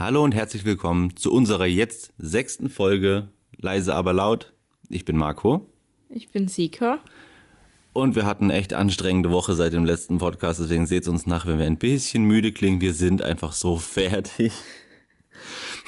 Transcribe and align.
Hallo 0.00 0.22
und 0.22 0.32
herzlich 0.32 0.64
willkommen 0.64 1.16
zu 1.16 1.32
unserer 1.32 1.66
jetzt 1.66 2.12
sechsten 2.18 2.70
Folge 2.70 3.30
Leise 3.56 3.96
aber 3.96 4.12
laut. 4.12 4.52
Ich 4.88 5.04
bin 5.04 5.16
Marco 5.16 5.72
Ich 6.08 6.30
bin 6.30 6.46
Sika. 6.46 7.00
und 7.94 8.14
wir 8.14 8.24
hatten 8.24 8.44
eine 8.44 8.52
echt 8.52 8.74
anstrengende 8.74 9.32
Woche 9.32 9.56
seit 9.56 9.72
dem 9.72 9.84
letzten 9.84 10.18
Podcast, 10.18 10.60
deswegen 10.60 10.86
seht 10.86 11.08
uns 11.08 11.26
nach, 11.26 11.46
wenn 11.46 11.58
wir 11.58 11.66
ein 11.66 11.78
bisschen 11.78 12.22
müde 12.22 12.52
klingen. 12.52 12.80
Wir 12.80 12.94
sind 12.94 13.22
einfach 13.22 13.50
so 13.50 13.76
fertig. 13.76 14.52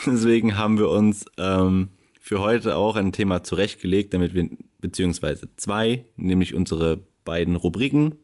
Deswegen 0.05 0.59
haben 0.59 0.77
wir 0.77 0.89
uns 0.89 1.27
ähm, 1.39 1.91
für 2.21 2.41
heute 2.41 2.75
auch 2.75 2.97
ein 2.97 3.13
Thema 3.13 3.45
zurechtgelegt, 3.45 4.13
damit 4.13 4.35
wir, 4.35 4.51
beziehungsweise 4.81 5.55
zwei, 5.55 6.05
nämlich 6.17 6.57
unsere 6.57 6.99
beiden 7.25 7.55
Rubriken. 7.55 8.17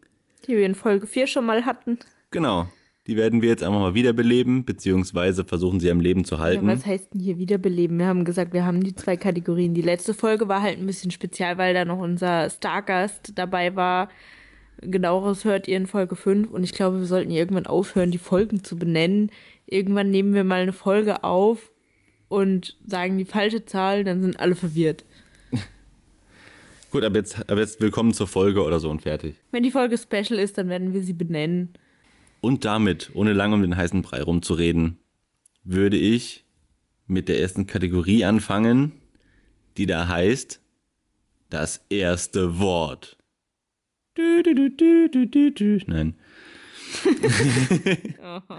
Die 0.48 0.56
wir 0.56 0.66
in 0.66 0.74
Folge 0.74 1.06
4 1.06 1.28
schon 1.28 1.46
mal 1.46 1.64
hatten. 1.64 2.00
Genau, 2.32 2.66
die 3.06 3.16
werden 3.16 3.40
wir 3.42 3.48
jetzt 3.48 3.62
einfach 3.62 3.78
mal 3.78 3.94
wiederbeleben, 3.94 4.64
beziehungsweise 4.64 5.44
versuchen 5.44 5.78
sie 5.80 5.90
am 5.90 6.00
Leben 6.00 6.24
zu 6.24 6.36
Ja, 6.36 6.40
halten. 6.40 6.66
was 6.66 6.84
heißt 6.84 7.14
denn 7.14 7.20
hier 7.20 7.38
wiederbeleben? 7.38 7.98
Wir 7.98 8.06
haben 8.06 8.24
gesagt, 8.24 8.52
wir 8.52 8.64
haben 8.66 8.82
die 8.82 8.94
zwei 8.94 9.16
Kategorien. 9.16 9.74
Die 9.74 9.82
letzte 9.82 10.12
Folge 10.14 10.48
war 10.48 10.60
halt 10.62 10.78
ein 10.78 10.86
bisschen 10.86 11.10
spezial, 11.10 11.56
weil 11.58 11.72
da 11.74 11.84
noch 11.84 11.98
unser 11.98 12.50
Stargast 12.50 13.32
dabei 13.36 13.76
war. 13.76 14.08
Genaueres 14.80 15.44
hört 15.44 15.68
ihr 15.68 15.76
in 15.76 15.86
Folge 15.86 16.16
5 16.16 16.50
und 16.50 16.64
ich 16.64 16.72
glaube, 16.72 16.98
wir 16.98 17.06
sollten 17.06 17.30
irgendwann 17.30 17.66
aufhören, 17.66 18.10
die 18.10 18.18
Folgen 18.18 18.62
zu 18.64 18.76
benennen. 18.76 19.30
Irgendwann 19.66 20.10
nehmen 20.10 20.34
wir 20.34 20.44
mal 20.44 20.62
eine 20.62 20.72
Folge 20.72 21.24
auf 21.24 21.70
und 22.28 22.76
sagen 22.86 23.16
die 23.18 23.24
falsche 23.24 23.64
Zahl, 23.64 24.04
dann 24.04 24.20
sind 24.20 24.38
alle 24.40 24.54
verwirrt. 24.56 25.04
Gut, 26.90 27.04
aber 27.04 27.16
jetzt, 27.16 27.48
aber 27.50 27.60
jetzt 27.60 27.80
willkommen 27.80 28.12
zur 28.12 28.26
Folge 28.26 28.62
oder 28.62 28.80
so 28.80 28.90
und 28.90 29.02
fertig. 29.02 29.36
Wenn 29.52 29.62
die 29.62 29.70
Folge 29.70 29.96
special 29.96 30.38
ist, 30.38 30.58
dann 30.58 30.68
werden 30.68 30.92
wir 30.92 31.02
sie 31.02 31.12
benennen. 31.14 31.70
Und 32.46 32.64
damit, 32.64 33.10
ohne 33.12 33.32
lange 33.32 33.56
um 33.56 33.62
den 33.62 33.76
heißen 33.76 34.02
Brei 34.02 34.22
rumzureden, 34.22 35.00
würde 35.64 35.96
ich 35.96 36.44
mit 37.08 37.28
der 37.28 37.40
ersten 37.40 37.66
Kategorie 37.66 38.24
anfangen, 38.24 38.92
die 39.76 39.86
da 39.86 40.06
heißt 40.06 40.60
das 41.50 41.84
erste 41.88 42.60
Wort. 42.60 43.16
Du, 44.14 44.44
du, 44.44 44.54
du, 44.54 44.70
du, 44.70 45.08
du, 45.08 45.26
du, 45.26 45.50
du. 45.50 45.78
Nein. 45.88 46.14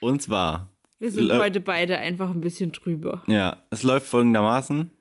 Und 0.00 0.22
zwar, 0.22 0.70
Wir 1.00 1.10
sind 1.10 1.32
heute 1.32 1.60
beide 1.60 1.98
einfach 1.98 2.30
ein 2.30 2.40
bisschen 2.40 2.70
drüber. 2.70 3.24
ja, 3.26 3.64
es 3.70 3.82
läuft 3.82 4.06
folgendermaßen. 4.06 4.92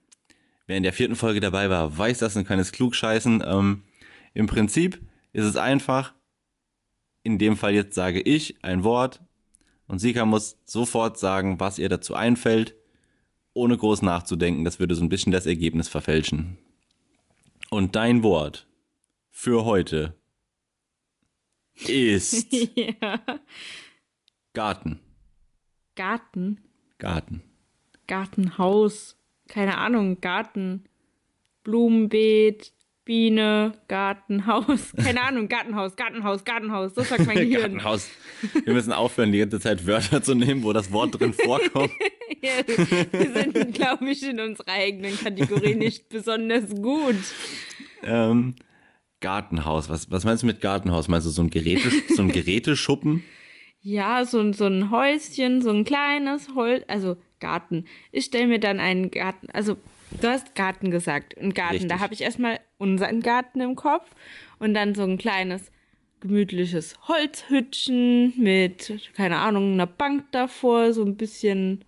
Wer 0.66 0.76
in 0.76 0.82
der 0.82 0.94
vierten 0.94 1.16
Folge 1.16 1.40
dabei 1.40 1.70
war, 1.70 1.96
weiß 1.96 2.18
das 2.18 2.36
und 2.36 2.46
kann 2.46 2.58
es 2.58 2.72
klug 2.72 2.96
scheißen. 2.96 3.44
Ähm, 3.46 3.84
Im 4.34 4.48
Prinzip 4.48 5.00
ist 5.34 5.46
es 5.46 5.56
einfach, 5.56 6.16
in 7.24 7.38
dem 7.38 7.58
Fall 7.58 7.74
jetzt 7.74 7.96
sage 7.96 8.22
ich 8.22 8.64
ein 8.64 8.84
Wort 8.84 9.22
und 9.88 10.00
Sika 10.00 10.26
muss 10.26 10.58
sofort 10.66 11.18
sagen, 11.18 11.60
was 11.60 11.80
ihr 11.80 11.90
dazu 11.90 12.14
einfällt, 12.14 12.76
ohne 13.54 13.78
groß 13.78 14.04
nachzudenken. 14.04 14.64
Das 14.64 14.80
würde 14.80 14.96
so 14.96 15.04
ein 15.04 15.10
bisschen 15.10 15.32
das 15.32 15.46
Ergebnis 15.46 15.88
verfälschen. 15.88 16.58
Und 17.70 17.96
dein 17.96 18.24
Wort 18.24 18.68
für 19.32 19.66
heute 19.66 20.16
ist 21.88 22.54
ja. 22.76 23.20
Garten. 24.54 25.00
Garten. 25.96 26.62
Garten. 26.98 27.44
Gartenhaus, 28.08 29.18
keine 29.48 29.78
Ahnung, 29.78 30.20
Garten, 30.20 30.86
Blumenbeet, 31.64 32.74
Biene, 33.10 33.72
Gartenhaus, 33.88 34.94
keine 35.04 35.22
Ahnung, 35.24 35.48
Gartenhaus, 35.50 35.96
Gartenhaus, 35.96 36.44
Gartenhaus, 36.46 36.94
so 36.94 37.02
sagt 37.02 37.26
mein 37.26 37.38
Gehirn. 37.50 37.62
Gartenhaus. 37.62 38.08
Wir 38.64 38.72
müssen 38.74 38.94
aufhören, 38.94 39.32
die 39.32 39.40
ganze 39.40 39.60
Zeit 39.60 39.88
Wörter 39.88 40.22
zu 40.22 40.36
nehmen, 40.36 40.62
wo 40.62 40.74
das 40.74 40.92
Wort 40.92 41.20
drin 41.20 41.34
vorkommt. 41.34 41.92
Ja, 42.42 42.52
wir 43.12 43.34
sind, 43.34 43.74
glaube 43.74 44.10
ich, 44.12 44.24
in 44.24 44.40
unserer 44.40 44.70
eigenen 44.72 45.18
Kategorie 45.20 45.74
nicht 45.76 46.08
besonders 46.08 46.70
gut. 46.74 47.16
Ähm, 48.04 48.56
Gartenhaus. 49.20 49.90
Was, 49.90 50.10
was 50.10 50.24
meinst 50.24 50.44
du 50.44 50.48
mit 50.48 50.62
Gartenhaus? 50.62 51.10
Meinst 51.10 51.28
du 51.28 51.32
so 51.32 51.42
ein, 51.42 51.50
Geräte, 51.50 51.90
so 52.16 52.22
ein 52.22 52.32
Geräteschuppen? 52.32 53.24
Ja, 53.82 54.24
so, 54.24 54.40
ein- 54.40 54.54
so 54.54 54.68
ein 54.68 54.90
Häuschen, 54.92 55.62
so 55.62 55.72
ein 55.72 55.84
kleines 55.84 56.50
Holz, 56.56 56.84
also 56.88 57.18
Garten. 57.42 57.86
Ich 58.14 58.26
stelle 58.26 58.48
mir 58.48 58.60
dann 58.60 58.80
einen 58.80 59.12
Garten, 59.12 59.48
also 59.52 59.76
du 60.12 60.28
hast 60.28 60.56
Garten 60.56 60.92
gesagt, 60.92 61.38
einen 61.38 61.54
Garten. 61.54 61.74
Richtig. 61.74 61.90
Da 61.90 62.00
habe 62.00 62.14
ich 62.14 62.22
erstmal 62.22 62.60
unseren 62.78 63.22
Garten 63.22 63.62
im 63.62 63.76
Kopf 63.76 64.10
und 64.60 64.74
dann 64.74 64.96
so 64.96 65.04
ein 65.04 65.18
kleines 65.18 65.72
gemütliches 66.20 66.96
Holzhütchen 67.08 68.34
mit, 68.38 68.94
keine 69.14 69.38
Ahnung, 69.38 69.74
einer 69.74 69.88
Bank 69.88 70.26
davor, 70.32 70.94
so 70.94 71.04
ein 71.04 71.16
bisschen 71.16 71.86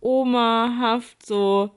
Oma-haft, 0.00 1.24
so, 1.24 1.70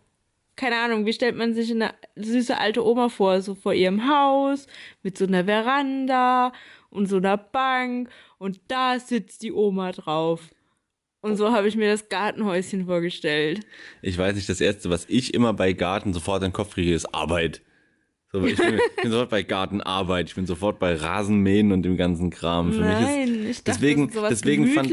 keine 0.56 0.78
Ahnung, 0.78 1.06
wie 1.06 1.14
stellt 1.14 1.36
man 1.36 1.54
sich 1.54 1.72
eine 1.72 1.94
süße 2.16 2.58
alte 2.58 2.86
Oma 2.86 3.10
vor, 3.10 3.42
so 3.42 3.56
vor 3.56 3.74
ihrem 3.74 4.08
Haus, 4.08 4.68
mit 5.02 5.18
so 5.18 5.26
einer 5.26 5.46
Veranda 5.46 6.52
und 6.90 7.08
so 7.08 7.18
einer 7.18 7.38
Bank 7.38 8.10
und 8.38 8.60
da 8.68 9.00
sitzt 9.00 9.42
die 9.42 9.54
Oma 9.54 9.92
drauf. 9.92 10.50
Und 11.24 11.38
so 11.38 11.54
habe 11.54 11.70
ich 11.70 11.78
mir 11.78 11.90
das 11.90 12.10
Gartenhäuschen 12.10 12.86
vorgestellt. 12.86 13.62
Ich 14.02 14.18
weiß 14.18 14.36
nicht, 14.36 14.50
das 14.50 14.60
Erste, 14.60 14.90
was 14.90 15.06
ich 15.08 15.34
immer 15.34 15.54
bei 15.54 15.72
Garten 15.72 16.14
sofort 16.14 16.44
in 16.44 16.50
den 16.50 16.54
Kopf 16.54 16.74
kriege, 16.74 16.94
ist 16.94 17.16
Arbeit. 17.16 17.62
So, 18.34 18.44
ich, 18.46 18.58
bin, 18.58 18.76
ich 18.76 19.04
bin 19.04 19.12
sofort 19.12 19.30
bei 19.30 19.42
Gartenarbeit. 19.42 20.28
Ich 20.28 20.36
bin 20.36 20.46
sofort 20.46 20.80
bei 20.80 20.96
Rasenmähen 20.96 21.72
und 21.72 21.84
dem 21.84 21.96
ganzen 21.96 22.30
Kram. 22.30 22.74
Für 22.74 22.80
mich 22.80 22.88
Nein, 22.88 23.46
ist, 23.46 23.60
ich 23.60 23.64
dachte, 23.64 23.80
deswegen, 23.80 24.08
das 24.08 24.10
ist 24.10 24.16
sowas 24.16 24.30
deswegen 24.32 24.68
fand, 24.68 24.90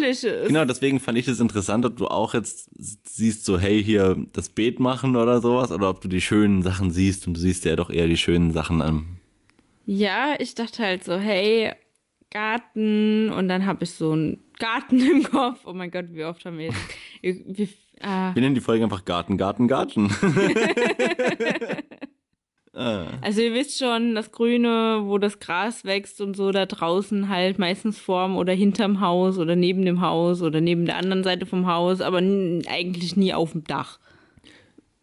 genau, 0.47 0.65
deswegen 0.67 1.01
fand 1.01 1.19
ich 1.19 1.27
es 1.27 1.41
interessant, 1.41 1.85
ob 1.85 1.97
du 1.97 2.07
auch 2.07 2.33
jetzt 2.33 2.71
siehst, 2.77 3.45
so, 3.45 3.59
hey, 3.59 3.83
hier 3.83 4.17
das 4.33 4.51
Beet 4.51 4.79
machen 4.79 5.17
oder 5.17 5.41
sowas, 5.41 5.73
oder 5.73 5.91
ob 5.91 6.01
du 6.01 6.07
die 6.07 6.21
schönen 6.21 6.63
Sachen 6.63 6.93
siehst 6.93 7.27
und 7.27 7.35
du 7.35 7.41
siehst 7.41 7.65
ja 7.65 7.75
doch 7.75 7.91
eher 7.91 8.07
die 8.07 8.17
schönen 8.17 8.53
Sachen 8.53 8.83
an. 8.83 9.19
Ja, 9.85 10.37
ich 10.39 10.55
dachte 10.55 10.85
halt 10.85 11.03
so, 11.03 11.17
hey, 11.17 11.73
Garten 12.31 13.31
und 13.33 13.49
dann 13.49 13.67
habe 13.67 13.85
ich 13.85 13.91
so 13.91 14.13
einen 14.13 14.39
Garten 14.59 15.01
im 15.11 15.23
Kopf. 15.25 15.61
Oh 15.65 15.73
mein 15.73 15.91
Gott, 15.91 16.07
wie 16.13 16.25
oft 16.25 16.45
haben 16.45 16.59
wir 16.59 16.67
jetzt. 16.67 16.79
Wie, 17.23 17.63
äh, 18.01 18.35
Wir 18.35 18.41
nennen 18.43 18.55
die 18.55 18.61
Folge 18.63 18.83
einfach 18.85 19.05
Garten, 19.05 19.37
Garten, 19.37 19.69
Garten. 19.69 20.11
also 22.73 23.41
ihr 23.43 23.53
wisst 23.53 23.79
schon, 23.79 24.15
das 24.15 24.31
Grüne, 24.33 25.01
wo 25.05 25.19
das 25.19 25.39
Gras 25.41 25.85
wächst 25.85 26.21
und 26.21 26.35
so 26.37 26.51
da 26.53 26.67
draußen 26.67 27.29
halt 27.29 27.59
meistens 27.59 27.99
vorm 27.99 28.37
oder 28.37 28.53
hinterm 28.55 29.01
Haus 29.01 29.39
oder 29.39 29.57
neben 29.57 29.85
dem 29.85 30.01
Haus 30.01 30.41
oder 30.41 30.61
neben 30.61 30.87
der 30.87 30.97
anderen 30.97 31.25
Seite 31.25 31.45
vom 31.47 31.67
Haus, 31.67 32.01
aber 32.01 32.19
eigentlich 32.19 33.17
nie 33.17 33.35
auf 33.35 33.53
dem 33.53 33.65
Dach. 33.65 33.99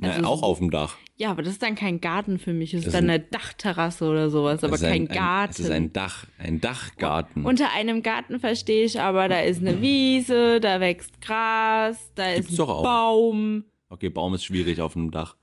Also 0.02 0.26
auch 0.28 0.40
so- 0.40 0.46
auf 0.46 0.58
dem 0.60 0.72
Dach. 0.72 0.96
Ja, 1.20 1.32
aber 1.32 1.42
das 1.42 1.54
ist 1.54 1.64
dann 1.64 1.74
kein 1.74 2.00
Garten 2.00 2.38
für 2.38 2.54
mich. 2.54 2.76
Ist 2.76 2.86
Das 2.86 2.94
dann 2.94 3.06
ist 3.06 3.10
eine 3.10 3.20
Dachterrasse 3.20 4.06
oder 4.06 4.30
sowas, 4.30 4.64
aber 4.64 4.76
ist 4.76 4.82
kein 4.82 5.04
ein, 5.04 5.08
Garten. 5.08 5.50
Ein, 5.50 5.50
es 5.50 5.60
ist 5.60 5.72
ein 5.72 5.92
Dach, 5.94 6.26
ein 6.38 6.62
Dachgarten. 6.62 7.44
Unter 7.44 7.72
einem 7.74 8.04
Garten 8.04 8.40
verstehe 8.40 8.86
ich 8.86 9.02
aber, 9.02 9.28
da 9.28 9.40
ist 9.40 9.60
eine 9.62 9.82
Wiese, 9.82 10.60
da 10.60 10.80
wächst 10.80 11.20
Gras, 11.20 12.12
da 12.14 12.36
Gibt's 12.36 12.52
ist 12.52 12.60
ein 12.60 12.66
auch. 12.68 12.84
Baum, 12.84 13.66
okay, 13.90 14.10
Baum 14.10 14.36
ist 14.36 14.46
schwierig 14.46 14.80
auf 14.80 14.94
dem 14.94 15.10
Dach. 15.10 15.36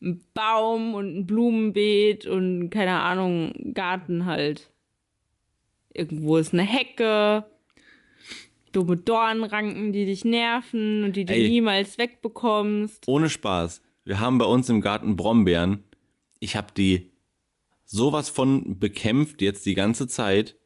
ein 0.00 0.24
Baum 0.32 0.94
und 0.94 1.18
ein 1.18 1.26
Blumenbeet 1.26 2.24
und 2.26 2.70
keine 2.70 2.98
Ahnung, 3.00 3.52
Garten 3.74 4.24
halt. 4.24 4.70
Irgendwo 5.92 6.38
ist 6.38 6.54
eine 6.54 6.62
Hecke, 6.62 7.44
dumme 8.72 8.96
Dornranken, 8.96 9.92
die 9.92 10.06
dich 10.06 10.24
nerven 10.24 11.04
und 11.04 11.14
die 11.16 11.26
du 11.26 11.34
Ey. 11.34 11.46
niemals 11.50 11.98
wegbekommst. 11.98 13.06
Ohne 13.06 13.28
Spaß. 13.28 13.81
Wir 14.04 14.20
haben 14.20 14.38
bei 14.38 14.44
uns 14.44 14.68
im 14.68 14.80
Garten 14.80 15.16
Brombeeren. 15.16 15.84
Ich 16.40 16.56
habe 16.56 16.68
die 16.76 17.10
sowas 17.84 18.28
von 18.28 18.78
bekämpft 18.78 19.42
jetzt 19.42 19.64
die 19.66 19.74
ganze 19.74 20.06
Zeit. 20.08 20.56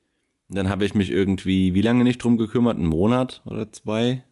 Und 0.48 0.56
dann 0.56 0.68
habe 0.68 0.84
ich 0.84 0.94
mich 0.94 1.10
irgendwie, 1.10 1.74
wie 1.74 1.82
lange 1.82 2.04
nicht 2.04 2.22
drum 2.22 2.38
gekümmert? 2.38 2.76
Einen 2.78 2.86
Monat 2.86 3.42
oder 3.46 3.70
zwei? 3.72 4.24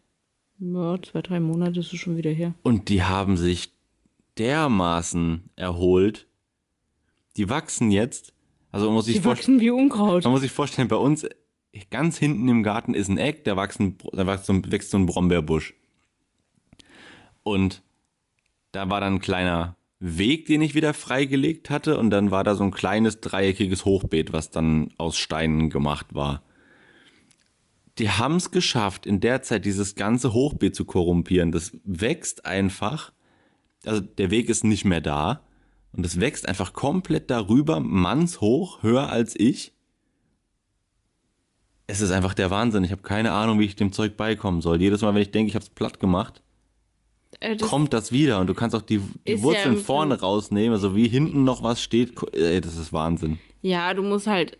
Ja, 0.59 0.97
zwei, 1.01 1.21
drei 1.21 1.39
Monate 1.39 1.81
ist 1.81 1.91
es 1.91 1.99
schon 1.99 2.15
wieder 2.17 2.31
her. 2.31 2.53
Und 2.63 2.87
die 2.89 3.03
haben 3.03 3.35
sich 3.37 3.73
dermaßen 4.37 5.49
erholt. 5.55 6.27
Die 7.37 7.49
wachsen 7.49 7.91
jetzt. 7.91 8.33
Also 8.71 8.89
muss 8.91 9.05
sich 9.05 9.15
Die 9.15 9.21
vorstellen. 9.21 9.57
wachsen 9.57 9.61
wie 9.61 9.69
Unkraut. 9.71 10.23
Man 10.23 10.31
muss 10.31 10.41
sich 10.41 10.51
vorstellen, 10.51 10.87
bei 10.87 10.95
uns 10.95 11.27
ganz 11.91 12.17
hinten 12.17 12.47
im 12.47 12.63
Garten 12.63 12.93
ist 12.93 13.09
ein 13.09 13.17
Eck, 13.17 13.43
da, 13.43 13.57
wachsen, 13.57 13.97
da 14.13 14.25
wächst 14.25 14.91
so 14.91 14.97
ein 14.97 15.05
Brombeerbusch. 15.05 15.73
Und 17.43 17.83
da 18.75 18.89
war 18.89 18.99
dann 18.99 19.15
ein 19.15 19.21
kleiner 19.21 19.77
Weg, 19.99 20.47
den 20.47 20.61
ich 20.61 20.75
wieder 20.75 20.93
freigelegt 20.93 21.69
hatte, 21.69 21.97
und 21.97 22.09
dann 22.09 22.29
war 22.29 22.43
da 22.43 22.55
so 22.55 22.63
ein 22.63 22.71
kleines 22.71 23.21
dreieckiges 23.21 23.85
Hochbeet, 23.85 24.33
was 24.33 24.51
dann 24.51 24.93
aus 24.97 25.17
Steinen 25.17 25.69
gemacht 25.69 26.07
war. 26.13 26.43
Die 27.97 28.09
haben 28.09 28.35
es 28.35 28.51
geschafft, 28.51 29.05
in 29.05 29.21
der 29.21 29.41
Zeit 29.41 29.63
dieses 29.63 29.95
ganze 29.95 30.33
Hochbeet 30.33 30.75
zu 30.75 30.83
korrumpieren. 30.83 31.53
Das 31.53 31.77
wächst 31.85 32.45
einfach. 32.45 33.13
Also 33.85 34.01
der 34.01 34.31
Weg 34.31 34.49
ist 34.49 34.65
nicht 34.65 34.83
mehr 34.83 34.99
da. 34.99 35.41
Und 35.93 36.05
es 36.05 36.19
wächst 36.19 36.45
einfach 36.45 36.73
komplett 36.73 37.31
darüber, 37.31 37.79
mannshoch, 37.79 38.83
höher 38.83 39.09
als 39.09 39.33
ich. 39.39 39.71
es 41.87 42.01
ist 42.01 42.11
einfach 42.11 42.33
der 42.33 42.51
Wahnsinn. 42.51 42.83
Ich 42.83 42.91
habe 42.91 43.01
keine 43.01 43.31
Ahnung, 43.31 43.59
wie 43.59 43.65
ich 43.65 43.77
dem 43.77 43.93
Zeug 43.93 44.17
beikommen 44.17 44.59
soll. 44.59 44.81
Jedes 44.81 45.01
Mal, 45.01 45.15
wenn 45.15 45.21
ich 45.21 45.31
denke, 45.31 45.47
ich 45.47 45.55
habe 45.55 45.63
es 45.63 45.69
platt 45.69 46.01
gemacht, 46.01 46.41
das, 47.39 47.61
kommt 47.69 47.93
das 47.93 48.11
wieder. 48.11 48.39
Und 48.39 48.47
du 48.47 48.53
kannst 48.53 48.75
auch 48.75 48.81
die, 48.81 48.99
die 49.27 49.33
ja 49.33 49.41
Wurzeln 49.43 49.75
im 49.75 49.79
vorne 49.81 50.19
rausnehmen, 50.19 50.71
also 50.73 50.95
wie 50.95 51.07
hinten 51.07 51.43
noch 51.43 51.63
was 51.63 51.81
steht. 51.81 52.15
ko- 52.15 52.27
Ey, 52.33 52.61
das 52.61 52.77
ist 52.77 52.91
Wahnsinn. 52.93 53.39
ja, 53.61 53.93
du 53.93 54.01
musst 54.03 54.27
halt, 54.27 54.57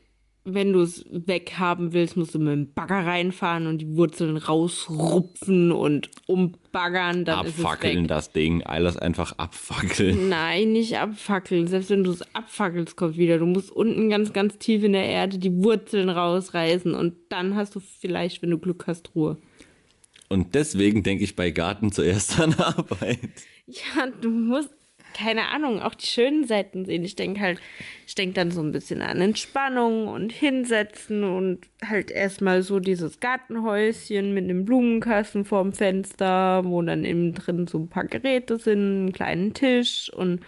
wenn 0.48 0.74
du 0.74 0.82
es 0.82 1.04
weghaben 1.10 1.92
willst, 1.94 2.18
musst 2.18 2.36
du 2.36 2.40
mit 2.40 2.54
dem 2.54 2.74
Bagger 2.74 3.04
reinfahren 3.06 3.66
und 3.66 3.80
die 3.80 3.98
Wurzeln 3.98 4.38
rausrupfen 4.38 5.72
und 5.72 6.10
umbaggern, 6.28 7.26
dann 7.26 7.40
Abfackeln 7.40 8.08
das 8.08 8.32
Ding. 8.32 8.62
Alles 8.64 8.96
einfach 8.98 9.34
abfackeln. 9.38 10.30
Nein, 10.30 10.72
nicht 10.74 10.98
abfackeln. 11.00 11.68
Selbst 11.68 11.90
wenn 11.90 12.04
du 12.04 12.12
es 12.12 12.22
abfackelst, 12.36 12.96
kommt 12.96 13.18
wieder. 13.18 13.40
Du 13.40 13.46
musst 13.48 13.72
unten 13.72 14.10
ganz, 14.10 14.34
ganz 14.34 14.58
tief 14.60 14.84
in 14.84 14.94
der 14.94 15.06
Erde 15.06 15.38
die 15.40 15.64
Wurzeln 15.64 16.10
rausreißen 16.10 16.94
und 16.94 17.14
dann 17.30 17.56
hast 17.56 17.76
du 17.76 17.80
vielleicht, 17.80 18.42
wenn 18.42 18.52
du 18.52 18.60
Glück 18.60 18.86
hast, 18.88 19.16
Ruhe. 19.16 19.38
Und 20.30 20.56
deswegen 20.56 21.04
denke 21.04 21.24
ich 21.24 21.36
bei 21.36 21.52
Garten 21.52 21.92
zuerst 21.92 22.40
an 22.40 22.54
Arbeit. 22.56 23.20
Ja, 23.68 24.08
du 24.22 24.30
musst, 24.30 24.70
keine 25.16 25.50
Ahnung, 25.50 25.82
auch 25.82 25.96
die 25.96 26.08
schönen 26.08 26.46
Seiten 26.46 26.86
sehen. 26.86 27.04
Ich 27.06 27.16
denke 27.16 27.40
halt, 27.40 27.60
ich 28.08 28.16
denke 28.16 28.34
dann 28.34 28.52
so 28.52 28.62
ein 28.62 28.72
bisschen 28.72 29.02
an 29.02 29.22
Entspannung 29.22 30.08
und 30.08 30.32
hinsetzen 30.32 31.24
und 31.24 31.60
halt 31.84 32.12
erstmal 32.12 32.64
so 32.64 32.80
dieses 32.80 33.20
Gartenhäuschen 33.20 34.34
mit 34.34 34.44
einem 34.44 34.66
Blumenkasten 34.66 35.46
vorm 35.46 35.74
Fenster, 35.74 36.64
wo 36.66 36.82
dann 36.82 37.06
innen 37.06 37.34
drin 37.34 37.68
so 37.68 37.80
ein 37.80 37.88
paar 37.88 38.06
Geräte 38.06 38.58
sind, 38.58 38.80
einen 38.80 39.14
kleinen 39.14 39.54
Tisch 39.54 40.12
und 40.14 40.42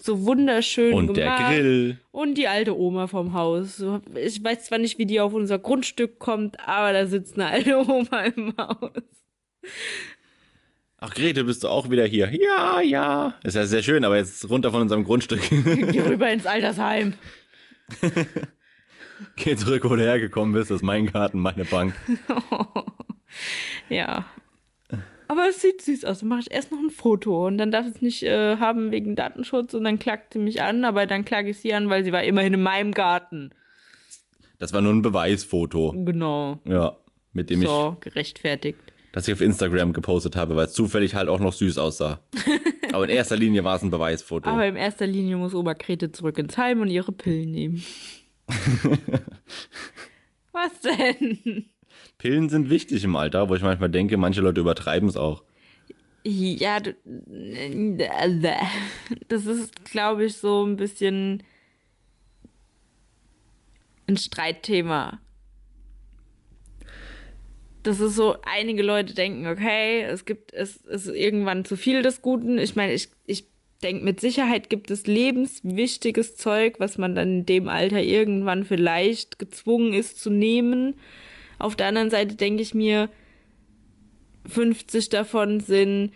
so 0.00 0.24
wunderschön 0.24 0.94
Und 0.94 1.16
der 1.16 1.24
gemacht. 1.26 1.52
Grill. 1.52 1.98
Und 2.12 2.34
die 2.36 2.48
alte 2.48 2.78
Oma 2.78 3.06
vom 3.08 3.34
Haus. 3.34 3.84
Ich 4.14 4.42
weiß 4.42 4.64
zwar 4.66 4.78
nicht, 4.78 4.98
wie 4.98 5.06
die 5.06 5.20
auf 5.20 5.34
unser 5.34 5.58
Grundstück 5.58 6.18
kommt, 6.18 6.56
aber 6.66 6.92
da 6.92 7.06
sitzt 7.06 7.34
eine 7.34 7.46
alte 7.46 7.78
Oma 7.78 8.20
im 8.36 8.54
Haus. 8.56 9.02
Ach, 10.98 11.14
Grete, 11.14 11.44
bist 11.44 11.62
du 11.62 11.68
auch 11.68 11.90
wieder 11.90 12.06
hier? 12.06 12.30
Ja, 12.32 12.80
ja. 12.80 13.34
Ist 13.44 13.54
ja 13.54 13.66
sehr 13.66 13.82
schön, 13.82 14.04
aber 14.04 14.16
jetzt 14.16 14.48
runter 14.48 14.70
von 14.70 14.82
unserem 14.82 15.04
Grundstück. 15.04 15.40
Geh 15.50 16.00
rüber 16.00 16.30
ins 16.30 16.46
Altersheim. 16.46 17.14
Geh 19.36 19.56
zurück, 19.56 19.84
wo 19.84 19.94
du 19.96 20.02
hergekommen 20.02 20.54
bist. 20.54 20.70
Das 20.70 20.76
ist 20.76 20.82
mein 20.82 21.06
Garten, 21.06 21.38
meine 21.40 21.64
Bank. 21.64 21.94
Ja. 23.90 24.24
Aber 25.28 25.48
es 25.48 25.60
sieht 25.60 25.82
süß 25.82 26.04
aus. 26.06 26.20
Dann 26.20 26.28
mache 26.28 26.40
ich 26.40 26.50
erst 26.50 26.72
noch 26.72 26.78
ein 26.78 26.90
Foto 26.90 27.46
und 27.46 27.58
dann 27.58 27.70
darf 27.70 27.86
ich 27.86 27.96
es 27.96 28.02
nicht 28.02 28.22
äh, 28.22 28.56
haben 28.56 28.90
wegen 28.90 29.14
Datenschutz 29.14 29.74
und 29.74 29.84
dann 29.84 29.98
klagt 29.98 30.32
sie 30.32 30.38
mich 30.38 30.62
an, 30.62 30.84
aber 30.84 31.06
dann 31.06 31.24
klage 31.24 31.50
ich 31.50 31.58
sie 31.58 31.74
an, 31.74 31.90
weil 31.90 32.04
sie 32.04 32.12
war 32.12 32.24
immerhin 32.24 32.54
in 32.54 32.62
meinem 32.62 32.92
Garten. 32.92 33.50
Das 34.58 34.72
war 34.72 34.80
nur 34.80 34.92
ein 34.92 35.02
Beweisfoto. 35.02 35.92
Genau. 35.92 36.58
Ja, 36.64 36.96
mit 37.32 37.50
dem 37.50 37.60
So, 37.62 37.96
gerechtfertigt. 38.00 38.78
ich, 38.86 38.92
das 39.12 39.28
ich 39.28 39.34
auf 39.34 39.40
Instagram 39.40 39.92
gepostet 39.92 40.34
habe, 40.34 40.56
weil 40.56 40.66
es 40.66 40.72
zufällig 40.72 41.14
halt 41.14 41.28
auch 41.28 41.40
noch 41.40 41.52
süß 41.52 41.78
aussah. 41.78 42.20
Aber 42.92 43.04
in 43.04 43.10
erster 43.10 43.36
Linie 43.36 43.64
war 43.64 43.76
es 43.76 43.82
ein 43.82 43.90
Beweisfoto. 43.90 44.48
Aber 44.48 44.66
in 44.66 44.76
erster 44.76 45.06
Linie 45.06 45.36
muss 45.36 45.54
Oma 45.54 45.74
Grete 45.74 46.10
zurück 46.10 46.38
ins 46.38 46.56
Heim 46.56 46.80
und 46.80 46.88
ihre 46.88 47.12
Pillen 47.12 47.52
nehmen. 47.52 47.84
Was 50.52 50.80
denn? 50.80 51.66
Pillen 52.18 52.48
sind 52.48 52.68
wichtig 52.68 53.04
im 53.04 53.14
Alter, 53.14 53.48
wo 53.48 53.54
ich 53.54 53.62
manchmal 53.62 53.90
denke, 53.90 54.16
manche 54.16 54.40
Leute 54.40 54.60
übertreiben 54.60 55.08
es 55.08 55.16
auch. 55.16 55.44
Ja, 56.24 56.80
das 59.28 59.46
ist, 59.46 59.84
glaube 59.84 60.24
ich, 60.24 60.36
so 60.36 60.66
ein 60.66 60.76
bisschen 60.76 61.44
ein 64.08 64.16
Streitthema. 64.16 65.20
Das 67.84 68.00
ist 68.00 68.16
so, 68.16 68.36
einige 68.42 68.82
Leute 68.82 69.14
denken, 69.14 69.46
okay, 69.46 70.02
es 70.02 70.24
gibt, 70.24 70.52
es 70.52 70.76
ist 70.76 71.06
irgendwann 71.06 71.64
zu 71.64 71.76
viel 71.76 72.02
des 72.02 72.20
Guten. 72.20 72.58
Ich 72.58 72.74
meine, 72.74 72.92
ich, 72.92 73.08
ich 73.26 73.46
denke, 73.82 74.04
mit 74.04 74.20
Sicherheit 74.20 74.68
gibt 74.68 74.90
es 74.90 75.06
lebenswichtiges 75.06 76.36
Zeug, 76.36 76.80
was 76.80 76.98
man 76.98 77.14
dann 77.14 77.28
in 77.28 77.46
dem 77.46 77.68
Alter 77.68 78.02
irgendwann 78.02 78.64
vielleicht 78.64 79.38
gezwungen 79.38 79.92
ist 79.94 80.20
zu 80.20 80.30
nehmen. 80.30 80.94
Auf 81.58 81.76
der 81.76 81.86
anderen 81.86 82.10
Seite 82.10 82.36
denke 82.36 82.62
ich 82.62 82.74
mir, 82.74 83.08
50 84.46 85.08
davon 85.08 85.60
sind 85.60 86.12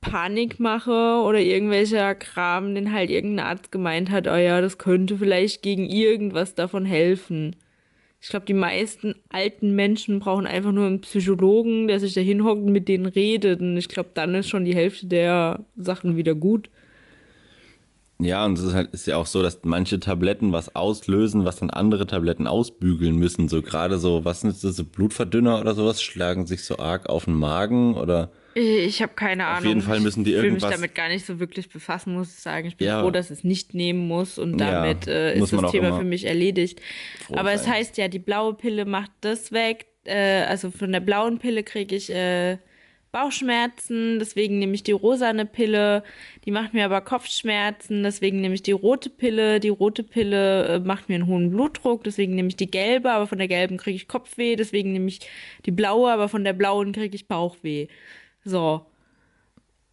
Panikmache 0.00 1.22
oder 1.24 1.40
irgendwelcher 1.40 2.14
Kram, 2.14 2.74
den 2.74 2.92
halt 2.92 3.10
irgendein 3.10 3.46
Arzt 3.46 3.72
gemeint 3.72 4.10
hat, 4.10 4.26
oh 4.26 4.36
ja, 4.36 4.60
das 4.60 4.78
könnte 4.78 5.16
vielleicht 5.16 5.62
gegen 5.62 5.86
irgendwas 5.86 6.54
davon 6.54 6.84
helfen. 6.84 7.56
Ich 8.20 8.30
glaube, 8.30 8.46
die 8.46 8.54
meisten 8.54 9.14
alten 9.28 9.74
Menschen 9.74 10.18
brauchen 10.18 10.46
einfach 10.46 10.72
nur 10.72 10.86
einen 10.86 11.02
Psychologen, 11.02 11.88
der 11.88 12.00
sich 12.00 12.14
da 12.14 12.22
hinhockt 12.22 12.62
und 12.62 12.72
mit 12.72 12.88
denen 12.88 13.06
redet. 13.06 13.60
Und 13.60 13.76
ich 13.76 13.88
glaube, 13.88 14.10
dann 14.14 14.34
ist 14.34 14.48
schon 14.48 14.64
die 14.64 14.74
Hälfte 14.74 15.06
der 15.06 15.64
Sachen 15.76 16.16
wieder 16.16 16.34
gut. 16.34 16.70
Ja, 18.20 18.44
und 18.44 18.56
es 18.58 18.64
ist, 18.64 18.74
halt, 18.74 18.92
ist 18.94 19.06
ja 19.06 19.16
auch 19.16 19.26
so, 19.26 19.42
dass 19.42 19.60
manche 19.64 19.98
Tabletten 19.98 20.52
was 20.52 20.74
auslösen, 20.76 21.44
was 21.44 21.56
dann 21.56 21.70
andere 21.70 22.06
Tabletten 22.06 22.46
ausbügeln 22.46 23.16
müssen. 23.16 23.48
So 23.48 23.60
gerade 23.60 23.98
so, 23.98 24.24
was 24.24 24.42
sind 24.42 24.50
das, 24.62 24.76
so 24.76 24.84
Blutverdünner 24.84 25.60
oder 25.60 25.74
sowas, 25.74 26.00
schlagen 26.02 26.46
sich 26.46 26.62
so 26.64 26.78
arg 26.78 27.08
auf 27.08 27.24
den 27.24 27.34
Magen 27.34 27.94
oder 27.96 28.30
Ich 28.54 29.02
habe 29.02 29.14
keine 29.14 29.46
Ahnung. 29.46 29.66
jeden 29.68 29.80
Fall 29.82 29.98
müssen 29.98 30.22
die 30.22 30.30
ich 30.30 30.36
will 30.36 30.44
irgendwas- 30.44 30.70
mich 30.70 30.76
damit 30.78 30.94
gar 30.94 31.08
nicht 31.08 31.26
so 31.26 31.40
wirklich 31.40 31.68
befassen, 31.68 32.14
muss 32.14 32.28
ich 32.32 32.38
sagen. 32.40 32.68
Ich 32.68 32.76
bin 32.76 32.86
Ja. 32.86 33.00
froh, 33.02 33.10
dass 33.10 33.32
ich 33.32 33.38
es 33.38 33.44
nicht 33.44 33.74
nehmen 33.74 34.06
muss 34.06 34.38
und 34.38 34.60
Ja, 34.60 34.70
damit 34.70 35.08
äh, 35.08 35.34
muss 35.36 35.52
ist 35.52 35.60
das 35.60 35.72
Thema 35.72 35.98
für 35.98 36.04
mich 36.04 36.24
erledigt. 36.24 36.80
Aber 37.32 37.52
es 37.52 37.64
sein. 37.64 37.74
heißt 37.74 37.96
ja, 37.98 38.06
die 38.06 38.20
blaue 38.20 38.54
Pille 38.54 38.84
macht 38.84 39.10
das 39.22 39.50
weg. 39.50 39.86
Äh, 40.04 40.42
also 40.44 40.70
von 40.70 40.92
der 40.92 41.00
blauen 41.00 41.38
Pille 41.40 41.64
kriege 41.64 41.96
ich 41.96 42.10
äh, 42.10 42.58
Bauchschmerzen, 43.14 44.18
deswegen 44.18 44.58
nehme 44.58 44.74
ich 44.74 44.82
die 44.82 44.90
rosane 44.90 45.46
Pille. 45.46 46.02
Die 46.44 46.50
macht 46.50 46.74
mir 46.74 46.84
aber 46.84 47.00
Kopfschmerzen, 47.00 48.02
deswegen 48.02 48.40
nehme 48.40 48.56
ich 48.56 48.64
die 48.64 48.72
rote 48.72 49.08
Pille. 49.08 49.60
Die 49.60 49.68
rote 49.68 50.02
Pille 50.02 50.64
äh, 50.66 50.78
macht 50.80 51.08
mir 51.08 51.14
einen 51.14 51.28
hohen 51.28 51.50
Blutdruck, 51.52 52.02
deswegen 52.02 52.34
nehme 52.34 52.48
ich 52.48 52.56
die 52.56 52.68
gelbe, 52.68 53.12
aber 53.12 53.28
von 53.28 53.38
der 53.38 53.46
gelben 53.46 53.76
kriege 53.76 53.94
ich 53.94 54.08
Kopfweh, 54.08 54.56
deswegen 54.56 54.92
nehme 54.92 55.06
ich 55.06 55.20
die 55.64 55.70
blaue, 55.70 56.10
aber 56.10 56.28
von 56.28 56.42
der 56.42 56.54
blauen 56.54 56.90
kriege 56.90 57.14
ich 57.14 57.28
Bauchweh. 57.28 57.86
So. 58.44 58.84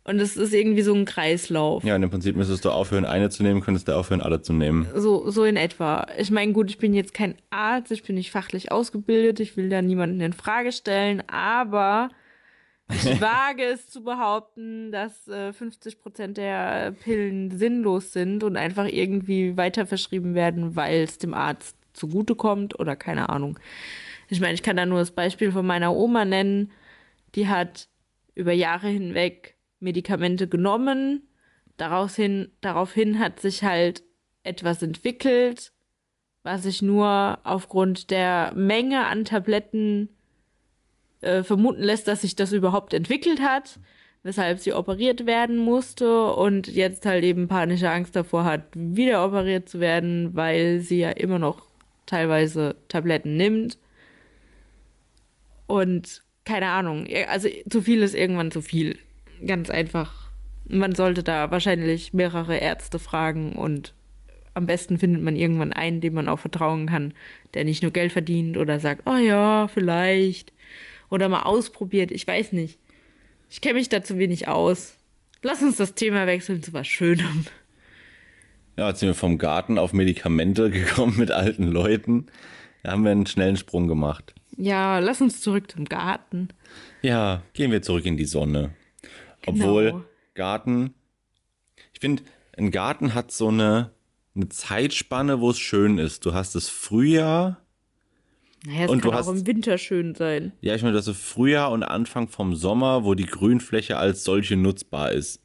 Und 0.04 0.20
es 0.20 0.36
ist 0.36 0.52
irgendwie 0.52 0.82
so 0.82 0.96
ein 0.96 1.06
Kreislauf. 1.06 1.84
Ja, 1.84 1.96
und 1.96 2.02
im 2.02 2.10
Prinzip 2.10 2.36
müsstest 2.36 2.66
du 2.66 2.72
aufhören, 2.72 3.06
eine 3.06 3.30
zu 3.30 3.44
nehmen, 3.44 3.62
könntest 3.62 3.88
du 3.88 3.96
aufhören, 3.96 4.22
alle 4.22 4.42
zu 4.42 4.52
nehmen. 4.52 4.88
So, 4.96 5.30
so 5.30 5.44
in 5.44 5.58
etwa. 5.58 6.08
Ich 6.18 6.32
meine, 6.32 6.54
gut, 6.54 6.72
ich 6.72 6.80
bin 6.80 6.96
jetzt 6.96 7.14
kein 7.14 7.36
Arzt, 7.52 7.92
ich 7.92 8.02
bin 8.02 8.16
nicht 8.16 8.32
fachlich 8.32 8.72
ausgebildet, 8.72 9.40
ich 9.40 9.58
will 9.58 9.70
da 9.70 9.84
niemanden 9.84 10.20
in 10.22 10.34
Frage 10.34 10.72
stellen, 10.72 11.22
aber 11.30 12.10
ich 12.94 13.22
wage 13.22 13.64
es 13.64 13.90
zu 13.90 14.04
behaupten, 14.04 14.92
dass 14.92 15.28
äh, 15.28 15.50
50% 15.50 16.34
der 16.34 16.92
Pillen 16.92 17.52
sinnlos 17.52 18.14
sind 18.14 18.44
und 18.44 18.58
einfach 18.58 18.86
irgendwie 18.86 19.58
weiter 19.58 19.86
verschrieben 19.86 20.36
werden, 20.36 20.76
weil 20.76 21.02
es 21.02 21.18
dem 21.18 21.34
Arzt 21.34 21.76
zugutekommt 21.94 22.80
oder 22.80 22.96
keine 22.96 23.30
Ahnung. 23.30 23.60
Ich 24.30 24.40
meine, 24.40 24.54
ich 24.54 24.64
kann 24.64 24.78
da 24.78 24.86
nur 24.86 25.00
das 25.00 25.12
Beispiel 25.12 25.52
von 25.52 25.66
meiner 25.66 25.94
Oma 25.94 26.26
nennen. 26.26 26.72
Die 27.36 27.48
hat 27.48 27.90
über 28.34 28.54
Jahre 28.54 28.88
hinweg 28.88 29.56
Medikamente 29.80 30.48
genommen. 30.48 31.28
Daraus 31.78 32.16
hin, 32.16 32.52
daraufhin 32.62 33.20
hat 33.20 33.40
sich 33.40 33.64
halt 33.64 34.04
etwas 34.44 34.82
entwickelt, 34.82 35.74
was 36.44 36.64
sich 36.64 36.82
nur 36.82 37.40
aufgrund 37.44 38.10
der 38.10 38.54
Menge 38.56 39.06
an 39.06 39.26
Tabletten 39.26 40.10
äh, 41.22 41.44
vermuten 41.44 41.82
lässt, 41.82 42.08
dass 42.08 42.22
sich 42.22 42.36
das 42.36 42.52
überhaupt 42.52 42.94
entwickelt 42.94 43.42
hat, 43.42 43.80
weshalb 44.24 44.60
sie 44.60 44.74
operiert 44.74 45.26
werden 45.26 45.58
musste 45.58 46.34
und 46.34 46.68
jetzt 46.68 47.06
halt 47.06 47.24
eben 47.24 47.48
panische 47.48 47.90
Angst 47.90 48.16
davor 48.16 48.44
hat, 48.44 48.64
wieder 48.74 49.26
operiert 49.26 49.70
zu 49.70 49.80
werden, 49.80 50.36
weil 50.36 50.80
sie 50.80 51.00
ja 51.00 51.10
immer 51.12 51.40
noch 51.40 51.68
teilweise 52.06 52.76
Tabletten 52.88 53.38
nimmt. 53.38 53.78
Und 55.68 56.24
keine 56.46 56.68
Ahnung, 56.68 57.08
also 57.30 57.48
zu 57.70 57.82
viel 57.82 58.02
ist 58.02 58.16
irgendwann 58.16 58.52
zu 58.52 58.62
viel. 58.62 58.98
Ganz 59.46 59.70
einfach. 59.70 60.30
Man 60.68 60.96
sollte 60.96 61.24
da 61.24 61.50
wahrscheinlich 61.52 62.14
mehrere 62.14 62.58
Ärzte 62.58 63.00
fragen 63.00 63.54
und 63.54 63.94
am 64.54 64.66
besten 64.66 64.98
findet 64.98 65.24
man 65.24 65.36
irgendwann 65.36 65.74
einen, 65.74 66.02
dem 66.02 66.14
man 66.14 66.28
auch 66.28 66.40
vertrauen 66.40 66.88
kann, 66.88 67.14
der 67.54 67.64
nicht 67.64 67.84
nur 67.84 67.92
Geld 67.92 68.12
verdient 68.12 68.58
oder 68.58 68.80
sagt, 68.80 69.04
oh 69.08 69.16
ja, 69.16 69.68
vielleicht. 69.68 70.52
Oder 71.12 71.30
mal 71.30 71.44
ausprobiert, 71.44 72.10
ich 72.10 72.26
weiß 72.26 72.54
nicht. 72.54 72.80
Ich 73.50 73.62
kenne 73.62 73.76
mich 73.76 73.90
da 73.90 74.02
zu 74.04 74.18
wenig 74.18 74.48
aus. 74.48 74.96
Lass 75.44 75.62
uns 75.62 75.76
das 75.76 75.94
Thema 75.94 76.26
wechseln 76.26 76.64
zu 76.64 76.74
was 76.74 76.88
Schönem. 76.88 77.46
Ja, 78.78 78.90
jetzt 78.90 79.02
sind 79.02 79.10
wir 79.10 79.16
vom 79.16 79.38
Garten 79.38 79.78
auf 79.78 79.94
Medikamente 79.94 80.70
gekommen 80.72 81.18
mit 81.18 81.30
alten 81.30 81.68
Leuten. 81.68 82.28
Da 82.82 82.94
haben 82.94 83.04
wir 83.04 83.12
einen 83.12 83.28
schnellen 83.28 83.58
Sprung 83.58 83.88
gemacht. 83.88 84.34
Ja, 84.58 85.00
lass 85.00 85.22
uns 85.22 85.42
zurück 85.42 85.70
zum 85.72 85.86
Garten. 85.86 86.50
Ja, 87.02 87.44
gehen 87.54 87.72
wir 87.72 87.82
zurück 87.82 88.06
in 88.06 88.18
die 88.18 88.26
Sonne. 88.26 88.72
Genau. 89.42 89.66
Obwohl 89.66 90.06
Garten, 90.34 90.94
ich 91.94 92.00
finde, 92.00 92.24
ein 92.58 92.72
Garten 92.72 93.14
hat 93.14 93.32
so 93.32 93.50
eine, 93.50 93.92
eine 94.36 94.50
Zeitspanne, 94.50 95.42
wo 95.42 95.50
es 95.50 95.60
schön 95.60 95.98
ist. 95.98 96.26
Du 96.26 96.34
hast 96.34 96.56
das 96.56 96.70
Frühjahr, 96.70 97.61
Naja, 98.66 98.86
es 98.86 98.92
Und 98.92 99.02
kann 99.02 99.12
du 99.12 99.18
auch 99.18 99.20
hast- 99.22 99.28
im 99.40 99.48
Winter 99.48 99.78
schön 99.78 100.14
sein. 100.16 100.52
Ja, 100.62 100.76
ich 100.76 100.84
meine, 100.84 100.94
das 100.96 101.08
ist 101.08 101.20
Frühjahr 101.22 101.72
und 101.72 101.84
Anfang 101.84 102.28
vom 102.28 102.56
Sommer, 102.56 103.04
wo 103.04 103.16
die 103.16 103.26
Grünfläche 103.26 103.98
als 103.98 104.24
solche 104.24 104.56
nutzbar 104.56 105.12
ist. 105.12 105.42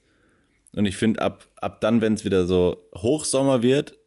Und 0.74 0.84
ich 0.84 0.96
finde, 0.96 1.22
ab, 1.22 1.48
ab 1.56 1.80
dann, 1.80 2.02
wenn 2.02 2.12
es 2.12 2.24
wieder 2.26 2.46
so 2.46 2.76
Hochsommer 2.94 3.62
wird, 3.62 3.98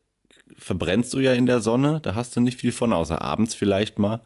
verbrennst 0.57 1.11
du 1.13 1.19
ja 1.19 1.33
in 1.33 1.47
der 1.47 1.61
Sonne. 1.61 1.99
Da 2.03 2.13
hast 2.13 2.35
du 2.35 2.41
nicht 2.41 2.59
viel 2.59 2.71
von, 2.71 2.93
außer 2.93 3.21
abends 3.21 3.55
vielleicht 3.55 3.97
mal. 3.97 4.21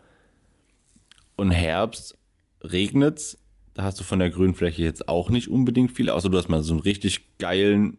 Und 1.37 1.51
Herbst 1.51 2.17
regnet's. 2.61 3.37
Da 3.73 3.83
hast 3.83 3.99
du 3.99 4.03
von 4.03 4.19
der 4.19 4.29
Grünfläche 4.29 4.83
jetzt 4.83 5.07
auch 5.07 5.29
nicht 5.29 5.47
unbedingt 5.47 5.91
viel, 5.93 6.09
außer 6.09 6.29
du 6.29 6.37
hast 6.37 6.49
mal 6.49 6.61
so 6.61 6.73
einen 6.73 6.81
richtig 6.81 7.37
geilen, 7.39 7.97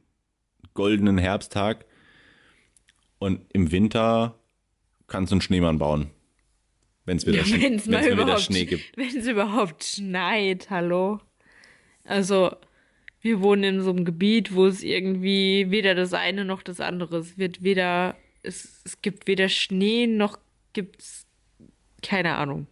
goldenen 0.74 1.18
Herbsttag. 1.18 1.86
Und 3.18 3.40
im 3.52 3.72
Winter 3.72 4.34
kannst 5.06 5.32
du 5.32 5.34
einen 5.36 5.40
Schneemann 5.40 5.78
bauen. 5.78 6.10
Wenn 7.04 7.18
es 7.18 7.26
wieder, 7.26 7.40
es 7.40 7.52
wenn's 7.52 7.86
mal 7.86 8.02
wieder 8.02 8.12
überhaupt, 8.12 8.42
Schnee 8.42 8.64
gibt. 8.64 8.84
wenn 8.96 9.16
es 9.16 9.26
überhaupt 9.26 9.84
schneit, 9.84 10.70
hallo. 10.70 11.20
Also, 12.04 12.54
wir 13.20 13.40
wohnen 13.40 13.64
in 13.64 13.82
so 13.82 13.90
einem 13.90 14.04
Gebiet, 14.04 14.54
wo 14.54 14.66
es 14.66 14.82
irgendwie 14.82 15.70
weder 15.70 15.94
das 15.94 16.12
eine 16.12 16.44
noch 16.44 16.62
das 16.62 16.80
andere. 16.80 17.18
Es 17.18 17.38
wird 17.38 17.62
weder, 17.62 18.16
es, 18.42 18.82
es 18.84 19.02
gibt 19.02 19.26
weder 19.26 19.48
Schnee 19.48 20.06
noch 20.06 20.38
gibt's 20.72 21.26
keine 22.02 22.36
Ahnung. 22.36 22.66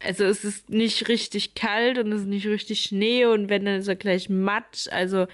Also 0.00 0.24
es 0.24 0.44
ist 0.44 0.70
nicht 0.70 1.08
richtig 1.08 1.54
kalt 1.54 1.98
und 1.98 2.12
es 2.12 2.22
ist 2.22 2.28
nicht 2.28 2.46
richtig 2.46 2.82
Schnee 2.82 3.24
und 3.26 3.48
wenn 3.48 3.64
dann 3.64 3.80
ist 3.80 3.88
er 3.88 3.96
gleich 3.96 4.28
Matsch. 4.28 4.86
Also 4.90 5.26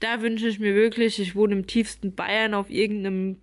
da 0.00 0.22
wünsche 0.22 0.48
ich 0.48 0.58
mir 0.58 0.74
wirklich, 0.74 1.18
ich 1.18 1.34
wohne 1.34 1.54
im 1.54 1.66
tiefsten 1.66 2.14
Bayern 2.14 2.54
auf 2.54 2.68
irgendeinem 2.68 3.38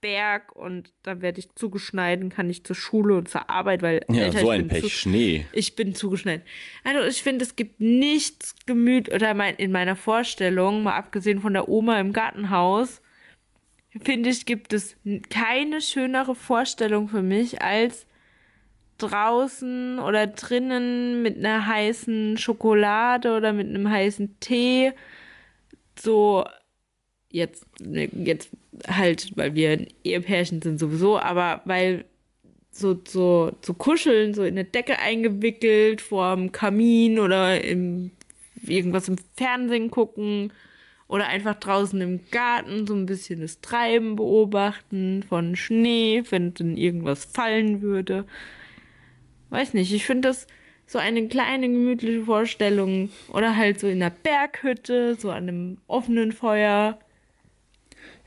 Kackberg 0.00 0.54
und 0.54 0.92
da 1.02 1.20
werde 1.20 1.40
ich 1.40 1.52
zugeschneit 1.54 2.20
und 2.22 2.30
kann 2.30 2.46
nicht 2.46 2.66
zur 2.66 2.76
Schule 2.76 3.16
und 3.16 3.28
zur 3.28 3.50
Arbeit, 3.50 3.82
weil 3.82 4.04
Ja, 4.10 4.24
Alter, 4.24 4.38
so 4.40 4.52
ich 4.52 4.58
ein 4.58 4.68
Pech. 4.68 4.82
zu- 4.82 4.88
Schnee. 4.90 5.46
ich 5.52 5.76
bin 5.76 5.94
zugeschneit. 5.94 6.42
Also 6.84 7.06
ich 7.08 7.22
finde, 7.22 7.44
es 7.44 7.56
gibt 7.56 7.80
nichts 7.80 8.54
Gemüt 8.66 9.12
oder 9.12 9.34
mein, 9.34 9.56
in 9.56 9.72
meiner 9.72 9.96
Vorstellung, 9.96 10.82
mal 10.82 10.96
abgesehen 10.96 11.40
von 11.40 11.52
der 11.52 11.68
Oma 11.68 11.98
im 12.00 12.12
Gartenhaus, 12.12 13.00
finde 14.02 14.30
ich, 14.30 14.46
gibt 14.46 14.72
es 14.72 14.96
keine 15.30 15.80
schönere 15.80 16.34
Vorstellung 16.34 17.08
für 17.08 17.22
mich 17.22 17.62
als 17.62 18.06
draußen 18.98 19.98
oder 20.00 20.26
drinnen 20.26 21.22
mit 21.22 21.38
einer 21.38 21.66
heißen 21.66 22.36
Schokolade 22.36 23.36
oder 23.36 23.52
mit 23.52 23.68
einem 23.68 23.88
heißen 23.88 24.38
Tee 24.40 24.92
so 25.98 26.44
jetzt 27.30 27.66
ne, 27.80 28.08
jetzt 28.12 28.50
halt, 28.86 29.36
weil 29.36 29.54
wir 29.54 29.70
ein 29.70 29.86
Ehepärchen 30.04 30.62
sind 30.62 30.78
sowieso, 30.78 31.18
aber 31.18 31.62
weil 31.64 32.04
so, 32.70 32.98
so 33.06 33.52
zu 33.60 33.74
kuscheln, 33.74 34.34
so 34.34 34.42
in 34.44 34.54
eine 34.54 34.64
Decke 34.64 34.98
eingewickelt, 34.98 36.00
vorm 36.00 36.52
Kamin 36.52 37.18
oder 37.18 37.62
im, 37.62 38.12
irgendwas 38.62 39.08
im 39.08 39.16
Fernsehen 39.36 39.90
gucken 39.90 40.52
oder 41.08 41.26
einfach 41.26 41.54
draußen 41.54 42.00
im 42.00 42.20
Garten 42.30 42.86
so 42.86 42.94
ein 42.94 43.06
bisschen 43.06 43.40
das 43.40 43.60
Treiben 43.60 44.16
beobachten 44.16 45.22
von 45.22 45.56
Schnee, 45.56 46.22
wenn 46.30 46.54
dann 46.54 46.76
irgendwas 46.76 47.24
fallen 47.24 47.82
würde. 47.82 48.26
Weiß 49.50 49.74
nicht, 49.74 49.92
ich 49.92 50.04
finde 50.04 50.28
das 50.28 50.46
so 50.86 50.98
eine 50.98 51.26
kleine 51.28 51.68
gemütliche 51.68 52.24
Vorstellung 52.24 53.10
oder 53.32 53.56
halt 53.56 53.80
so 53.80 53.86
in 53.86 54.02
einer 54.02 54.10
Berghütte, 54.10 55.16
so 55.16 55.30
an 55.30 55.48
einem 55.48 55.78
offenen 55.86 56.32
Feuer 56.32 56.98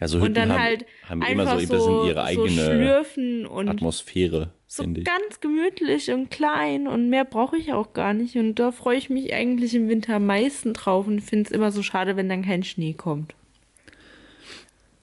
Ja, 0.01 0.07
so 0.07 0.17
und 0.17 0.23
Hütten 0.23 0.33
dann 0.33 0.51
haben, 0.53 0.59
halt 0.59 0.85
haben 1.07 1.21
immer 1.21 1.43
einfach 1.43 1.53
so 1.53 1.59
ein 1.59 1.67
so, 1.67 1.73
bisschen 1.75 2.05
ihre 2.07 2.13
so 2.15 2.19
eigene 2.21 2.65
schlürfen 2.65 3.45
und 3.45 3.69
Atmosphäre, 3.69 4.51
so 4.65 4.83
ganz 4.83 5.39
gemütlich 5.41 6.09
und 6.09 6.31
klein 6.31 6.87
und 6.87 7.09
mehr 7.09 7.23
brauche 7.23 7.55
ich 7.55 7.71
auch 7.71 7.93
gar 7.93 8.15
nicht. 8.15 8.35
Und 8.35 8.55
da 8.55 8.71
freue 8.71 8.97
ich 8.97 9.11
mich 9.11 9.31
eigentlich 9.31 9.75
im 9.75 9.89
Winter 9.89 10.15
am 10.15 10.25
meisten 10.25 10.73
drauf 10.73 11.05
und 11.05 11.21
finde 11.21 11.45
es 11.45 11.51
immer 11.51 11.71
so 11.71 11.83
schade, 11.83 12.15
wenn 12.15 12.29
dann 12.29 12.43
kein 12.43 12.63
Schnee 12.63 12.93
kommt. 12.93 13.35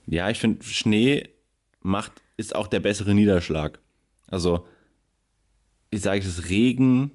Ja, 0.09 0.29
ich 0.31 0.41
finde, 0.41 0.65
Schnee 0.65 1.29
macht, 1.81 2.13
ist 2.37 2.57
auch 2.57 2.67
der 2.67 2.81
bessere 2.81 3.15
Niederschlag. 3.15 3.79
Also, 4.27 4.67
ich 5.91 6.01
sage 6.01 6.21
es, 6.21 6.49
Regen, 6.51 7.13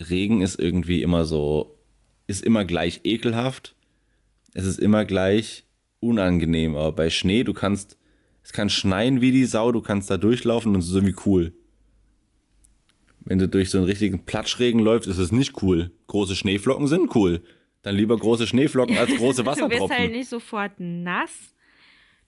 Regen 0.00 0.40
ist 0.40 0.58
irgendwie 0.58 1.02
immer 1.02 1.26
so, 1.26 1.78
ist 2.26 2.42
immer 2.42 2.64
gleich 2.64 3.02
ekelhaft. 3.04 3.76
Es 4.54 4.64
ist 4.64 4.80
immer 4.80 5.04
gleich 5.04 5.67
unangenehm. 6.00 6.74
Aber 6.76 6.92
bei 6.92 7.10
Schnee, 7.10 7.44
du 7.44 7.52
kannst, 7.52 7.96
es 8.42 8.52
kann 8.52 8.70
schneien 8.70 9.20
wie 9.20 9.32
die 9.32 9.44
Sau, 9.44 9.72
du 9.72 9.80
kannst 9.80 10.10
da 10.10 10.16
durchlaufen 10.16 10.74
und 10.74 10.80
es 10.80 10.88
ist 10.88 10.94
irgendwie 10.94 11.16
cool. 11.26 11.52
Wenn 13.24 13.38
du 13.38 13.48
durch 13.48 13.70
so 13.70 13.78
einen 13.78 13.86
richtigen 13.86 14.24
Platschregen 14.24 14.80
läufst, 14.80 15.08
ist 15.08 15.18
es 15.18 15.32
nicht 15.32 15.62
cool. 15.62 15.90
Große 16.06 16.34
Schneeflocken 16.34 16.86
sind 16.86 17.14
cool. 17.14 17.42
Dann 17.82 17.94
lieber 17.94 18.16
große 18.16 18.46
Schneeflocken 18.46 18.96
als 18.96 19.10
große 19.16 19.42
Du 19.42 19.48
wirst 19.50 19.60
Wassertropfen. 19.60 19.98
halt 19.98 20.12
nicht 20.12 20.28
sofort 20.28 20.72
nass. 20.78 21.54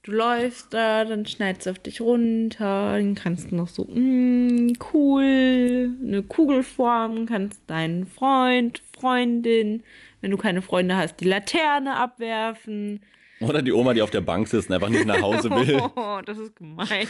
Du 0.03 0.13
läufst 0.13 0.73
da, 0.73 1.05
dann 1.05 1.27
schneidest 1.27 1.67
du 1.67 1.71
auf 1.73 1.79
dich 1.79 2.01
runter, 2.01 2.93
dann 2.97 3.15
kannst 3.15 3.51
du 3.51 3.57
noch 3.57 3.69
so, 3.69 3.85
mm, 3.85 4.73
cool, 4.95 5.91
eine 6.03 6.23
Kugel 6.23 6.63
formen, 6.63 7.27
kannst 7.27 7.61
deinen 7.67 8.07
Freund, 8.07 8.81
Freundin, 8.99 9.83
wenn 10.23 10.31
du 10.31 10.39
keine 10.39 10.63
Freunde 10.63 10.97
hast, 10.97 11.21
die 11.21 11.27
Laterne 11.27 11.97
abwerfen. 11.97 13.01
Oder 13.41 13.63
die 13.63 13.73
Oma, 13.73 13.95
die 13.95 14.03
auf 14.03 14.11
der 14.11 14.21
Bank 14.21 14.49
sitzt 14.49 14.69
und 14.69 14.75
einfach 14.75 14.89
nicht 14.89 15.07
nach 15.07 15.21
Hause 15.21 15.51
will. 15.51 15.81
Oh, 15.97 16.21
das 16.27 16.39
ist 16.39 16.57
gemein. 16.57 17.07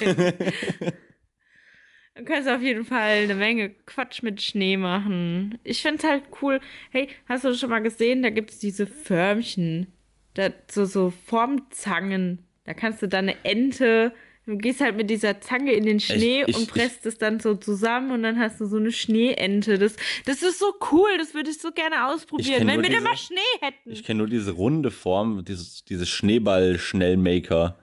Du 2.15 2.25
kannst 2.25 2.49
auf 2.49 2.61
jeden 2.61 2.85
Fall 2.85 3.23
eine 3.23 3.35
Menge 3.35 3.71
Quatsch 3.71 4.23
mit 4.23 4.43
Schnee 4.43 4.77
machen. 4.77 5.59
Ich 5.65 5.83
find's 5.83 6.05
halt 6.05 6.25
cool. 6.43 6.61
Hey, 6.91 7.09
hast 7.27 7.45
du 7.45 7.55
schon 7.55 7.71
mal 7.71 7.83
gesehen? 7.83 8.23
Da 8.23 8.31
gibt's 8.31 8.59
diese 8.59 8.87
Förmchen. 8.87 9.87
Da, 10.35 10.51
so, 10.71 10.85
so 10.85 11.11
Formzangen. 11.11 12.45
Da 12.65 12.75
kannst 12.75 13.01
du 13.03 13.09
dann 13.09 13.29
eine 13.29 13.45
Ente. 13.45 14.13
Du 14.47 14.57
gehst 14.57 14.81
halt 14.81 14.97
mit 14.97 15.11
dieser 15.11 15.41
Zange 15.41 15.73
in 15.73 15.85
den 15.85 16.01
Schnee 16.01 16.45
ich- 16.47 16.57
und 16.57 16.69
presst 16.69 17.07
es 17.07 17.19
dann 17.19 17.39
so 17.41 17.55
zusammen 17.55 18.11
und 18.11 18.23
dann 18.23 18.39
hast 18.39 18.59
du 18.61 18.65
so 18.67 18.79
eine 18.79 18.91
Schneeente. 18.91 19.79
Das, 19.79 19.95
das 20.25 20.43
ist 20.43 20.59
so 20.59 20.73
cool, 20.91 21.09
das 21.19 21.35
würde 21.35 21.51
ich 21.51 21.59
so 21.61 21.71
gerne 21.73 22.07
ausprobieren. 22.09 22.67
Wenn 22.67 22.83
wir 22.83 22.89
da 22.89 22.97
diese- 22.97 23.03
mal 23.03 23.17
Schnee 23.17 23.37
hätten. 23.61 23.91
Ich 23.93 24.03
kenne 24.03 24.19
nur 24.19 24.29
diese 24.29 24.53
runde 24.53 24.91
Form, 24.91 25.45
dieses, 25.45 25.85
dieses 25.85 26.09
Schneeball-Schnellmaker. 26.09 27.77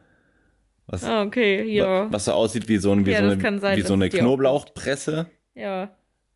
Was, 0.87 1.03
Ah, 1.03 1.23
okay, 1.23 1.63
ja. 1.63 2.11
was 2.11 2.25
so 2.25 2.31
aussieht 2.31 2.67
wie 2.69 2.77
so, 2.77 2.91
ein, 2.91 3.05
wie 3.05 3.11
Ja, 3.11 3.17
so 3.19 3.25
eine, 3.45 3.59
sein, 3.59 3.77
wie 3.77 3.81
so 3.81 3.93
eine 3.93 4.09
Knoblauchpresse. 4.09 5.27
Ja. 5.53 5.91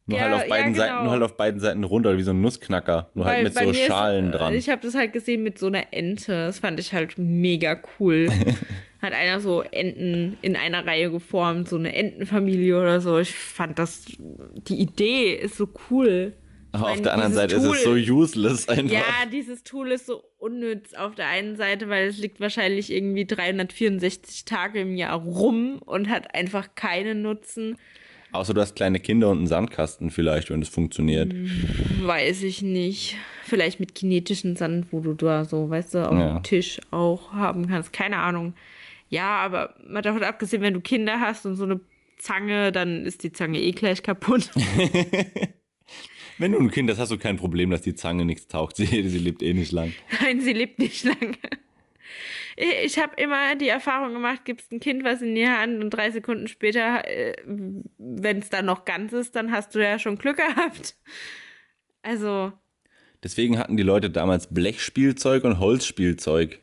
Nur, 0.06 0.18
Ja, 0.20 0.26
halt 0.26 0.34
auf 0.36 0.42
ja, 0.44 0.48
beiden 0.50 0.76
Seiten, 0.76 0.90
genau. 0.92 1.04
nur 1.04 1.12
halt 1.14 1.24
auf 1.24 1.38
beiden 1.38 1.60
Seiten 1.62 1.84
runter, 1.84 2.18
wie 2.18 2.24
so 2.24 2.32
ein 2.32 2.42
Nussknacker. 2.42 3.10
Nur 3.14 3.26
halt 3.26 3.38
Weil 3.38 3.44
mit 3.46 3.54
bei 3.56 3.66
so 3.66 3.74
Schalen 3.74 4.26
ist, 4.28 4.40
dran. 4.40 4.54
Ich 4.54 4.70
habe 4.70 4.82
das 4.82 4.94
halt 4.94 5.14
gesehen 5.14 5.42
mit 5.44 5.58
so 5.58 5.68
einer 5.68 5.94
Ente. 5.94 6.32
Das 6.48 6.60
fand 6.60 6.80
ich 6.80 6.94
halt 6.94 7.18
mega 7.18 7.80
cool. 8.00 8.30
Hat 9.02 9.14
einer 9.14 9.40
so 9.40 9.62
Enten 9.62 10.38
in 10.42 10.56
einer 10.56 10.86
Reihe 10.86 11.10
geformt, 11.12 11.68
so 11.68 11.76
eine 11.78 11.96
Entenfamilie 11.96 12.80
oder 12.80 13.02
so. 13.02 13.18
Ich 13.18 13.32
fand 13.34 13.80
das, 13.80 14.06
die 14.68 14.80
Idee 14.80 15.34
ist 15.34 15.58
so 15.58 15.68
cool. 15.90 16.34
Aber 16.74 16.92
auf 16.92 17.02
der 17.02 17.14
anderen 17.16 17.34
Seite 17.34 17.56
ist 17.56 17.64
es 17.64 17.84
so 17.84 17.90
Tool- 17.96 18.10
useless 18.12 18.70
einfach. 18.70 18.94
Ja, 18.94 19.04
dieses 19.30 19.64
Tool 19.66 19.92
ist 19.92 20.06
so 20.06 20.24
unnütz 20.38 20.94
auf 20.94 21.16
der 21.16 21.28
einen 21.28 21.58
Seite, 21.58 21.90
weil 21.90 22.08
es 22.08 22.18
liegt 22.20 22.40
wahrscheinlich 22.40 22.92
irgendwie 22.94 23.26
364 23.26 24.46
Tage 24.46 24.80
im 24.82 24.96
Jahr 24.96 25.20
rum 25.20 25.80
und 25.86 26.08
hat 26.10 26.34
einfach 26.34 26.70
keinen 26.76 27.22
Nutzen. 27.24 27.78
Außer 28.34 28.54
du 28.54 28.62
hast 28.62 28.76
kleine 28.76 29.02
Kinder 29.02 29.30
und 29.30 29.40
einen 29.40 29.48
Sandkasten 29.48 30.10
vielleicht, 30.12 30.50
wenn 30.50 30.62
das 30.62 30.70
funktioniert. 30.70 31.34
Weiß 32.02 32.44
ich 32.44 32.62
nicht. 32.62 33.18
Vielleicht 33.44 33.82
mit 33.82 33.94
kinetischen 33.94 34.56
Sand, 34.56 34.88
wo 34.92 35.02
du 35.02 35.14
da 35.14 35.44
so, 35.44 35.70
weißt 35.70 35.96
du, 35.96 36.08
auf 36.10 36.18
Ja. 36.18 36.36
dem 36.36 36.44
Tisch 36.44 36.80
auch 36.92 37.34
haben 37.34 37.68
kannst. 37.68 37.92
Keine 37.92 38.18
Ahnung. 38.18 38.54
Ja, 39.12 39.42
aber 39.42 39.76
mal 39.86 40.02
davon 40.02 40.24
abgesehen, 40.24 40.62
wenn 40.62 40.74
du 40.74 40.80
Kinder 40.80 41.20
hast 41.20 41.46
und 41.46 41.56
so 41.56 41.66
eine 41.66 41.82
Zange, 42.18 42.72
dann 42.72 43.06
ist 43.06 43.24
die 43.24 43.34
Zange 43.34 43.60
eh 43.60 43.72
gleich 43.72 44.04
kaputt. 44.04 44.50
Wenn 46.38 46.54
du 46.54 46.60
ein 46.60 46.72
Kind 46.72 46.90
hast, 46.90 46.98
hast 46.98 47.12
du 47.12 47.18
kein 47.18 47.36
Problem, 47.36 47.70
dass 47.72 47.82
die 47.82 47.94
Zange 47.94 48.26
nichts 48.26 48.48
taugt. 48.48 48.76
Sie, 48.78 48.86
sie 48.86 49.18
lebt 49.20 49.44
eh 49.44 49.54
nicht 49.54 49.72
lang. 49.72 49.94
Nein, 50.22 50.40
sie 50.40 50.54
lebt 50.54 50.80
nicht 50.80 51.04
lange. 51.04 51.38
Ich 52.84 52.98
habe 53.00 53.14
immer 53.18 53.56
die 53.56 53.68
Erfahrung 53.68 54.14
gemacht, 54.14 54.46
gibst 54.46 54.72
ein 54.72 54.80
Kind 54.80 55.04
was 55.04 55.22
in 55.22 55.36
die 55.36 55.48
Hand 55.48 55.84
und 55.84 55.90
drei 55.90 56.10
Sekunden 56.10 56.48
später, 56.48 57.04
wenn 57.98 58.40
es 58.40 58.50
dann 58.50 58.66
noch 58.66 58.86
ganz 58.86 59.14
ist, 59.14 59.36
dann 59.36 59.52
hast 59.52 59.76
du 59.76 59.84
ja 59.84 60.00
schon 60.00 60.18
Glück 60.18 60.38
gehabt. 60.38 60.96
Also, 62.02 62.54
Deswegen 63.24 63.60
hatten 63.60 63.78
die 63.78 63.84
Leute 63.84 64.10
damals 64.10 64.54
Blechspielzeug 64.54 65.44
und 65.44 65.60
Holzspielzeug. 65.60 66.60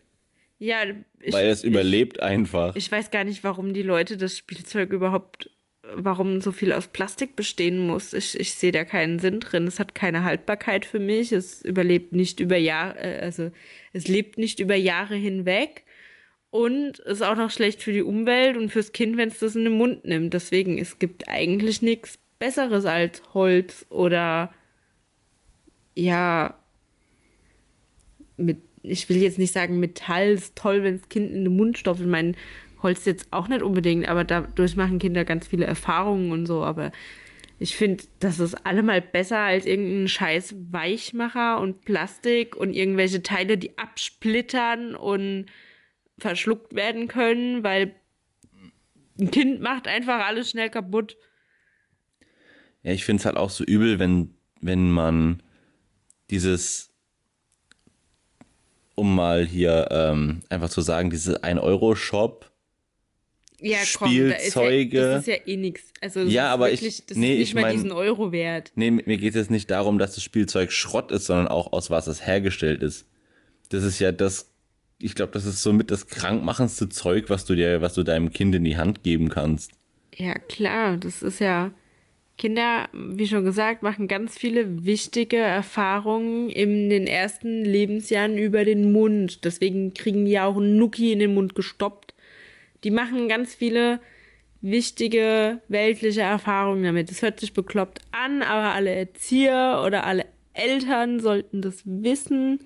Ja, 0.59 0.83
ich, 1.21 1.33
weil 1.33 1.49
es 1.49 1.63
überlebt 1.63 2.21
einfach. 2.21 2.75
Ich 2.75 2.91
weiß 2.91 3.11
gar 3.11 3.25
nicht, 3.25 3.45
warum 3.45 3.75
die 3.75 3.83
Leute 3.83 4.17
das 4.17 4.37
Spielzeug 4.37 4.93
überhaupt, 4.93 5.51
warum 5.95 6.41
so 6.41 6.51
viel 6.51 6.73
aus 6.73 6.89
Plastik 6.89 7.37
bestehen 7.37 7.87
muss. 7.87 8.13
Ich, 8.13 8.39
ich 8.39 8.55
sehe 8.55 8.73
da 8.73 8.85
keinen 8.85 9.21
Sinn 9.21 9.41
drin. 9.41 9.67
Es 9.67 9.79
hat 9.79 9.95
keine 9.95 10.25
Haltbarkeit 10.25 10.85
für 10.85 10.99
mich. 10.99 11.33
Es 11.33 11.63
überlebt 11.63 12.13
nicht 12.13 12.41
über 12.41 12.57
Jahre, 12.57 12.99
äh, 12.99 13.21
also 13.21 13.53
es 13.93 14.09
lebt 14.09 14.39
nicht 14.39 14.59
über 14.59 14.75
Jahre 14.75 15.15
hinweg. 15.15 15.85
Und 16.51 16.99
ist 17.01 17.23
auch 17.23 17.37
noch 17.37 17.51
schlecht 17.51 17.83
für 17.83 17.93
die 17.93 18.03
Umwelt 18.03 18.57
und 18.57 18.71
fürs 18.71 18.93
Kind, 18.93 19.19
wenn 19.19 19.29
es 19.29 19.39
das 19.39 19.55
in 19.55 19.65
den 19.65 19.75
Mund 19.75 20.07
nimmt. 20.07 20.33
Deswegen, 20.33 20.79
es 20.79 20.99
gibt 20.99 21.29
eigentlich 21.29 21.83
nichts 21.83 22.19
Besseres 22.39 22.87
als 22.87 23.23
Holz 23.35 23.85
oder 23.91 24.55
ja, 25.95 26.59
mit, 28.39 28.63
ich 28.83 29.09
will 29.09 29.17
jetzt 29.17 29.39
nicht 29.39 29.53
sagen, 29.53 29.81
Metall 29.81 30.31
ist 30.31 30.57
toll, 30.57 30.83
wenn 30.83 30.99
das 30.99 31.09
Kind 31.09 31.33
in 31.33 31.45
den 31.45 31.57
Mund 31.57 31.79
stopft. 31.79 32.01
Ich 32.01 32.07
meine, 32.07 32.35
Holz 32.83 33.05
jetzt 33.05 33.29
auch 33.33 33.49
nicht 33.49 33.63
unbedingt, 33.63 34.09
aber 34.09 34.25
dadurch 34.25 34.77
machen 34.77 34.99
Kinder 34.99 35.25
ganz 35.25 35.47
viele 35.49 35.67
Erfahrungen 35.67 36.33
und 36.33 36.47
so. 36.47 36.63
Aber 36.63 36.93
ich 37.59 37.77
finde, 37.77 38.05
das 38.21 38.39
ist 38.39 38.55
allemal 38.67 39.01
besser 39.01 39.39
als 39.39 39.67
irgendein 39.67 40.09
scheiß 40.09 40.55
Weichmacher 40.71 41.61
und 41.61 41.85
Plastik 41.85 42.55
und 42.57 42.73
irgendwelche 42.73 43.23
Teile, 43.23 43.59
die 43.59 43.77
absplittern 43.79 44.95
und 44.95 45.47
verschluckt 46.19 46.75
werden 46.75 47.09
können, 47.09 47.65
weil 47.65 47.95
ein 49.21 49.31
Kind 49.31 49.61
macht 49.61 49.89
einfach 49.89 50.25
alles 50.27 50.51
schnell 50.51 50.71
kaputt. 50.71 51.17
Ja, 52.83 52.93
ich 52.93 53.05
finde 53.05 53.21
es 53.21 53.27
halt 53.27 53.37
auch 53.37 53.51
so 53.51 53.65
übel, 53.65 53.99
wenn, 53.99 54.35
wenn 54.61 54.91
man 54.91 55.43
dieses, 56.31 56.88
um 58.99 59.15
mal 59.15 59.47
hier 59.47 59.89
ähm, 59.91 60.41
einfach 60.49 60.69
zu 60.69 60.81
sagen, 60.81 61.11
diese 61.11 61.45
1-Euro-Shop 61.45 62.51
ja, 63.61 63.79
Spielzeuge. 63.79 64.09
Komm, 64.11 64.31
da 64.31 64.37
ist 64.37 64.93
ja, 64.93 65.03
das 65.03 65.21
ist 65.21 65.27
ja 65.27 65.35
eh 65.47 65.57
nichts. 65.57 65.93
Also 66.01 66.25
das 66.25 66.33
ja, 66.33 66.53
aber 66.53 66.67
wirklich, 66.67 67.01
ich, 67.01 67.07
das 67.07 67.17
nee, 67.17 67.33
ist 67.33 67.39
nicht 67.39 67.49
ich 67.49 67.55
mal 67.55 67.63
mein, 67.63 67.75
diesen 67.75 67.93
Euro 67.93 68.31
wert. 68.31 68.73
Nee, 68.77 68.91
mir 68.91 69.17
geht 69.17 69.31
es 69.31 69.35
jetzt 69.35 69.51
nicht 69.51 69.71
darum, 69.71 69.99
dass 69.99 70.15
das 70.15 70.23
Spielzeug 70.23 70.71
Schrott 70.71 71.11
ist, 71.11 71.27
sondern 71.27 71.49
auch 71.49 71.73
aus 71.73 71.91
was 71.91 72.07
es 72.07 72.25
hergestellt 72.25 72.83
ist. 72.83 73.07
Das 73.71 73.83
ist 73.83 73.99
ja 73.99 74.13
das, 74.13 74.51
ich 75.01 75.15
glaube, 75.15 75.33
das 75.33 75.45
ist 75.45 75.63
somit 75.63 75.91
das 75.91 76.07
krankmachendste 76.07 76.89
Zeug, 76.89 77.31
was 77.31 77.45
du 77.45 77.55
dir, 77.55 77.81
was 77.81 77.95
du 77.95 78.05
deinem 78.05 78.31
Kind 78.31 78.55
in 78.55 78.65
die 78.65 78.77
Hand 78.77 79.03
geben 79.03 79.29
kannst. 79.29 79.73
Ja, 80.15 80.35
klar, 80.35 80.97
das 80.97 81.23
ist 81.23 81.41
ja. 81.41 81.73
Kinder, 82.39 82.89
wie 82.93 83.27
schon 83.27 83.45
gesagt, 83.45 83.83
machen 83.83 84.07
ganz 84.07 84.39
viele 84.39 84.87
wichtige 84.87 85.39
Erfahrungen 85.39 86.49
in 86.49 86.89
den 86.89 87.09
ersten 87.09 87.65
Lebensjahren 87.65 88.39
über 88.39 88.65
den 88.65 88.93
Mund. 88.93 89.45
Deswegen 89.45 89.93
kriegen 89.93 90.25
die 90.25 90.39
auch 90.39 90.57
einen 90.57 90.77
Nuki 90.77 91.13
in 91.13 91.19
den 91.19 91.35
Mund 91.35 91.57
gestoppt. 91.57 92.15
Die 92.85 92.93
machen 92.93 93.29
ganz 93.29 93.57
viele 93.57 94.01
wichtige 94.61 95.61
weltliche 95.67 96.21
Erfahrungen 96.21 96.85
damit. 96.85 97.11
Das 97.11 97.23
hört 97.23 97.41
sich 97.41 97.55
bekloppt 97.55 98.01
an, 98.13 98.43
aber 98.43 98.73
alle 98.73 98.95
Erzieher 98.95 99.83
oder 99.85 100.05
alle 100.05 100.25
Eltern 100.55 101.19
sollten 101.19 101.61
das 101.61 101.83
wissen. 101.85 102.61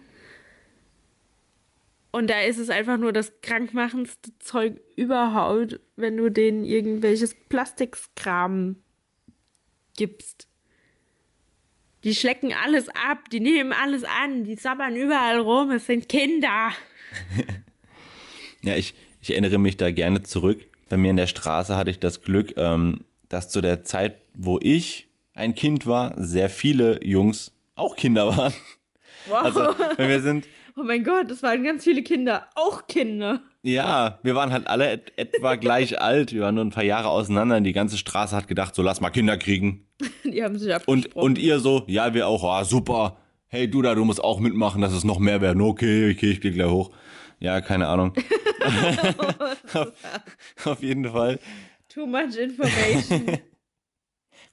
Und 2.10 2.28
da 2.28 2.40
ist 2.42 2.58
es 2.58 2.68
einfach 2.68 2.98
nur 2.98 3.14
das 3.14 3.40
krankmachendste 3.40 4.38
Zeug 4.38 4.82
überhaupt, 4.96 5.80
wenn 5.96 6.18
du 6.18 6.30
denen 6.30 6.64
irgendwelches 6.64 7.34
Plastikkram 7.48 8.76
gibst. 9.96 10.48
Die 12.04 12.14
schlecken 12.14 12.52
alles 12.52 12.88
ab, 12.88 13.30
die 13.30 13.40
nehmen 13.40 13.72
alles 13.72 14.02
an, 14.04 14.44
die 14.44 14.56
sabbern 14.56 14.96
überall 14.96 15.38
rum, 15.38 15.70
es 15.70 15.86
sind 15.86 16.08
Kinder. 16.08 16.72
ja, 18.62 18.76
ich, 18.76 18.94
ich 19.20 19.30
erinnere 19.30 19.58
mich 19.58 19.76
da 19.76 19.90
gerne 19.90 20.22
zurück. 20.22 20.66
Bei 20.88 20.96
mir 20.96 21.10
in 21.10 21.16
der 21.16 21.28
Straße 21.28 21.76
hatte 21.76 21.90
ich 21.90 22.00
das 22.00 22.22
Glück, 22.22 22.54
ähm, 22.56 23.04
dass 23.28 23.50
zu 23.50 23.60
der 23.60 23.84
Zeit, 23.84 24.16
wo 24.34 24.58
ich 24.60 25.08
ein 25.34 25.54
Kind 25.54 25.86
war, 25.86 26.14
sehr 26.16 26.50
viele 26.50 27.04
Jungs 27.04 27.52
auch 27.76 27.96
Kinder 27.96 28.36
waren. 28.36 28.52
Wow. 29.26 29.42
Also, 29.42 29.60
wir 29.96 30.20
sind. 30.20 30.46
Oh 30.76 30.82
mein 30.84 31.04
Gott, 31.04 31.30
das 31.30 31.42
waren 31.42 31.64
ganz 31.64 31.84
viele 31.84 32.02
Kinder, 32.02 32.48
auch 32.54 32.86
Kinder. 32.86 33.42
Ja, 33.62 34.18
wir 34.22 34.34
waren 34.34 34.52
halt 34.52 34.66
alle 34.66 34.90
et 34.90 35.12
etwa 35.16 35.54
gleich 35.56 36.00
alt. 36.00 36.32
Wir 36.32 36.42
waren 36.42 36.54
nur 36.54 36.64
ein 36.64 36.70
paar 36.70 36.84
Jahre 36.84 37.08
auseinander. 37.08 37.58
Und 37.58 37.64
die 37.64 37.72
ganze 37.72 37.98
Straße 37.98 38.34
hat 38.34 38.48
gedacht, 38.48 38.74
so 38.74 38.82
lass 38.82 39.00
mal 39.00 39.10
Kinder 39.10 39.36
kriegen. 39.36 39.86
Die 40.24 40.42
haben 40.42 40.58
sich 40.58 40.72
abgesprochen. 40.74 41.12
Und, 41.14 41.16
und 41.16 41.38
ihr 41.38 41.60
so, 41.60 41.84
ja, 41.86 42.14
wir 42.14 42.26
auch, 42.26 42.42
ah, 42.44 42.64
super. 42.64 43.18
Hey, 43.48 43.68
du 43.68 43.82
da, 43.82 43.94
du 43.94 44.04
musst 44.04 44.24
auch 44.24 44.40
mitmachen, 44.40 44.80
dass 44.80 44.92
es 44.92 45.04
noch 45.04 45.18
mehr 45.18 45.40
werden. 45.40 45.60
Okay, 45.60 46.10
okay, 46.10 46.30
ich 46.30 46.40
gehe 46.40 46.52
gleich 46.52 46.70
hoch. 46.70 46.90
Ja, 47.38 47.60
keine 47.60 47.88
Ahnung. 47.88 48.14
auf, 49.74 49.92
auf, 50.64 50.82
jeden 50.82 51.10
Fall. 51.10 51.38
Too 51.88 52.06
much 52.06 52.36
information. 52.36 53.38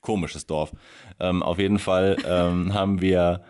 Komisches 0.01 0.45
Dorf. 0.45 0.71
Ähm, 1.19 1.43
auf 1.43 1.59
jeden 1.59 1.79
Fall 1.79 2.17
ähm, 2.27 2.73
haben 2.73 2.99
wir, 2.99 3.43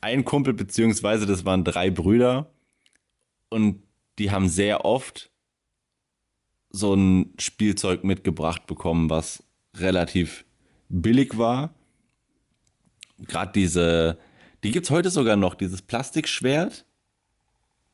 ein 0.00 0.24
Kumpel, 0.24 0.54
beziehungsweise 0.54 1.26
das 1.26 1.44
waren 1.44 1.64
drei 1.64 1.90
Brüder, 1.90 2.50
und 3.50 3.82
die 4.18 4.30
haben 4.30 4.48
sehr 4.48 4.84
oft 4.84 5.30
so 6.70 6.94
ein 6.94 7.32
Spielzeug 7.38 8.04
mitgebracht 8.04 8.66
bekommen, 8.66 9.08
was 9.08 9.42
relativ 9.76 10.44
billig 10.88 11.38
war. 11.38 11.74
Gerade 13.18 13.52
diese, 13.52 14.18
die 14.64 14.70
gibt 14.70 14.86
es 14.86 14.90
heute 14.90 15.10
sogar 15.10 15.36
noch, 15.36 15.54
dieses 15.54 15.82
Plastikschwert 15.82 16.84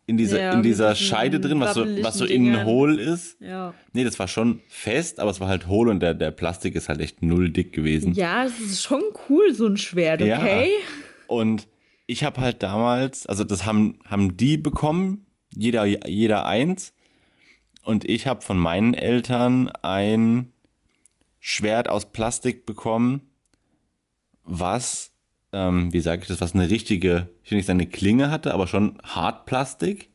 in 0.06 0.16
dieser, 0.18 0.40
ja, 0.40 0.52
in 0.52 0.62
dieser 0.62 0.94
Scheide 0.94 1.40
drin, 1.40 1.60
was 1.60 1.74
so, 1.74 1.86
was 2.02 2.18
so 2.18 2.26
innen 2.26 2.64
hohl 2.64 2.98
ist. 2.98 3.40
Ja. 3.40 3.72
Nee, 3.92 4.04
das 4.04 4.18
war 4.18 4.28
schon 4.28 4.60
fest, 4.68 5.18
aber 5.18 5.30
es 5.30 5.40
war 5.40 5.48
halt 5.48 5.66
hohl 5.66 5.88
und 5.88 6.00
der, 6.00 6.12
der 6.12 6.30
Plastik 6.30 6.74
ist 6.74 6.88
halt 6.88 7.00
echt 7.00 7.22
null 7.22 7.50
dick 7.50 7.72
gewesen. 7.72 8.12
Ja, 8.12 8.44
es 8.44 8.58
ist 8.60 8.82
schon 8.82 9.02
cool, 9.28 9.54
so 9.54 9.66
ein 9.66 9.78
Schwert, 9.78 10.20
okay? 10.20 10.72
Ja. 10.72 11.26
Und 11.26 11.68
ich 12.06 12.24
habe 12.24 12.40
halt 12.40 12.62
damals, 12.62 13.26
also 13.26 13.44
das 13.44 13.64
haben, 13.64 13.98
haben 14.04 14.36
die 14.36 14.56
bekommen, 14.56 15.26
jeder, 15.54 15.84
jeder 15.84 16.46
eins. 16.46 16.92
Und 17.82 18.04
ich 18.04 18.26
habe 18.26 18.42
von 18.42 18.58
meinen 18.58 18.94
Eltern 18.94 19.70
ein 19.82 20.52
Schwert 21.38 21.88
aus 21.88 22.12
Plastik 22.12 22.66
bekommen, 22.66 23.22
was, 24.44 25.12
ähm, 25.52 25.92
wie 25.92 26.00
sage 26.00 26.22
ich 26.22 26.28
das, 26.28 26.40
was 26.40 26.54
eine 26.54 26.70
richtige, 26.70 27.28
ich 27.42 27.50
will 27.50 27.56
nicht 27.56 27.66
sagen 27.66 27.80
eine 27.80 27.88
Klinge 27.88 28.30
hatte, 28.30 28.54
aber 28.54 28.66
schon 28.66 28.98
Hartplastik. 29.02 30.10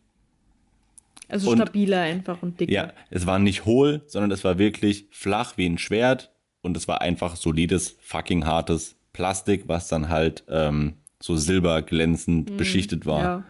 Also 1.27 1.51
und, 1.51 1.57
stabiler 1.57 2.01
einfach 2.01 2.41
und 2.41 2.59
dicker. 2.59 2.71
Ja, 2.71 2.93
es 3.11 3.27
war 3.27 3.37
nicht 3.37 3.65
hohl, 3.65 4.01
sondern 4.07 4.31
es 4.31 4.43
war 4.43 4.57
wirklich 4.57 5.05
flach 5.11 5.57
wie 5.57 5.67
ein 5.67 5.77
Schwert 5.77 6.31
und 6.61 6.75
es 6.75 6.87
war 6.87 7.01
einfach 7.01 7.35
solides, 7.35 7.97
fucking 7.99 8.45
hartes 8.45 8.95
Plastik, 9.13 9.67
was 9.67 9.87
dann 9.87 10.09
halt 10.09 10.43
ähm, 10.49 10.95
so 11.21 11.35
silberglänzend 11.35 12.51
mm, 12.51 12.57
beschichtet 12.57 13.05
war. 13.05 13.23
Ja. 13.23 13.43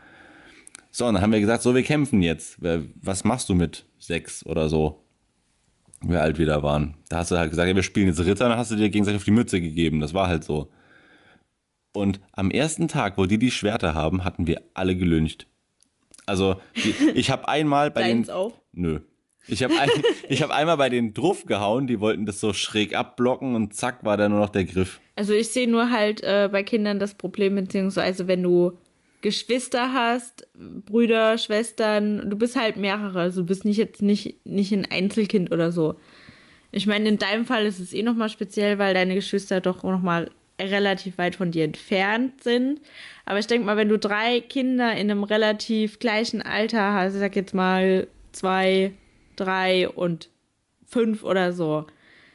So, 0.91 1.05
und 1.05 1.13
dann 1.13 1.23
haben 1.23 1.32
wir 1.32 1.39
gesagt, 1.39 1.62
so, 1.63 1.75
wir 1.75 1.84
kämpfen 1.84 2.21
jetzt. 2.21 2.58
Was 2.60 3.23
machst 3.23 3.49
du 3.49 3.55
mit 3.55 3.86
sechs 3.99 4.45
oder 4.45 4.69
so? 4.69 5.03
Wir 6.01 6.21
alt 6.21 6.39
wieder 6.39 6.63
waren. 6.63 6.95
Da 7.10 7.17
hast 7.17 7.32
du 7.32 7.38
halt 7.38 7.51
gesagt, 7.51 7.67
ja, 7.67 7.75
wir 7.75 7.84
spielen 7.84 8.08
jetzt 8.08 8.19
Ritter, 8.19 8.49
dann 8.49 8.58
hast 8.58 8.71
du 8.71 8.75
dir 8.75 8.89
gegenseitig 8.89 9.19
auf 9.19 9.25
die 9.25 9.32
Mütze 9.32 9.62
gegeben. 9.62 9.99
Das 9.99 10.13
war 10.13 10.27
halt 10.27 10.43
so. 10.43 10.71
Und 11.93 12.19
am 12.32 12.51
ersten 12.51 12.88
Tag, 12.88 13.17
wo 13.17 13.25
die 13.25 13.38
die 13.38 13.51
Schwerter 13.51 13.93
haben, 13.93 14.23
hatten 14.23 14.47
wir 14.47 14.62
alle 14.73 14.95
gelüncht. 14.95 15.47
Also, 16.25 16.60
die, 16.75 16.93
ich 17.15 17.32
habe 17.32 17.47
einmal 17.47 17.91
bei 17.91 18.01
Deins 18.01 18.27
den. 18.27 18.36
auch? 18.36 18.53
Nö. 18.71 19.01
Ich 19.51 19.63
habe 19.63 19.73
ein, 19.79 19.89
hab 20.39 20.51
einmal 20.51 20.77
bei 20.77 20.89
den 20.89 21.13
Druff 21.13 21.45
gehauen, 21.45 21.88
die 21.88 21.99
wollten 21.99 22.25
das 22.25 22.39
so 22.39 22.53
schräg 22.53 22.95
abblocken 22.95 23.55
und 23.55 23.73
zack 23.73 24.03
war 24.03 24.17
da 24.17 24.29
nur 24.29 24.39
noch 24.39 24.49
der 24.49 24.65
Griff. 24.65 24.99
Also 25.15 25.33
ich 25.33 25.49
sehe 25.49 25.69
nur 25.69 25.91
halt 25.91 26.21
äh, 26.23 26.49
bei 26.51 26.63
Kindern 26.63 26.99
das 26.99 27.15
Problem, 27.15 27.55
beziehungsweise 27.55 28.27
wenn 28.27 28.43
du 28.43 28.77
Geschwister 29.21 29.93
hast, 29.93 30.47
Brüder, 30.55 31.38
Schwestern, 31.38 32.29
du 32.29 32.38
bist 32.38 32.55
halt 32.55 32.77
mehrere, 32.77 33.19
also 33.19 33.41
du 33.41 33.47
bist 33.47 33.65
nicht 33.65 33.77
jetzt 33.77 34.01
nicht, 34.01 34.45
nicht 34.45 34.71
ein 34.71 34.88
Einzelkind 34.89 35.51
oder 35.51 35.71
so. 35.71 35.95
Ich 36.71 36.88
meine, 36.88 37.09
in 37.09 37.17
deinem 37.17 37.45
Fall 37.45 37.65
ist 37.65 37.79
es 37.79 37.93
eh 37.93 38.03
nochmal 38.03 38.29
speziell, 38.29 38.77
weil 38.77 38.93
deine 38.93 39.15
Geschwister 39.15 39.59
doch 39.59 39.83
nochmal 39.83 40.29
relativ 40.59 41.17
weit 41.17 41.35
von 41.35 41.51
dir 41.51 41.63
entfernt 41.63 42.43
sind. 42.43 42.79
Aber 43.25 43.39
ich 43.39 43.47
denke 43.47 43.65
mal, 43.65 43.77
wenn 43.77 43.89
du 43.89 43.97
drei 43.97 44.41
Kinder 44.41 44.91
in 44.91 45.12
einem 45.12 45.23
relativ 45.23 45.99
gleichen 45.99 46.41
Alter 46.41 46.93
hast, 46.93 47.13
ich 47.13 47.19
sag 47.19 47.35
jetzt 47.35 47.53
mal 47.53 48.07
zwei, 48.31 48.91
drei 49.39 49.89
und 49.89 50.30
fünf 50.86 51.23
oder 51.23 51.54
so, 51.54 51.86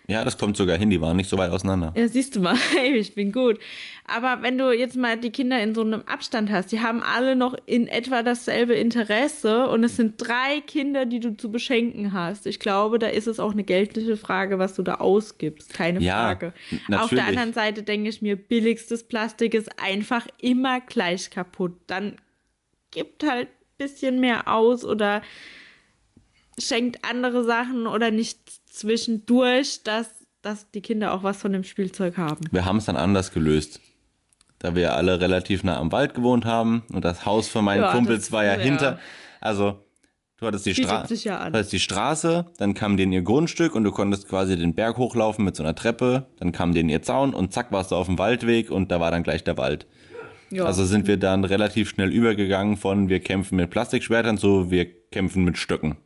ja, 0.06 0.22
das 0.22 0.36
kommt 0.36 0.56
sogar 0.58 0.76
hin, 0.76 0.90
die 0.90 1.00
waren 1.00 1.16
nicht 1.16 1.30
so 1.30 1.38
weit 1.38 1.50
auseinander. 1.50 1.94
Ja, 1.96 2.06
siehst 2.08 2.36
du 2.36 2.40
mal, 2.40 2.56
ich 2.94 3.14
bin 3.14 3.32
gut. 3.32 3.58
Aber 4.06 4.42
wenn 4.42 4.58
du 4.58 4.70
jetzt 4.70 4.96
mal 4.96 5.16
die 5.16 5.30
Kinder 5.30 5.62
in 5.62 5.74
so 5.74 5.80
einem 5.80 6.02
Abstand 6.02 6.50
hast, 6.50 6.72
die 6.72 6.80
haben 6.80 7.02
alle 7.02 7.36
noch 7.36 7.56
in 7.64 7.88
etwa 7.88 8.22
dasselbe 8.22 8.74
Interesse 8.74 9.66
und 9.68 9.82
es 9.82 9.96
sind 9.96 10.16
drei 10.18 10.60
Kinder, 10.66 11.06
die 11.06 11.20
du 11.20 11.34
zu 11.38 11.50
beschenken 11.50 12.12
hast. 12.12 12.46
Ich 12.46 12.60
glaube, 12.60 12.98
da 12.98 13.06
ist 13.06 13.26
es 13.26 13.40
auch 13.40 13.52
eine 13.52 13.64
geldliche 13.64 14.18
Frage, 14.18 14.58
was 14.58 14.74
du 14.74 14.82
da 14.82 14.96
ausgibst. 14.96 15.72
Keine 15.72 16.00
ja, 16.00 16.16
Frage. 16.16 16.52
Natürlich. 16.88 17.00
Auf 17.00 17.10
der 17.10 17.26
anderen 17.26 17.54
Seite 17.54 17.82
denke 17.82 18.10
ich 18.10 18.20
mir, 18.20 18.36
billigstes 18.36 19.04
Plastik 19.04 19.54
ist 19.54 19.70
einfach 19.82 20.26
immer 20.38 20.82
gleich 20.82 21.30
kaputt. 21.30 21.72
Dann 21.86 22.16
gibt 22.90 23.24
halt 23.24 23.48
ein 23.48 23.78
bisschen 23.78 24.20
mehr 24.20 24.48
aus 24.48 24.84
oder 24.84 25.22
schenkt 26.58 27.04
andere 27.04 27.44
Sachen 27.44 27.86
oder 27.86 28.10
nicht 28.10 28.38
zwischendurch, 28.70 29.82
dass, 29.82 30.08
dass 30.42 30.70
die 30.70 30.80
Kinder 30.80 31.12
auch 31.14 31.22
was 31.22 31.36
von 31.36 31.52
dem 31.52 31.64
Spielzeug 31.64 32.16
haben. 32.16 32.44
Wir 32.50 32.64
haben 32.64 32.78
es 32.78 32.84
dann 32.86 32.96
anders 32.96 33.32
gelöst. 33.32 33.80
da 34.58 34.74
wir 34.74 34.94
alle 34.94 35.20
relativ 35.20 35.62
nah 35.62 35.76
am 35.78 35.92
Wald 35.92 36.14
gewohnt 36.14 36.46
haben 36.46 36.84
und 36.90 37.04
das 37.04 37.26
Haus 37.26 37.48
von 37.48 37.64
meinen 37.64 37.82
Ja, 37.82 37.92
Kumpels 37.92 38.32
war 38.32 38.44
ja 38.44 38.54
ja. 38.54 38.60
hinter. 38.60 38.98
Also, 39.42 39.84
du 40.38 40.46
hattest 40.46 40.64
die, 40.64 40.74
Stra 40.74 41.04
ja 41.06 41.40
hattest 41.40 41.72
die 41.72 41.80
Straße, 41.80 42.46
dann 42.56 42.72
kam 42.72 42.96
denen 42.96 43.12
ihr 43.12 43.20
Grundstück 43.20 43.74
und 43.74 43.84
du 43.84 43.90
konntest 43.90 44.26
quasi 44.26 44.56
den 44.56 44.74
Berg 44.74 44.96
hochlaufen 44.96 45.44
mit 45.44 45.54
so 45.54 45.62
einer 45.62 45.74
Treppe, 45.74 46.28
dann 46.38 46.52
kam 46.52 46.72
denen 46.72 46.88
ihr 46.88 47.02
Zaun 47.02 47.34
und 47.34 47.52
zack 47.52 47.72
warst 47.72 47.90
du 47.90 47.96
auf 47.96 48.06
dem 48.06 48.18
Waldweg 48.18 48.70
und 48.70 48.90
da 48.90 49.00
war 49.00 49.10
dann 49.10 49.22
gleich 49.22 49.44
der 49.44 49.58
Wald. 49.58 49.86
Ja. 50.50 50.64
Also 50.64 50.84
sind 50.86 51.06
wir 51.08 51.18
dann 51.18 51.44
relativ 51.44 51.90
schnell 51.90 52.10
übergegangen 52.10 52.76
von 52.78 53.08
wir 53.10 53.20
kämpfen 53.20 53.56
mit 53.56 53.68
Plastikschwertern 53.70 54.38
zu 54.38 54.70
wir 54.70 54.86
kämpfen 55.10 55.44
mit 55.44 55.58
Stöcken. 55.58 55.96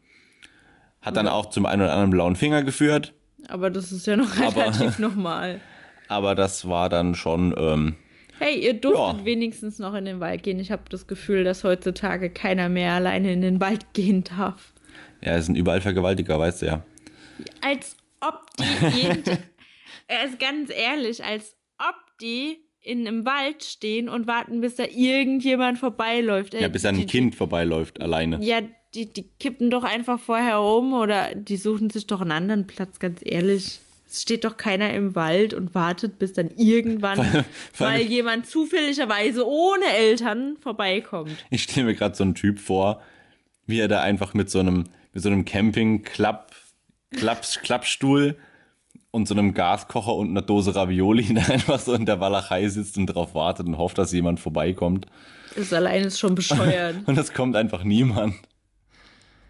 Hat 1.03 1.17
dann 1.17 1.29
auch 1.29 1.47
zum 1.47 1.65
einen 1.67 1.83
oder 1.83 1.93
anderen 1.93 2.11
blauen 2.11 2.37
Finger 2.37 2.63
geführt, 2.63 3.15
aber 3.49 3.71
das 3.71 3.93
ist 3.93 4.07
ja 4.07 4.17
noch 4.17 4.37
Aber- 4.41 4.57
relativ 4.63 4.99
normal. 4.99 5.61
aber 6.09 6.35
das 6.35 6.69
war 6.69 6.89
dann 6.89 7.15
schon, 7.15 7.55
ähm, 7.59 7.97
Hey, 8.41 8.65
ihr 8.65 8.75
durftet 8.75 9.19
Ja. 9.21 9.25
wenigstens 9.25 9.81
noch 9.81 9.95
in 9.95 10.05
den 10.05 10.21
Wald 10.21 10.45
gehen. 10.45 10.61
Ich 10.61 10.71
habe 10.71 10.83
das 10.91 11.09
Gefühl, 11.09 11.43
dass 11.43 11.65
heutzutage 11.65 12.31
keiner 12.31 12.69
mehr 12.69 12.93
alleine 12.93 13.33
in 13.33 13.41
den 13.41 13.61
Wald 13.61 13.93
gehen 13.95 14.23
darf. 14.25 14.73
ja, 15.21 15.37
es 15.37 15.47
sind 15.47 15.57
überall 15.57 15.81
Vergewaltiger, 15.81 16.39
weißt 16.39 16.63
du 16.63 16.67
ja. 16.67 16.83
Als 17.61 17.97
ob 18.21 18.41
die 18.59 18.97
jeden 19.01 19.25
also 20.09 20.37
ganz 20.39 20.71
ehrlich, 20.71 21.25
als 21.25 21.57
ob 21.79 21.97
die 22.21 22.59
in 22.81 23.07
einem 23.07 23.25
Wald 23.27 23.65
stehen 23.65 24.09
und 24.09 24.27
warten, 24.29 24.61
bis 24.61 24.77
da 24.77 24.85
irgendjemand 24.85 25.79
vorbeiläuft. 25.79 26.55
Ja, 26.55 26.69
bis 26.69 26.83
die, 26.83 26.89
ein 26.89 27.07
Kind 27.07 27.35
vorbeiläuft, 27.35 28.01
alleine. 28.01 28.39
Ja, 28.41 28.61
die, 28.95 29.07
die 29.07 29.27
kippen 29.39 29.71
doch 29.71 29.85
einfach 29.85 30.19
vorher 30.19 30.61
um 30.61 30.93
oder 30.95 31.35
die 31.35 31.57
suchen 31.57 31.91
sich 31.91 32.07
doch 32.07 32.21
einen 32.21 32.33
anderen 32.33 32.67
Platz, 32.67 32.99
ganz 32.99 33.21
ehrlich. 33.23 33.81
Es 34.11 34.23
steht 34.23 34.45
doch 34.45 34.57
keiner 34.57 34.95
im 34.95 35.15
Wald 35.15 35.53
und 35.53 35.75
wartet, 35.75 36.19
bis 36.19 36.33
dann 36.33 36.51
irgendwann 36.57 37.45
mal 37.79 38.01
jemand 38.01 38.47
zufälligerweise 38.47 39.47
ohne 39.47 39.85
Eltern 39.95 40.57
vorbeikommt. 40.61 41.37
Ich 41.51 41.65
stelle 41.65 41.87
mir 41.87 41.95
gerade 41.95 42.15
so 42.15 42.25
einen 42.25 42.35
Typ 42.35 42.59
vor, 42.59 43.03
wie 43.67 43.81
er 43.81 43.89
da 43.89 44.01
einfach 44.01 44.33
mit 44.33 44.49
so 44.49 44.61
einem, 44.61 44.85
mit 45.13 45.23
so 45.23 45.29
einem 45.29 45.45
Camping-Klapp, 45.45 46.55
Klapp, 47.11 47.43
Klappstuhl 47.63 48.37
und 49.11 49.29
so 49.29 49.35
einem 49.35 49.53
Gaskocher 49.53 50.15
und 50.15 50.31
einer 50.31 50.43
Dose 50.43 50.75
Ravioli 50.75 51.35
da 51.35 51.43
einfach 51.43 51.79
so 51.79 51.93
in 51.93 52.07
der 52.07 52.21
Walachei 52.21 52.67
sitzt 52.69 52.97
und 52.97 53.07
darauf 53.07 53.35
wartet 53.35 53.67
und 53.67 53.77
hofft, 53.77 53.99
dass 53.99 54.13
jemand 54.13 54.41
vorbeikommt. 54.41 55.07
Das 55.55 55.73
allein 55.73 56.05
ist 56.05 56.19
schon 56.19 56.35
bescheuert. 56.35 56.97
Und 57.07 57.19
es 57.19 57.33
kommt 57.33 57.57
einfach 57.57 57.83
niemand. 57.83 58.37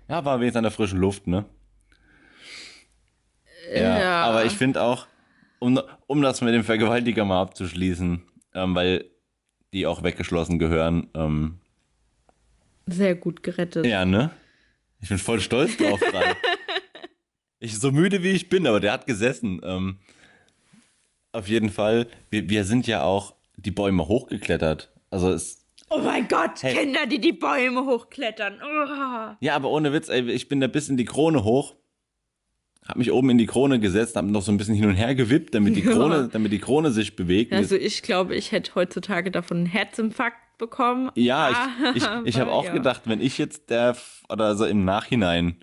Ja, 0.08 0.24
war 0.24 0.38
wenigstens 0.40 0.58
an 0.58 0.62
der 0.64 0.72
frischen 0.72 0.98
Luft, 0.98 1.26
ne? 1.26 1.44
Ja, 3.74 3.98
Ja. 4.00 4.22
aber 4.22 4.44
ich 4.44 4.52
finde 4.52 4.82
auch, 4.82 5.06
um, 5.58 5.80
um 6.06 6.22
das 6.22 6.40
mit 6.40 6.54
dem 6.54 6.64
Vergewaltiger 6.64 7.24
mal 7.24 7.42
abzuschließen, 7.42 8.22
ähm, 8.54 8.74
weil 8.74 9.04
die 9.72 9.86
auch 9.86 10.02
weggeschlossen 10.02 10.58
gehören, 10.58 11.08
ähm, 11.14 11.60
Sehr 12.86 13.14
gut 13.14 13.42
gerettet. 13.42 13.84
Ja, 13.84 14.06
ne? 14.06 14.30
Ich 15.00 15.10
bin 15.10 15.18
voll 15.18 15.40
stolz 15.40 15.76
drauf 15.76 16.00
gerade. 16.10 16.36
ich 17.58 17.78
so 17.78 17.92
müde 17.92 18.22
wie 18.22 18.30
ich 18.30 18.48
bin, 18.48 18.66
aber 18.66 18.80
der 18.80 18.92
hat 18.92 19.06
gesessen. 19.06 19.60
Ähm, 19.62 19.98
auf 21.32 21.48
jeden 21.48 21.68
Fall, 21.68 22.06
wir, 22.30 22.48
wir 22.48 22.64
sind 22.64 22.86
ja 22.86 23.02
auch 23.02 23.34
die 23.56 23.70
Bäume 23.70 24.08
hochgeklettert. 24.08 24.90
Also 25.10 25.30
es, 25.30 25.57
Oh 25.90 25.98
mein 25.98 26.28
Gott, 26.28 26.62
Hey. 26.62 26.74
Kinder, 26.74 27.06
die 27.06 27.20
die 27.20 27.32
Bäume 27.32 27.84
hochklettern. 27.84 28.60
Oh. 28.62 29.36
ja, 29.40 29.54
aber 29.54 29.70
ohne 29.70 29.92
Witz, 29.92 30.08
ey, 30.08 30.30
ich 30.30 30.48
bin 30.48 30.60
da 30.60 30.66
bis 30.66 30.88
in 30.88 30.96
die 30.96 31.04
Krone 31.04 31.44
hoch. 31.44 31.74
Hab 32.86 32.96
mich 32.96 33.12
oben 33.12 33.30
in 33.30 33.38
die 33.38 33.46
Krone 33.46 33.80
gesetzt, 33.80 34.16
hab 34.16 34.24
noch 34.24 34.40
so 34.42 34.50
ein 34.50 34.56
bisschen 34.56 34.74
hin 34.74 34.86
und 34.86 34.94
her 34.94 35.14
gewippt, 35.14 35.54
damit 35.54 35.76
die 35.76 35.82
Ja. 35.82 35.92
Krone, 35.94 36.28
damit 36.32 36.52
die 36.52 36.58
Krone 36.58 36.90
sich 36.90 37.16
bewegt. 37.16 37.52
Also 37.52 37.76
ich 37.76 38.02
glaube, 38.02 38.34
ich 38.34 38.52
hätte 38.52 38.74
heutzutage 38.74 39.30
davon 39.30 39.58
einen 39.58 39.66
Herzinfarkt 39.66 40.38
bekommen. 40.58 41.10
Ja, 41.14 41.70
ich, 41.94 42.02
ich, 42.02 42.08
ich 42.24 42.40
habe 42.40 42.50
auch 42.52 42.64
ja. 42.64 42.72
gedacht, 42.72 43.02
wenn 43.04 43.20
ich 43.20 43.38
jetzt 43.38 43.70
der, 43.70 43.96
oder 44.28 44.56
so 44.56 44.64
im 44.64 44.84
Nachhinein, 44.84 45.56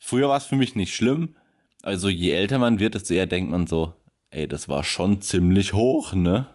früher 0.00 0.28
war 0.28 0.36
es 0.36 0.44
für 0.46 0.56
mich 0.56 0.74
nicht 0.74 0.94
schlimm, 0.94 1.36
also 1.82 2.08
je 2.08 2.30
älter 2.32 2.58
man 2.58 2.78
wird, 2.80 2.94
desto 2.94 3.14
eher 3.14 3.26
denkt 3.26 3.50
man 3.50 3.66
so, 3.66 3.92
ey, 4.30 4.48
das 4.48 4.68
war 4.68 4.84
schon 4.84 5.20
ziemlich 5.20 5.74
hoch, 5.74 6.12
ne? 6.14 6.46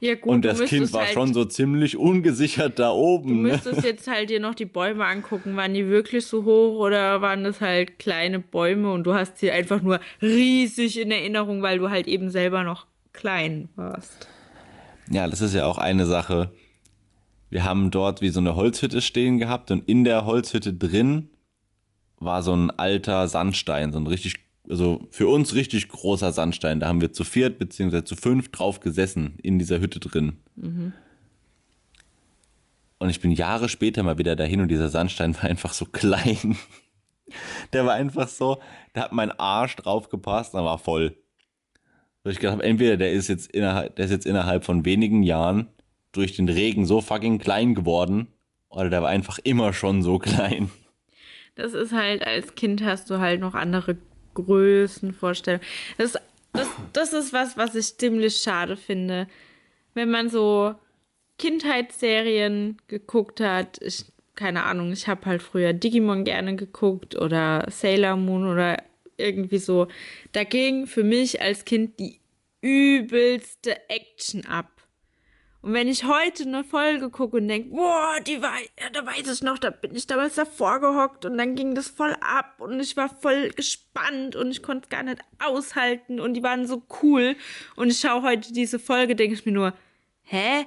Ja 0.00 0.14
gut, 0.14 0.32
Und 0.32 0.44
du 0.44 0.48
das 0.48 0.62
Kind 0.62 0.92
war 0.94 1.04
halt, 1.04 1.12
schon 1.12 1.34
so 1.34 1.44
ziemlich 1.44 1.96
ungesichert 1.96 2.78
da 2.78 2.88
Du 2.88 2.94
oben, 2.94 3.42
ne? 3.42 3.50
müsstest 3.52 3.84
jetzt 3.84 4.08
halt 4.08 4.30
dir 4.30 4.40
noch 4.40 4.54
die 4.54 4.64
Bäume 4.64 5.04
angucken. 5.04 5.56
Waren 5.56 5.74
die 5.74 5.88
wirklich 5.88 6.26
so 6.26 6.44
hoch 6.44 6.78
oder 6.78 7.20
waren 7.20 7.44
das 7.44 7.60
halt 7.60 7.98
kleine 7.98 8.38
Bäume 8.38 8.92
und 8.92 9.04
du 9.04 9.12
hast 9.12 9.38
sie 9.38 9.50
einfach 9.50 9.82
nur 9.82 10.00
riesig 10.22 10.98
in 10.98 11.10
Erinnerung, 11.10 11.60
weil 11.62 11.78
du 11.78 11.90
halt 11.90 12.08
eben 12.08 12.30
selber 12.30 12.64
noch 12.64 12.86
klein 13.12 13.68
warst. 13.76 14.26
Ja, 15.10 15.28
das 15.28 15.40
ist 15.42 15.54
ja 15.54 15.66
auch 15.66 15.78
eine 15.78 16.06
Sache. 16.06 16.50
Wir 17.50 17.64
haben 17.64 17.90
dort 17.90 18.22
wie 18.22 18.28
so 18.30 18.40
eine 18.40 18.54
Holzhütte 18.56 19.02
stehen 19.02 19.38
gehabt 19.38 19.70
und 19.70 19.86
in 19.88 20.04
der 20.04 20.24
Holzhütte 20.24 20.72
drin 20.72 21.28
war 22.18 22.42
so 22.42 22.54
ein 22.54 22.70
alter 22.70 23.26
Sandstein, 23.28 23.92
so 23.92 23.98
ein 23.98 24.06
richtig, 24.06 24.36
also 24.68 25.06
für 25.10 25.28
uns 25.28 25.54
richtig 25.54 25.88
großer 25.88 26.32
Sandstein. 26.32 26.80
Da 26.80 26.88
haben 26.88 27.00
wir 27.00 27.12
zu 27.12 27.24
viert 27.24 27.58
beziehungsweise 27.58 28.04
zu 28.04 28.16
fünf 28.16 28.50
drauf 28.50 28.80
gesessen 28.80 29.34
in 29.42 29.58
dieser 29.58 29.80
Hütte 29.80 30.00
drin. 30.00 30.38
Und 32.98 33.08
ich 33.08 33.20
bin 33.20 33.32
Jahre 33.32 33.68
später 33.68 34.02
mal 34.02 34.18
wieder 34.18 34.36
dahin 34.36 34.60
und 34.60 34.68
dieser 34.68 34.88
Sandstein 34.88 35.34
war 35.42 35.44
einfach 35.44 35.72
so 35.72 35.86
klein. 35.86 36.56
Der 37.72 37.86
war 37.86 37.94
einfach 37.94 38.28
so, 38.28 38.60
da 38.92 39.02
hat 39.02 39.12
mein 39.12 39.30
Arsch 39.30 39.76
drauf 39.76 40.08
gepasst, 40.08 40.54
und 40.54 40.64
war 40.64 40.78
voll. 40.78 41.16
Wo 42.22 42.30
ich 42.30 42.38
gedacht 42.38 42.60
entweder 42.60 42.96
der 42.96 43.12
ist 43.12 43.28
jetzt 43.28 43.50
innerhalb, 43.52 43.96
der 43.96 44.04
ist 44.04 44.10
jetzt 44.10 44.26
innerhalb 44.26 44.64
von 44.64 44.84
wenigen 44.84 45.22
Jahren 45.22 45.68
durch 46.12 46.34
den 46.34 46.48
Regen 46.48 46.86
so 46.86 47.00
fucking 47.00 47.38
klein 47.38 47.74
geworden, 47.74 48.26
oder 48.68 48.90
der 48.90 49.02
war 49.02 49.08
einfach 49.08 49.38
immer 49.42 49.72
schon 49.72 50.02
so 50.02 50.18
klein. 50.20 50.70
Das 51.54 51.72
ist 51.72 51.92
halt, 51.92 52.26
als 52.26 52.54
Kind 52.54 52.82
hast 52.84 53.10
du 53.10 53.18
halt 53.18 53.40
noch 53.40 53.54
andere 53.54 53.96
Größenvorstellungen. 54.34 55.66
Das, 55.98 56.18
das, 56.52 56.68
das 56.92 57.12
ist 57.12 57.32
was, 57.32 57.56
was 57.56 57.74
ich 57.74 57.96
ziemlich 57.96 58.36
schade 58.36 58.76
finde. 58.76 59.28
Wenn 59.94 60.10
man 60.10 60.28
so 60.28 60.74
Kindheitsserien 61.38 62.76
geguckt 62.88 63.40
hat, 63.40 63.80
ich, 63.82 64.04
keine 64.34 64.64
Ahnung, 64.64 64.92
ich 64.92 65.08
habe 65.08 65.26
halt 65.26 65.42
früher 65.42 65.72
Digimon 65.72 66.24
gerne 66.24 66.56
geguckt 66.56 67.16
oder 67.16 67.66
Sailor 67.70 68.16
Moon 68.16 68.46
oder 68.46 68.76
irgendwie 69.16 69.58
so. 69.58 69.88
Da 70.32 70.44
ging 70.44 70.86
für 70.86 71.04
mich 71.04 71.40
als 71.40 71.64
Kind 71.64 71.98
die 71.98 72.20
übelste 72.60 73.76
Action 73.88 74.46
ab. 74.46 74.79
Und 75.62 75.74
wenn 75.74 75.88
ich 75.88 76.04
heute 76.04 76.44
eine 76.44 76.64
Folge 76.64 77.10
gucke 77.10 77.36
und 77.36 77.48
denke, 77.48 77.70
boah, 77.70 78.18
die 78.26 78.40
war, 78.40 78.58
ja, 78.80 78.88
da 78.92 79.04
weiß 79.04 79.28
ich 79.30 79.42
noch, 79.42 79.58
da 79.58 79.68
bin 79.68 79.94
ich 79.94 80.06
damals 80.06 80.36
davor 80.36 80.80
gehockt 80.80 81.26
und 81.26 81.36
dann 81.36 81.54
ging 81.54 81.74
das 81.74 81.88
voll 81.88 82.16
ab 82.20 82.56
und 82.58 82.80
ich 82.80 82.96
war 82.96 83.10
voll 83.10 83.50
gespannt 83.50 84.36
und 84.36 84.50
ich 84.50 84.62
konnte 84.62 84.84
es 84.84 84.88
gar 84.88 85.02
nicht 85.02 85.20
aushalten 85.38 86.18
und 86.18 86.32
die 86.32 86.42
waren 86.42 86.66
so 86.66 86.82
cool. 87.02 87.36
Und 87.76 87.90
ich 87.90 88.00
schaue 88.00 88.22
heute 88.22 88.52
diese 88.54 88.78
Folge, 88.78 89.14
denke 89.14 89.34
ich 89.34 89.44
mir 89.44 89.52
nur, 89.52 89.74
hä? 90.22 90.66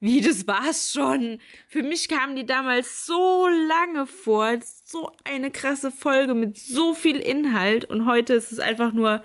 Wie, 0.00 0.20
das 0.20 0.46
war's 0.46 0.92
schon? 0.92 1.40
Für 1.66 1.82
mich 1.82 2.08
kamen 2.08 2.36
die 2.36 2.44
damals 2.44 3.06
so 3.06 3.48
lange 3.48 4.06
vor, 4.06 4.58
so 4.84 5.10
eine 5.22 5.50
krasse 5.50 5.90
Folge 5.90 6.34
mit 6.34 6.58
so 6.58 6.92
viel 6.92 7.16
Inhalt 7.16 7.86
und 7.86 8.04
heute 8.04 8.34
ist 8.34 8.52
es 8.52 8.58
einfach 8.58 8.92
nur, 8.92 9.22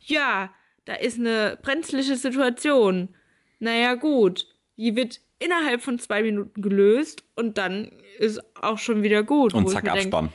ja, 0.00 0.52
da 0.86 0.94
ist 0.94 1.18
eine 1.18 1.58
brenzliche 1.62 2.16
Situation. 2.16 3.14
Naja, 3.58 3.94
gut. 3.94 4.46
Die 4.76 4.94
wird 4.96 5.20
innerhalb 5.38 5.82
von 5.82 5.98
zwei 5.98 6.22
Minuten 6.22 6.62
gelöst 6.62 7.24
und 7.34 7.58
dann 7.58 7.90
ist 8.18 8.40
auch 8.60 8.78
schon 8.78 9.02
wieder 9.02 9.22
gut. 9.22 9.54
Und 9.54 9.68
zack, 9.70 9.84
mir 9.84 9.92
denk, 9.92 10.06
Abspann. 10.06 10.32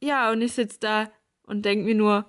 ja, 0.00 0.30
und 0.30 0.42
ich 0.42 0.52
sitze 0.52 0.78
da 0.80 1.10
und 1.44 1.64
denke 1.64 1.84
mir 1.84 1.94
nur, 1.94 2.26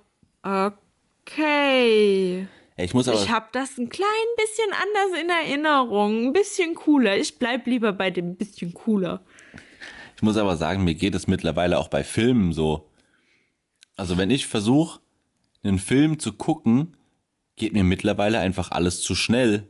okay. 1.26 2.48
Ich 2.78 2.94
muss 2.94 3.08
aber, 3.08 3.22
Ich 3.22 3.30
habe 3.30 3.48
das 3.52 3.78
ein 3.78 3.90
klein 3.90 4.08
bisschen 4.36 4.72
anders 4.74 5.22
in 5.22 5.30
Erinnerung. 5.30 6.28
Ein 6.28 6.34
bisschen 6.34 6.74
cooler. 6.76 7.18
Ich 7.18 7.38
bleib 7.38 7.68
lieber 7.68 7.94
bei 7.94 8.10
dem 8.10 8.36
bisschen 8.36 8.74
cooler. 8.74 9.24
ich 10.16 10.24
muss 10.24 10.38
aber 10.38 10.58
sagen, 10.58 10.84
mir 10.84 10.96
geht 10.96 11.14
es 11.14 11.28
mittlerweile 11.28 11.78
auch 11.78 11.88
bei 11.88 12.04
Filmen 12.04 12.52
so. 12.52 12.90
Also 13.96 14.18
wenn 14.18 14.32
ich 14.32 14.48
versuche, 14.48 15.02
einen 15.64 15.78
Film 15.78 16.18
zu 16.18 16.34
gucken, 16.34 16.98
geht 17.56 17.74
mir 17.74 17.84
mittlerweile 17.84 18.39
einfach 18.39 18.72
alles 18.72 19.02
zu 19.02 19.16
schnell. 19.16 19.68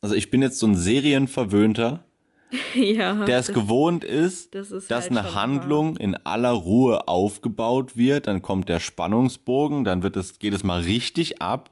Also 0.00 0.14
ich 0.14 0.30
bin 0.30 0.42
jetzt 0.42 0.58
so 0.58 0.66
ein 0.66 0.76
Serienverwöhnter, 0.76 2.04
ja. 2.74 3.24
der 3.24 3.38
es 3.38 3.52
gewohnt 3.52 4.04
ist, 4.04 4.54
das 4.54 4.70
ist 4.70 4.90
dass 4.90 5.10
halt 5.10 5.18
eine 5.18 5.34
Handlung 5.34 5.96
in 5.96 6.14
aller 6.14 6.52
Ruhe 6.52 7.08
aufgebaut 7.08 7.96
wird, 7.96 8.26
dann 8.26 8.42
kommt 8.42 8.68
der 8.68 8.80
Spannungsbogen, 8.80 9.84
dann 9.84 10.02
wird 10.02 10.16
es, 10.16 10.38
geht 10.38 10.54
es 10.54 10.64
mal 10.64 10.80
richtig 10.80 11.42
ab 11.42 11.70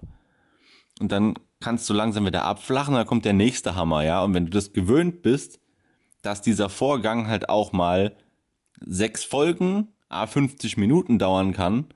und 1.01 1.13
dann 1.13 1.35
kannst 1.61 1.89
du 1.89 1.95
langsam 1.95 2.27
wieder 2.27 2.45
abflachen, 2.45 2.95
dann 2.95 3.07
kommt 3.07 3.25
der 3.25 3.33
nächste 3.33 3.75
Hammer, 3.75 4.05
ja. 4.05 4.23
Und 4.23 4.35
wenn 4.35 4.47
du 4.47 4.51
das 4.51 4.73
gewöhnt 4.73 5.23
bist, 5.23 5.61
dass 6.23 6.43
dieser 6.43 6.69
Vorgang 6.69 7.29
halt 7.29 7.49
auch 7.49 7.73
mal 7.73 8.17
sechs 8.81 9.25
Folgen, 9.25 9.89
a 10.09 10.27
50 10.27 10.77
Minuten 10.77 11.19
dauern 11.19 11.53
kann, 11.53 11.87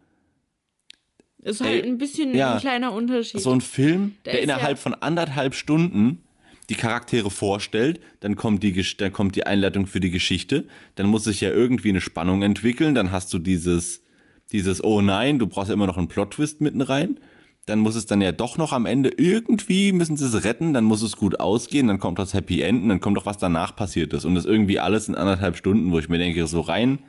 ist 1.42 1.60
halt 1.60 1.84
Ey, 1.84 1.88
ein 1.90 1.98
bisschen 1.98 2.34
ja. 2.34 2.54
ein 2.54 2.60
kleiner 2.60 2.92
Unterschied. 2.92 3.40
so 3.40 3.50
ein 3.50 3.60
Film, 3.60 4.14
Der 4.24 4.34
der 4.34 4.42
innerhalb 4.42 4.70
ja- 4.78 4.82
von 4.82 4.94
anderthalb 4.94 5.54
Stunden 5.54 6.18
die 6.68 6.74
Charaktere 6.76 7.30
vorstellt, 7.30 8.00
dann 8.20 8.36
kommt 8.36 8.62
die, 8.62 8.84
dann 8.98 9.12
kommt 9.12 9.34
die 9.34 9.44
Einleitung 9.46 9.86
für 9.86 9.98
die 10.00 10.10
Geschichte, 10.10 10.66
dann 10.94 11.06
muss 11.06 11.24
sich 11.24 11.40
ja 11.40 11.50
irgendwie 11.50 11.88
eine 11.88 12.00
Spannung 12.00 12.42
entwickeln, 12.42 12.94
dann 12.94 13.10
hast 13.10 13.32
du 13.34 13.38
dieses, 13.40 14.02
dieses, 14.52 14.82
oh 14.84 15.00
nein, 15.00 15.38
du 15.40 15.46
brauchst 15.48 15.68
ja 15.68 15.74
immer 15.74 15.86
noch 15.88 15.98
einen 15.98 16.06
Plot-Twist 16.08 16.60
mitten 16.60 16.80
rein, 16.80 17.18
dann 17.66 17.80
muss 17.80 17.96
es 17.96 18.06
dann 18.06 18.20
ja 18.20 18.30
doch 18.32 18.56
noch 18.56 18.72
am 18.72 18.86
Ende 18.86 19.10
irgendwie, 19.16 19.90
müssen 19.92 20.16
sie 20.16 20.26
es 20.26 20.44
retten, 20.44 20.72
dann 20.72 20.84
muss 20.84 21.02
es 21.02 21.16
gut 21.16 21.40
ausgehen, 21.40 21.88
dann 21.88 21.98
kommt 21.98 22.18
das 22.20 22.34
Happy 22.34 22.60
End 22.62 22.82
und 22.84 22.88
dann 22.88 23.00
kommt 23.00 23.16
doch 23.16 23.26
was 23.26 23.38
danach 23.38 23.74
passiert 23.74 24.12
ist 24.12 24.24
und 24.24 24.34
das 24.36 24.44
irgendwie 24.44 24.78
alles 24.78 25.08
in 25.08 25.16
anderthalb 25.16 25.56
Stunden, 25.56 25.90
wo 25.90 25.98
ich 25.98 26.08
mir 26.08 26.18
denke, 26.18 26.46
so 26.46 26.60
rein, 26.60 27.00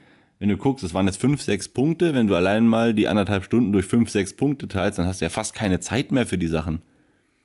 wenn 0.42 0.50
du 0.50 0.58
guckst, 0.58 0.84
es 0.84 0.96
waren 0.96 1.06
jetzt 1.06 1.22
fünf, 1.22 1.40
sechs 1.44 1.70
Punkte, 1.70 2.16
wenn 2.16 2.26
du 2.26 2.34
allein 2.34 2.66
mal 2.66 2.96
die 2.96 3.08
anderthalb 3.08 3.44
Stunden 3.44 3.72
durch 3.72 3.86
fünf, 3.86 4.10
sechs 4.10 4.34
Punkte 4.34 4.68
teilst, 4.68 4.98
dann 4.98 5.06
hast 5.06 5.22
du 5.22 5.26
ja 5.26 5.30
fast 5.30 5.54
keine 5.54 5.80
Zeit 5.82 6.12
mehr 6.12 6.26
für 6.26 6.40
die 6.40 6.48
Sachen. 6.48 6.82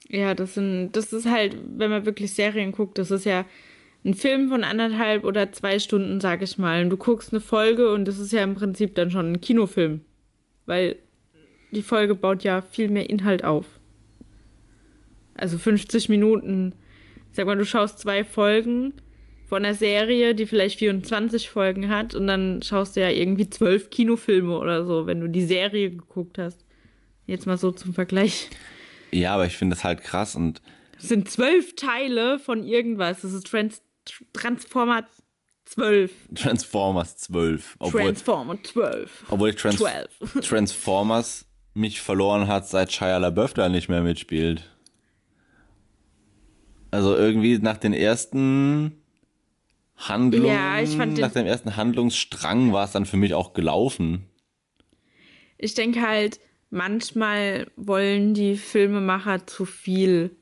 Ja, 0.08 0.34
das 0.34 0.54
sind, 0.54 0.92
das 0.92 1.12
ist 1.12 1.30
halt, 1.30 1.58
wenn 1.76 1.90
man 1.90 2.06
wirklich 2.06 2.32
Serien 2.32 2.72
guckt, 2.72 2.96
das 2.96 3.10
ist 3.10 3.26
ja 3.26 3.44
ein 4.02 4.14
Film 4.14 4.48
von 4.48 4.64
anderthalb 4.64 5.24
oder 5.24 5.52
zwei 5.52 5.78
Stunden, 5.78 6.22
sag 6.22 6.40
ich 6.40 6.56
mal. 6.56 6.82
Und 6.82 6.88
du 6.88 6.96
guckst 6.96 7.34
eine 7.34 7.40
Folge 7.40 7.92
und 7.92 8.06
das 8.06 8.18
ist 8.18 8.32
ja 8.32 8.42
im 8.42 8.54
Prinzip 8.54 8.94
dann 8.94 9.10
schon 9.10 9.32
ein 9.32 9.40
Kinofilm. 9.42 10.00
Weil 10.64 10.96
die 11.72 11.82
Folge 11.82 12.14
baut 12.14 12.44
ja 12.44 12.62
viel 12.62 12.88
mehr 12.88 13.10
Inhalt 13.10 13.44
auf. 13.44 13.66
Also 15.34 15.58
50 15.58 16.08
Minuten. 16.08 16.72
Sag 17.30 17.44
mal, 17.44 17.58
du 17.58 17.66
schaust 17.66 17.98
zwei 17.98 18.24
Folgen 18.24 18.94
von 19.46 19.64
einer 19.64 19.74
Serie, 19.74 20.34
die 20.34 20.46
vielleicht 20.46 20.78
24 20.80 21.48
Folgen 21.48 21.88
hat 21.88 22.14
und 22.14 22.26
dann 22.26 22.62
schaust 22.62 22.96
du 22.96 23.00
ja 23.00 23.10
irgendwie 23.10 23.48
zwölf 23.48 23.90
Kinofilme 23.90 24.58
oder 24.58 24.84
so, 24.84 25.06
wenn 25.06 25.20
du 25.20 25.28
die 25.28 25.44
Serie 25.44 25.90
geguckt 25.90 26.38
hast. 26.38 26.64
Jetzt 27.26 27.46
mal 27.46 27.56
so 27.56 27.70
zum 27.70 27.94
Vergleich. 27.94 28.50
Ja, 29.12 29.34
aber 29.34 29.46
ich 29.46 29.56
finde 29.56 29.76
das 29.76 29.84
halt 29.84 30.02
krass 30.02 30.34
und 30.34 30.60
Das 30.96 31.08
sind 31.08 31.30
zwölf 31.30 31.76
Teile 31.76 32.38
von 32.38 32.64
irgendwas. 32.64 33.22
Das 33.22 33.32
ist 33.32 33.46
Trans 33.46 33.82
Transformer 34.32 35.06
12. 35.64 36.12
Transformers 36.34 37.16
12. 37.18 37.76
Obwohl, 37.80 38.02
Transformer 38.02 38.62
12. 38.62 39.24
obwohl 39.30 39.54
Trans 39.54 39.76
12. 39.78 40.40
Transformers 40.48 41.46
mich 41.74 42.00
verloren 42.00 42.46
hat, 42.46 42.68
seit 42.68 42.92
Shia 42.92 43.18
LaBeouf 43.18 43.52
da 43.54 43.68
nicht 43.68 43.88
mehr 43.88 44.00
mitspielt. 44.02 44.70
Also 46.90 47.16
irgendwie 47.16 47.58
nach 47.58 47.76
den 47.76 47.92
ersten 47.92 49.02
Handlungen, 49.96 50.48
Ja, 50.48 50.80
ich 50.80 50.96
fand 50.96 51.18
nach 51.18 51.32
dem 51.32 51.46
ersten 51.46 51.76
Handlungsstrang 51.76 52.72
war 52.72 52.84
es 52.84 52.92
dann 52.92 53.06
für 53.06 53.16
mich 53.16 53.34
auch 53.34 53.54
gelaufen. 53.54 54.26
Ich 55.58 55.74
denke 55.74 56.02
halt, 56.02 56.38
manchmal 56.70 57.70
wollen 57.76 58.34
die 58.34 58.56
Filmemacher 58.56 59.46
zu 59.46 59.64
viel. 59.64 60.36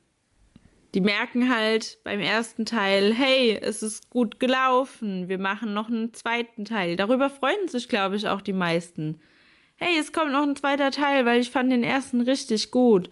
Die 0.94 1.00
merken 1.00 1.52
halt 1.52 1.98
beim 2.04 2.20
ersten 2.20 2.66
Teil, 2.66 3.14
hey, 3.14 3.58
es 3.60 3.82
ist 3.82 4.10
gut 4.10 4.38
gelaufen, 4.38 5.28
wir 5.28 5.38
machen 5.38 5.74
noch 5.74 5.88
einen 5.88 6.14
zweiten 6.14 6.64
Teil. 6.64 6.96
Darüber 6.96 7.30
freuen 7.30 7.68
sich, 7.68 7.88
glaube 7.88 8.16
ich, 8.16 8.28
auch 8.28 8.40
die 8.40 8.52
meisten. 8.52 9.20
Hey, 9.76 9.98
es 9.98 10.12
kommt 10.12 10.30
noch 10.30 10.44
ein 10.44 10.54
zweiter 10.54 10.92
Teil, 10.92 11.26
weil 11.26 11.40
ich 11.40 11.50
fand 11.50 11.72
den 11.72 11.82
ersten 11.82 12.20
richtig 12.20 12.70
gut. 12.70 13.10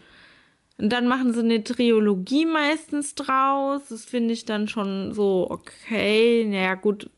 Und 0.78 0.92
dann 0.92 1.06
machen 1.06 1.32
sie 1.32 1.40
eine 1.40 1.62
Trilogie 1.62 2.46
meistens 2.46 3.14
draus. 3.14 3.82
Das 3.88 4.04
finde 4.04 4.32
ich 4.34 4.44
dann 4.44 4.68
schon 4.68 5.12
so 5.12 5.46
okay. 5.50 6.44
Naja, 6.44 6.74
gut, 6.74 7.10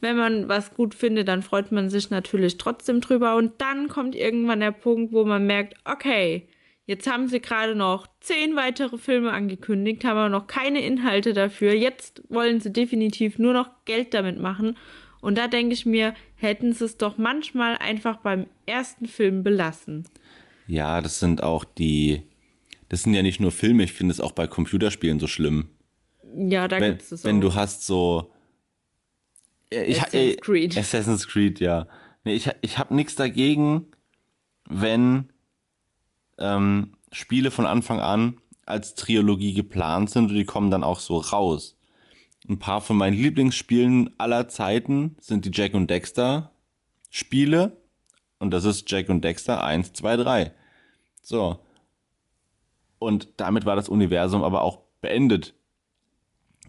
wenn 0.00 0.16
man 0.16 0.48
was 0.48 0.74
gut 0.74 0.94
findet, 0.94 1.28
dann 1.28 1.42
freut 1.42 1.72
man 1.72 1.90
sich 1.90 2.10
natürlich 2.10 2.58
trotzdem 2.58 3.00
drüber. 3.00 3.36
Und 3.36 3.52
dann 3.58 3.88
kommt 3.88 4.14
irgendwann 4.14 4.60
der 4.60 4.72
Punkt, 4.72 5.12
wo 5.12 5.24
man 5.24 5.46
merkt, 5.46 5.74
okay, 5.84 6.48
jetzt 6.86 7.10
haben 7.10 7.28
sie 7.28 7.40
gerade 7.40 7.74
noch 7.74 8.06
zehn 8.20 8.56
weitere 8.56 8.98
Filme 8.98 9.32
angekündigt, 9.32 10.04
haben 10.04 10.18
aber 10.18 10.28
noch 10.28 10.46
keine 10.46 10.84
Inhalte 10.84 11.32
dafür. 11.32 11.72
Jetzt 11.72 12.22
wollen 12.28 12.60
sie 12.60 12.72
definitiv 12.72 13.38
nur 13.38 13.52
noch 13.52 13.70
Geld 13.84 14.14
damit 14.14 14.38
machen. 14.40 14.76
Und 15.20 15.38
da 15.38 15.48
denke 15.48 15.74
ich 15.74 15.86
mir, 15.86 16.14
hätten 16.36 16.72
sie 16.72 16.84
es 16.84 16.98
doch 16.98 17.18
manchmal 17.18 17.76
einfach 17.76 18.18
beim 18.18 18.46
ersten 18.66 19.06
Film 19.06 19.42
belassen. 19.42 20.04
Ja, 20.68 21.00
das 21.00 21.20
sind 21.20 21.42
auch 21.42 21.64
die, 21.64 22.22
das 22.88 23.02
sind 23.02 23.14
ja 23.14 23.22
nicht 23.22 23.40
nur 23.40 23.52
Filme, 23.52 23.82
ich 23.84 23.92
finde 23.92 24.12
es 24.12 24.20
auch 24.20 24.32
bei 24.32 24.46
Computerspielen 24.46 25.18
so 25.20 25.26
schlimm. 25.26 25.70
Ja, 26.36 26.68
da 26.68 26.80
wenn, 26.80 26.98
gibt 26.98 27.10
es 27.10 27.24
wenn 27.24 27.38
auch. 27.38 27.40
du 27.40 27.54
hast 27.54 27.86
so 27.86 28.32
äh, 29.70 29.84
ich, 29.84 29.98
Assassin's 30.00 30.34
äh, 30.34 30.36
Creed. 30.36 30.78
Assassin's 30.78 31.28
Creed, 31.28 31.60
ja. 31.60 31.86
Nee, 32.24 32.34
ich, 32.34 32.50
ich 32.60 32.78
habe 32.78 32.94
nichts 32.94 33.14
dagegen, 33.14 33.86
wenn 34.68 35.30
ähm, 36.38 36.96
Spiele 37.12 37.50
von 37.50 37.66
Anfang 37.66 38.00
an 38.00 38.38
als 38.64 38.94
Trilogie 38.94 39.54
geplant 39.54 40.10
sind 40.10 40.30
und 40.30 40.34
die 40.34 40.44
kommen 40.44 40.70
dann 40.70 40.84
auch 40.84 40.98
so 40.98 41.18
raus. 41.18 41.76
Ein 42.48 42.58
paar 42.58 42.80
von 42.80 42.96
meinen 42.96 43.16
Lieblingsspielen 43.16 44.14
aller 44.18 44.48
Zeiten 44.48 45.16
sind 45.20 45.44
die 45.44 45.50
Jack 45.52 45.74
und 45.74 45.88
Dexter 45.88 46.52
Spiele 47.10 47.76
und 48.38 48.50
das 48.50 48.64
ist 48.64 48.90
Jack 48.90 49.08
und 49.08 49.22
Dexter 49.22 49.64
1, 49.64 49.92
2, 49.94 50.16
3. 50.16 50.52
So. 51.22 51.58
Und 52.98 53.28
damit 53.36 53.64
war 53.66 53.76
das 53.76 53.88
Universum 53.88 54.42
aber 54.42 54.62
auch 54.62 54.78
beendet. 55.00 55.54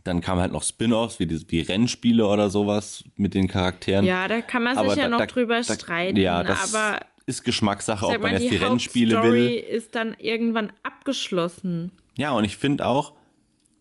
Dann 0.04 0.22
kamen 0.22 0.42
halt 0.42 0.52
noch 0.52 0.64
Spin-offs, 0.64 1.20
wie, 1.20 1.26
die- 1.26 1.46
wie 1.50 1.62
Rennspiele 1.62 2.26
oder 2.28 2.50
sowas 2.50 3.04
mit 3.16 3.34
den 3.34 3.48
Charakteren. 3.48 4.06
Ja, 4.06 4.28
da 4.28 4.42
kann 4.42 4.64
man 4.64 4.76
sich 4.78 4.86
Aber 4.86 4.96
ja 4.96 5.04
da- 5.04 5.10
noch 5.10 5.18
da- 5.20 5.26
drüber 5.26 5.62
da- 5.62 5.74
streiten. 5.74 6.18
Ja, 6.18 6.44
das 6.44 6.74
aber 6.74 7.00
ist 7.26 7.44
Geschmackssache, 7.44 8.06
ob 8.08 8.22
man 8.22 8.32
jetzt 8.34 8.44
die 8.44 8.50
die 8.50 8.56
Rennspiele 8.58 9.22
will. 9.24 9.50
ist 9.50 9.96
dann 9.96 10.16
irgendwann 10.20 10.72
abgeschlossen. 10.84 11.92
Ja, 12.18 12.32
und 12.32 12.46
ich 12.46 12.56
finde 12.58 12.86
auch, 12.86 13.14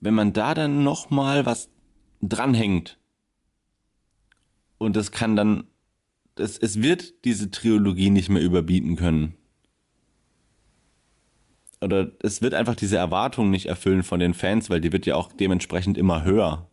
wenn 0.00 0.14
man 0.14 0.32
da 0.32 0.54
dann 0.54 0.82
noch 0.82 1.10
mal 1.10 1.46
was 1.46 1.70
dranhängt 2.22 2.98
und 4.78 4.96
das 4.96 5.10
kann 5.12 5.36
dann, 5.36 5.64
das, 6.34 6.58
es 6.58 6.82
wird 6.82 7.24
diese 7.24 7.50
Trilogie 7.50 8.10
nicht 8.10 8.28
mehr 8.28 8.42
überbieten 8.42 8.96
können. 8.96 9.34
Oder 11.80 12.10
es 12.22 12.42
wird 12.42 12.54
einfach 12.54 12.74
diese 12.74 12.96
Erwartung 12.96 13.50
nicht 13.50 13.66
erfüllen 13.66 14.02
von 14.02 14.18
den 14.18 14.34
Fans, 14.34 14.70
weil 14.70 14.80
die 14.80 14.92
wird 14.92 15.06
ja 15.06 15.14
auch 15.16 15.32
dementsprechend 15.32 15.98
immer 15.98 16.24
höher. 16.24 16.68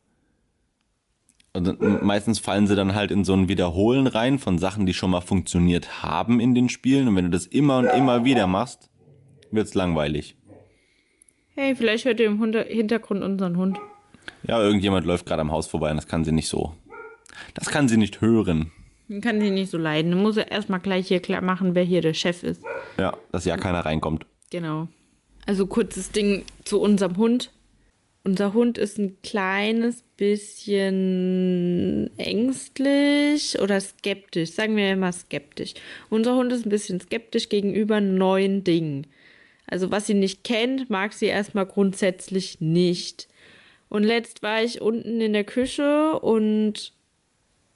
Und 1.55 2.03
meistens 2.03 2.39
fallen 2.39 2.65
sie 2.65 2.75
dann 2.75 2.95
halt 2.95 3.11
in 3.11 3.23
so 3.23 3.33
ein 3.33 3.47
Wiederholen 3.47 4.07
rein 4.07 4.39
von 4.39 4.57
Sachen, 4.57 4.87
die 4.87 4.93
schon 4.93 5.11
mal 5.11 5.21
funktioniert 5.21 6.01
haben 6.01 6.39
in 6.39 6.55
den 6.55 6.67
Spielen. 6.67 7.07
Und 7.07 7.15
wenn 7.15 7.25
du 7.25 7.31
das 7.31 7.45
immer 7.45 7.77
und 7.77 7.85
immer 7.85 8.25
wieder 8.25 8.47
machst, 8.47 8.89
wird's 9.51 9.75
langweilig. 9.75 10.35
Hey, 11.53 11.75
vielleicht 11.75 12.05
hört 12.05 12.19
ihr 12.19 12.25
im 12.25 12.41
Hintergrund 12.41 13.23
unseren 13.23 13.57
Hund. 13.57 13.77
Ja, 14.47 14.59
irgendjemand 14.59 15.05
läuft 15.05 15.27
gerade 15.27 15.41
am 15.41 15.51
Haus 15.51 15.67
vorbei 15.67 15.91
und 15.91 15.97
das 15.97 16.07
kann 16.07 16.23
sie 16.23 16.31
nicht 16.31 16.47
so. 16.47 16.73
Das 17.53 17.69
kann 17.69 17.87
sie 17.87 17.97
nicht 17.97 18.21
hören. 18.21 18.71
Man 19.07 19.21
kann 19.21 19.39
sie 19.39 19.51
nicht 19.51 19.69
so 19.69 19.77
leiden. 19.77 20.11
Dann 20.11 20.21
muss 20.23 20.37
er 20.37 20.51
erstmal 20.51 20.79
gleich 20.79 21.07
hier 21.07 21.19
klar 21.19 21.41
machen, 21.41 21.75
wer 21.75 21.83
hier 21.83 22.01
der 22.01 22.15
Chef 22.15 22.41
ist. 22.41 22.63
Ja, 22.97 23.15
dass 23.31 23.45
ja 23.45 23.57
keiner 23.57 23.85
reinkommt. 23.85 24.25
Genau. 24.53 24.87
Also 25.47 25.65
kurzes 25.65 26.11
Ding 26.11 26.45
zu 26.63 26.79
unserem 26.79 27.17
Hund. 27.17 27.51
Unser 28.23 28.53
Hund 28.53 28.77
ist 28.77 28.99
ein 28.99 29.17
kleines 29.23 30.03
bisschen 30.15 32.11
ängstlich 32.17 33.59
oder 33.59 33.81
skeptisch. 33.81 34.51
Sagen 34.51 34.75
wir 34.75 34.91
immer 34.91 35.11
skeptisch. 35.11 35.73
Unser 36.11 36.35
Hund 36.35 36.53
ist 36.53 36.67
ein 36.67 36.69
bisschen 36.69 37.01
skeptisch 37.01 37.49
gegenüber 37.49 37.99
neuen 37.99 38.63
Dingen. 38.63 39.07
Also 39.65 39.89
was 39.89 40.05
sie 40.05 40.13
nicht 40.13 40.43
kennt, 40.43 40.87
mag 40.87 41.13
sie 41.13 41.25
erstmal 41.25 41.65
grundsätzlich 41.65 42.61
nicht. 42.61 43.27
Und 43.89 44.03
letzt 44.03 44.43
war 44.43 44.61
ich 44.61 44.81
unten 44.81 45.19
in 45.19 45.33
der 45.33 45.45
Küche 45.45 46.19
und 46.19 46.93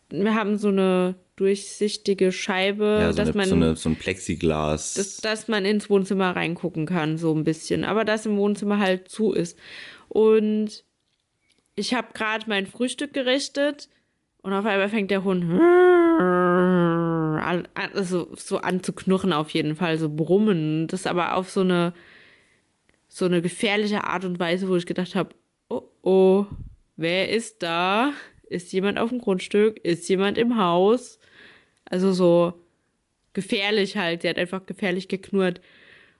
wir 0.09 0.35
haben 0.35 0.59
so 0.59 0.67
eine 0.67 1.15
durchsichtige 1.37 2.31
Scheibe, 2.33 2.97
Ja, 3.01 3.11
so, 3.13 3.17
dass 3.17 3.29
eine, 3.29 3.37
man 3.37 3.47
so, 3.47 3.55
eine, 3.55 3.75
so 3.75 3.89
ein 3.89 3.95
Plexiglas. 3.95 4.95
dass, 4.95 5.17
dass 5.17 5.47
man 5.47 5.63
ins 5.65 5.89
Wohnzimmer 5.89 6.35
reingucken 6.35 6.85
kann, 6.85 7.17
so 7.17 7.33
ein 7.33 7.43
bisschen. 7.45 7.85
Aber 7.85 8.03
dass 8.03 8.25
im 8.25 8.37
Wohnzimmer 8.37 8.79
halt 8.79 9.07
zu 9.07 9.31
ist. 9.31 9.57
Und 10.09 10.83
ich 11.75 11.93
habe 11.93 12.09
gerade 12.13 12.45
mein 12.47 12.65
Frühstück 12.65 13.13
gerichtet 13.13 13.87
und 14.41 14.51
auf 14.51 14.65
einmal 14.65 14.89
fängt 14.89 15.11
der 15.11 15.23
Hund 15.23 15.45
an, 17.41 17.67
also 17.75 18.27
so 18.35 18.57
an 18.57 18.83
zu 18.83 18.93
knurren 18.93 19.31
auf 19.31 19.51
jeden 19.51 19.75
Fall, 19.75 19.97
so 19.97 20.09
brummen. 20.09 20.87
Das 20.87 21.05
aber 21.05 21.35
auf 21.35 21.49
so 21.49 21.61
eine 21.61 21.93
so 23.09 23.25
eine 23.25 23.41
gefährliche 23.41 24.03
Art 24.03 24.25
und 24.25 24.39
Weise, 24.39 24.67
wo 24.67 24.75
ich 24.75 24.85
gedacht 24.85 25.15
habe, 25.15 25.29
oh 25.69 25.83
oh, 26.01 26.45
wer 26.95 27.29
ist 27.29 27.61
da? 27.63 28.11
Ist 28.49 28.71
jemand 28.73 28.97
auf 28.97 29.09
dem 29.09 29.19
Grundstück? 29.19 29.77
Ist 29.83 30.07
jemand 30.09 30.37
im 30.37 30.57
Haus? 30.57 31.19
Also 31.89 32.11
so 32.11 32.53
gefährlich 33.33 33.97
halt. 33.97 34.21
Sie 34.21 34.29
hat 34.29 34.37
einfach 34.37 34.65
gefährlich 34.65 35.07
geknurrt. 35.07 35.61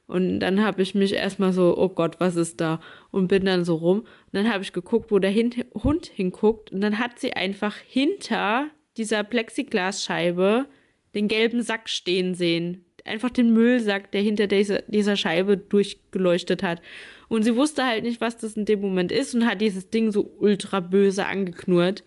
Und 0.07 0.39
dann 0.39 0.63
habe 0.63 0.81
ich 0.81 0.95
mich 0.95 1.13
erstmal 1.13 1.51
so, 1.51 1.77
oh 1.77 1.89
Gott, 1.89 2.19
was 2.19 2.37
ist 2.37 2.61
da? 2.61 2.79
Und 3.11 3.27
bin 3.27 3.43
dann 3.45 3.65
so 3.65 3.75
rum. 3.75 3.99
Und 3.99 4.07
dann 4.31 4.51
habe 4.51 4.63
ich 4.63 4.71
geguckt, 4.71 5.11
wo 5.11 5.19
der 5.19 5.31
hin 5.31 5.65
Hund 5.73 6.05
hinguckt. 6.07 6.71
Und 6.71 6.81
dann 6.81 6.99
hat 6.99 7.19
sie 7.19 7.33
einfach 7.33 7.75
hinter 7.75 8.67
dieser 8.95 9.23
Plexiglasscheibe 9.23 10.65
den 11.13 11.27
gelben 11.27 11.61
Sack 11.61 11.89
stehen 11.89 12.35
sehen. 12.35 12.85
einfach 13.05 13.29
den 13.29 13.53
Müllsack, 13.53 14.11
der 14.11 14.21
hinter 14.21 14.47
dieser, 14.47 14.81
dieser 14.87 15.15
Scheibe 15.15 15.55
durchgeleuchtet 15.57 16.61
hat. 16.61 16.81
Und 17.29 17.43
sie 17.43 17.55
wusste 17.55 17.85
halt 17.85 18.03
nicht, 18.03 18.19
was 18.19 18.37
das 18.37 18.57
in 18.57 18.65
dem 18.65 18.81
Moment 18.81 19.11
ist 19.11 19.33
und 19.33 19.45
hat 19.45 19.61
dieses 19.61 19.89
Ding 19.89 20.11
so 20.11 20.29
ultra 20.39 20.81
böse 20.81 21.25
angeknurrt. 21.25 22.03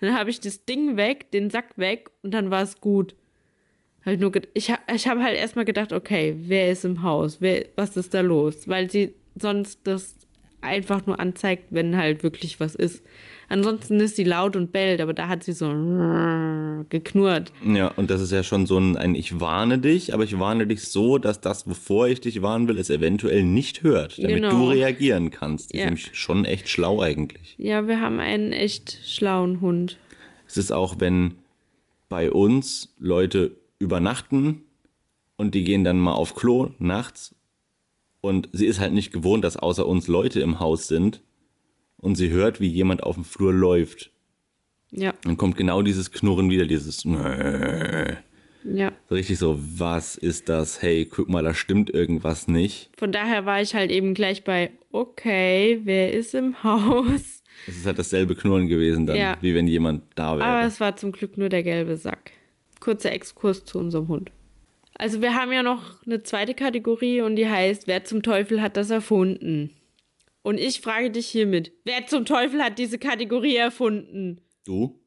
Dann 0.00 0.16
habe 0.16 0.30
ich 0.30 0.40
das 0.40 0.64
Ding 0.64 0.96
weg, 0.96 1.30
den 1.32 1.50
Sack 1.50 1.76
weg 1.76 2.10
und 2.22 2.32
dann 2.32 2.50
war 2.50 2.62
es 2.62 2.80
gut. 2.80 3.14
Hab 4.04 4.14
ich 4.14 4.20
nur 4.20 4.32
ich 4.54 4.70
habe 4.70 4.82
ich 4.94 5.08
hab 5.08 5.18
halt 5.18 5.36
erstmal 5.36 5.64
gedacht, 5.64 5.92
okay, 5.92 6.34
wer 6.38 6.70
ist 6.70 6.84
im 6.84 7.02
Haus? 7.02 7.40
Wer, 7.40 7.66
was 7.76 7.96
ist 7.96 8.14
da 8.14 8.20
los? 8.20 8.68
Weil 8.68 8.90
sie 8.90 9.14
sonst 9.34 9.80
das 9.84 10.16
einfach 10.60 11.06
nur 11.06 11.18
anzeigt, 11.20 11.64
wenn 11.70 11.96
halt 11.96 12.22
wirklich 12.22 12.60
was 12.60 12.74
ist. 12.74 13.04
Ansonsten 13.50 13.98
ist 14.00 14.16
sie 14.16 14.24
laut 14.24 14.56
und 14.56 14.72
bellt, 14.72 15.00
aber 15.00 15.14
da 15.14 15.28
hat 15.28 15.42
sie 15.42 15.52
so 15.52 15.68
geknurrt. 16.88 17.52
Ja, 17.64 17.88
und 17.88 18.10
das 18.10 18.20
ist 18.20 18.30
ja 18.32 18.42
schon 18.42 18.66
so 18.66 18.78
ein, 18.78 18.96
ein 18.96 19.14
Ich 19.14 19.40
warne 19.40 19.78
dich, 19.78 20.12
aber 20.14 20.24
ich 20.24 20.38
warne 20.38 20.66
dich 20.66 20.84
so, 20.84 21.18
dass 21.18 21.40
das, 21.40 21.66
wovor 21.66 22.08
ich 22.08 22.20
dich 22.20 22.42
warnen 22.42 22.68
will, 22.68 22.78
es 22.78 22.90
eventuell 22.90 23.42
nicht 23.42 23.82
hört, 23.82 24.18
damit 24.18 24.36
Genau. 24.36 24.50
du 24.50 24.68
reagieren 24.70 25.30
kannst. 25.30 25.70
Das 25.70 25.74
ist 25.74 25.78
Ja. 25.80 25.84
nämlich 25.86 26.10
schon 26.12 26.44
echt 26.44 26.68
schlau 26.68 27.00
eigentlich. 27.00 27.54
Ja, 27.58 27.86
wir 27.88 28.00
haben 28.00 28.20
einen 28.20 28.52
echt 28.52 28.98
schlauen 29.06 29.60
Hund. 29.60 29.98
Es 30.46 30.56
ist 30.56 30.70
auch, 30.72 30.96
wenn 30.98 31.34
bei 32.08 32.30
uns 32.30 32.94
Leute 32.98 33.56
übernachten 33.78 34.62
und 35.36 35.54
die 35.54 35.64
gehen 35.64 35.84
dann 35.84 35.98
mal 35.98 36.12
auf 36.12 36.34
Klo 36.34 36.70
nachts 36.78 37.34
und 38.20 38.48
sie 38.52 38.66
ist 38.66 38.80
halt 38.80 38.92
nicht 38.92 39.12
gewohnt, 39.12 39.44
dass 39.44 39.56
außer 39.56 39.86
uns 39.86 40.08
Leute 40.08 40.40
im 40.40 40.58
Haus 40.60 40.88
sind 40.88 41.22
und 41.98 42.14
sie 42.16 42.30
hört, 42.30 42.60
wie 42.60 42.68
jemand 42.68 43.02
auf 43.02 43.14
dem 43.16 43.24
Flur 43.24 43.52
läuft. 43.52 44.10
Ja, 44.90 45.12
Dann 45.24 45.36
kommt 45.36 45.56
genau 45.56 45.82
dieses 45.82 46.10
Knurren 46.12 46.48
wieder, 46.50 46.64
dieses 46.64 47.04
ja. 48.64 48.92
so 49.08 49.14
richtig 49.14 49.38
so, 49.38 49.58
was 49.60 50.16
ist 50.16 50.48
das? 50.48 50.80
Hey, 50.80 51.04
guck 51.04 51.28
mal, 51.28 51.42
da 51.44 51.52
stimmt 51.54 51.90
irgendwas 51.90 52.48
nicht. 52.48 52.90
Von 52.96 53.12
daher 53.12 53.44
war 53.44 53.60
ich 53.60 53.74
halt 53.74 53.90
eben 53.90 54.14
gleich 54.14 54.44
bei, 54.44 54.70
okay, 54.90 55.80
wer 55.84 56.12
ist 56.12 56.34
im 56.34 56.62
Haus? 56.64 57.42
Es 57.66 57.76
ist 57.76 57.86
halt 57.86 57.98
dasselbe 57.98 58.34
Knurren 58.34 58.68
gewesen 58.68 59.06
dann, 59.06 59.16
Ja. 59.16 59.36
wie 59.40 59.54
wenn 59.54 59.66
jemand 59.66 60.04
da 60.14 60.38
wäre. 60.38 60.46
Aber 60.48 60.66
es 60.66 60.80
war 60.80 60.96
zum 60.96 61.12
Glück 61.12 61.36
nur 61.36 61.48
der 61.48 61.62
gelbe 61.62 61.96
Sack. 61.96 62.30
Kurzer 62.80 63.12
Exkurs 63.12 63.64
zu 63.64 63.78
unserem 63.78 64.08
Hund. 64.08 64.30
Also 64.94 65.20
wir 65.20 65.34
haben 65.34 65.52
ja 65.52 65.62
noch 65.62 66.02
eine 66.06 66.22
zweite 66.22 66.54
Kategorie 66.54 67.20
und 67.20 67.36
die 67.36 67.48
heißt, 67.48 67.86
wer 67.86 68.04
zum 68.04 68.22
Teufel 68.22 68.62
hat 68.62 68.76
das 68.76 68.90
erfunden? 68.90 69.70
Und 70.48 70.56
ich 70.56 70.80
frage 70.80 71.10
dich 71.10 71.26
hiermit, 71.26 71.72
wer 71.84 72.06
zum 72.06 72.24
Teufel 72.24 72.62
hat 72.62 72.78
diese 72.78 72.98
Kategorie 72.98 73.56
erfunden? 73.56 74.40
du? 74.64 74.98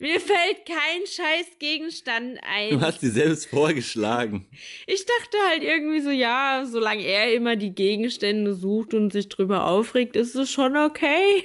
Mir 0.00 0.18
fällt 0.18 0.66
kein 0.66 1.06
scheiß 1.06 1.60
Gegenstand 1.60 2.40
ein. 2.42 2.70
Du 2.70 2.80
hast 2.80 3.00
sie 3.00 3.10
selbst 3.10 3.46
vorgeschlagen. 3.46 4.48
Ich 4.88 5.06
dachte 5.06 5.36
halt 5.48 5.62
irgendwie 5.62 6.00
so, 6.00 6.10
ja, 6.10 6.64
solange 6.66 7.04
er 7.04 7.32
immer 7.34 7.54
die 7.54 7.72
Gegenstände 7.72 8.52
sucht 8.52 8.94
und 8.94 9.12
sich 9.12 9.28
drüber 9.28 9.64
aufregt, 9.64 10.16
ist 10.16 10.34
es 10.34 10.50
schon 10.50 10.76
okay. 10.76 11.44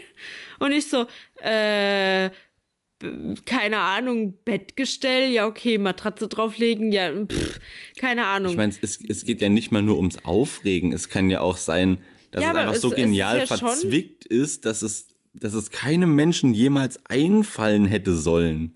Und 0.60 0.72
ich 0.72 0.90
so, 0.90 1.06
äh, 1.40 2.32
keine 3.46 3.78
Ahnung, 3.78 4.40
Bettgestell, 4.44 5.32
ja 5.32 5.46
okay, 5.46 5.78
Matratze 5.78 6.28
drauflegen, 6.28 6.92
ja, 6.92 7.12
pff, 7.12 7.60
keine 7.96 8.26
Ahnung. 8.26 8.54
Ich 8.54 8.58
meine, 8.58 8.74
es, 8.82 9.00
es 9.08 9.24
geht 9.24 9.40
ja 9.40 9.50
nicht 9.50 9.72
mal 9.72 9.84
nur 9.84 9.98
ums 9.98 10.26
Aufregen. 10.26 10.94
Es 10.94 11.10
kann 11.10 11.30
ja 11.30 11.42
auch 11.42 11.58
sein, 11.58 12.00
dass 12.34 12.44
Ja, 12.44 12.52
es 12.52 12.58
einfach 12.58 12.74
es- 12.76 12.82
so 12.82 12.88
es 12.90 12.94
ist 12.94 13.00
genial 13.00 13.38
ja 13.40 13.48
schon- 13.48 13.58
verzwickt 13.60 14.26
ist, 14.26 14.66
dass 14.66 14.82
es, 14.82 15.08
dass 15.34 15.54
es 15.54 15.72
keinem 15.72 16.14
Menschen 16.16 16.54
jemals 16.54 17.00
einfallen 17.08 17.86
hätte 17.86 18.14
sollen. 18.16 18.74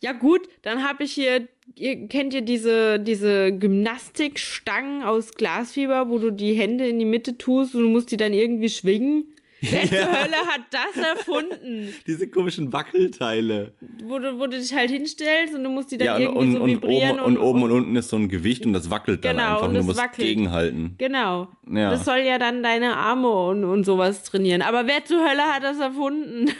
ja 0.00 0.12
gut, 0.12 0.42
dann 0.62 0.82
habe 0.86 1.04
ich 1.04 1.12
hier, 1.12 1.48
ihr 1.76 2.08
kennt 2.08 2.34
ihr 2.34 2.42
diese, 2.42 3.00
diese 3.00 3.52
Gymnastikstangen 3.56 5.02
aus 5.02 5.32
Glasfieber, 5.32 6.08
wo 6.10 6.18
du 6.18 6.30
die 6.30 6.52
Hände 6.54 6.86
in 6.86 6.98
die 6.98 7.04
Mitte 7.04 7.38
tust 7.38 7.74
und 7.74 7.82
du 7.82 7.88
musst 7.88 8.10
die 8.10 8.16
dann 8.18 8.32
irgendwie 8.32 8.68
schwingen? 8.68 9.24
Wer 9.70 9.82
zur 9.88 9.98
Hölle 9.98 10.36
hat 10.46 10.60
das 10.70 10.96
erfunden? 11.18 11.92
Diese 12.06 12.28
komischen 12.28 12.72
Wackelteile. 12.72 13.74
wo 14.04 14.18
du, 14.18 14.38
wo 14.38 14.46
du 14.46 14.58
dich 14.58 14.74
halt 14.74 14.90
hinstellst 14.90 15.54
und 15.54 15.64
du 15.64 15.70
musst 15.70 15.90
die 15.92 15.98
dann 15.98 16.06
Ja, 16.06 16.14
und, 16.16 16.22
irgendwie 16.22 16.38
und, 16.38 16.52
so 16.56 16.62
und, 16.62 16.70
vibrieren. 16.70 17.20
oben, 17.20 17.24
und 17.24 17.38
oben 17.38 17.62
und 17.64 17.70
unten 17.72 17.96
ist 17.96 18.08
so 18.08 18.16
ein 18.16 18.28
Gewicht 18.28 18.64
und 18.66 18.72
das 18.72 18.90
wackelt 18.90 19.24
dann 19.24 19.36
Genau, 19.36 19.48
einfach. 19.54 19.62
und 19.62 19.68
Und 19.68 19.72
du 19.74 19.78
das 19.78 19.86
musst 19.86 19.98
wackelt. 19.98 20.26
gegenhalten. 20.28 20.94
Genau. 20.98 21.48
Ja. 21.70 21.90
Das 21.90 22.04
soll 22.04 22.18
ja 22.18 22.38
dann 22.38 22.62
deine 22.62 22.96
Arme 22.96 23.28
und, 23.30 23.64
und 23.64 23.84
sowas 23.84 24.22
trainieren. 24.24 24.62
Aber 24.62 24.86
wer 24.86 25.04
zur 25.04 25.18
Hölle 25.28 25.42
hat 25.42 25.62
das 25.62 25.78
erfunden? 25.78 26.50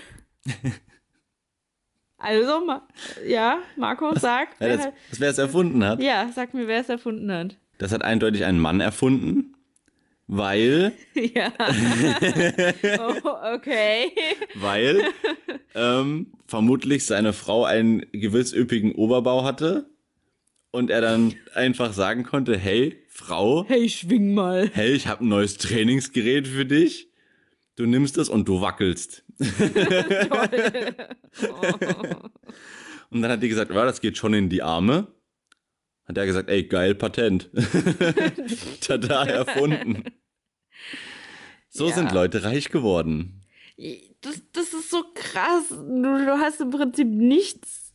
also, 2.19 2.63
ja, 3.27 3.59
Marco, 3.77 4.15
sag. 4.19 4.49
Ja, 4.61 4.67
wer 4.67 4.77
das, 4.77 4.87
hat, 4.87 4.95
das 5.11 5.21
wer 5.21 5.31
es 5.31 5.39
erfunden 5.39 5.85
hat. 5.85 6.01
ja, 6.03 6.29
sag 6.35 6.55
mir, 6.55 6.67
wer 6.69 6.81
es 6.81 6.89
erfunden 6.89 7.31
hat. 7.33 7.57
Das 7.79 7.93
hat 7.93 8.03
eindeutig 8.03 8.45
ein 8.45 8.59
Mann 8.59 8.81
erfunden, 8.81 9.54
weil, 10.27 10.93
ja. 11.15 11.53
oh, 12.99 13.55
okay. 13.55 14.11
weil 14.55 15.03
ähm, 15.75 16.33
vermutlich 16.47 17.05
seine 17.07 17.33
Frau 17.33 17.65
einen 17.65 18.07
gewiss 18.13 18.53
üppigen 18.53 18.93
Oberbau 18.93 19.45
hatte 19.45 19.91
und 20.71 20.91
er 20.91 21.01
dann 21.01 21.35
einfach 21.55 21.93
sagen 21.93 22.25
konnte, 22.25 22.57
hey, 22.57 22.99
Frau, 23.09 23.65
Hey, 23.69 23.89
schwing 23.89 24.35
mal. 24.35 24.71
hey, 24.73 24.93
ich 24.93 25.07
habe 25.07 25.25
ein 25.25 25.29
neues 25.29 25.57
Trainingsgerät 25.57 26.49
für 26.49 26.67
dich. 26.67 27.11
Du 27.77 27.87
nimmst 27.87 28.19
es 28.19 28.29
und 28.29 28.49
du 28.49 28.61
wackelst. 28.61 29.25
Und 33.11 33.23
dann 33.23 33.31
hat 33.31 33.43
die 33.43 33.49
gesagt, 33.49 33.73
ja, 33.73 33.85
das 33.85 34.01
geht 34.01 34.17
schon 34.17 34.35
in 34.35 34.49
die 34.49 34.63
Arme. 34.63 35.07
Hat 36.07 36.19
er 36.19 36.27
gesagt, 36.27 36.51
ey, 36.51 36.65
geil, 36.65 36.95
Patent. 36.95 37.51
Tada, 38.81 39.25
erfunden. 39.27 40.05
So 41.71 41.89
Ja. 41.89 41.95
sind 41.95 42.13
Leute 42.13 42.45
reich 42.45 42.71
geworden. 42.71 43.41
Das, 44.21 44.41
das 44.53 44.73
ist 44.73 44.91
so 44.91 45.03
krass. 45.15 45.69
Du, 45.71 46.03
du 46.03 46.39
hast 46.39 46.61
im 46.61 46.71
Prinzip 46.71 47.09
nichts. 47.09 47.93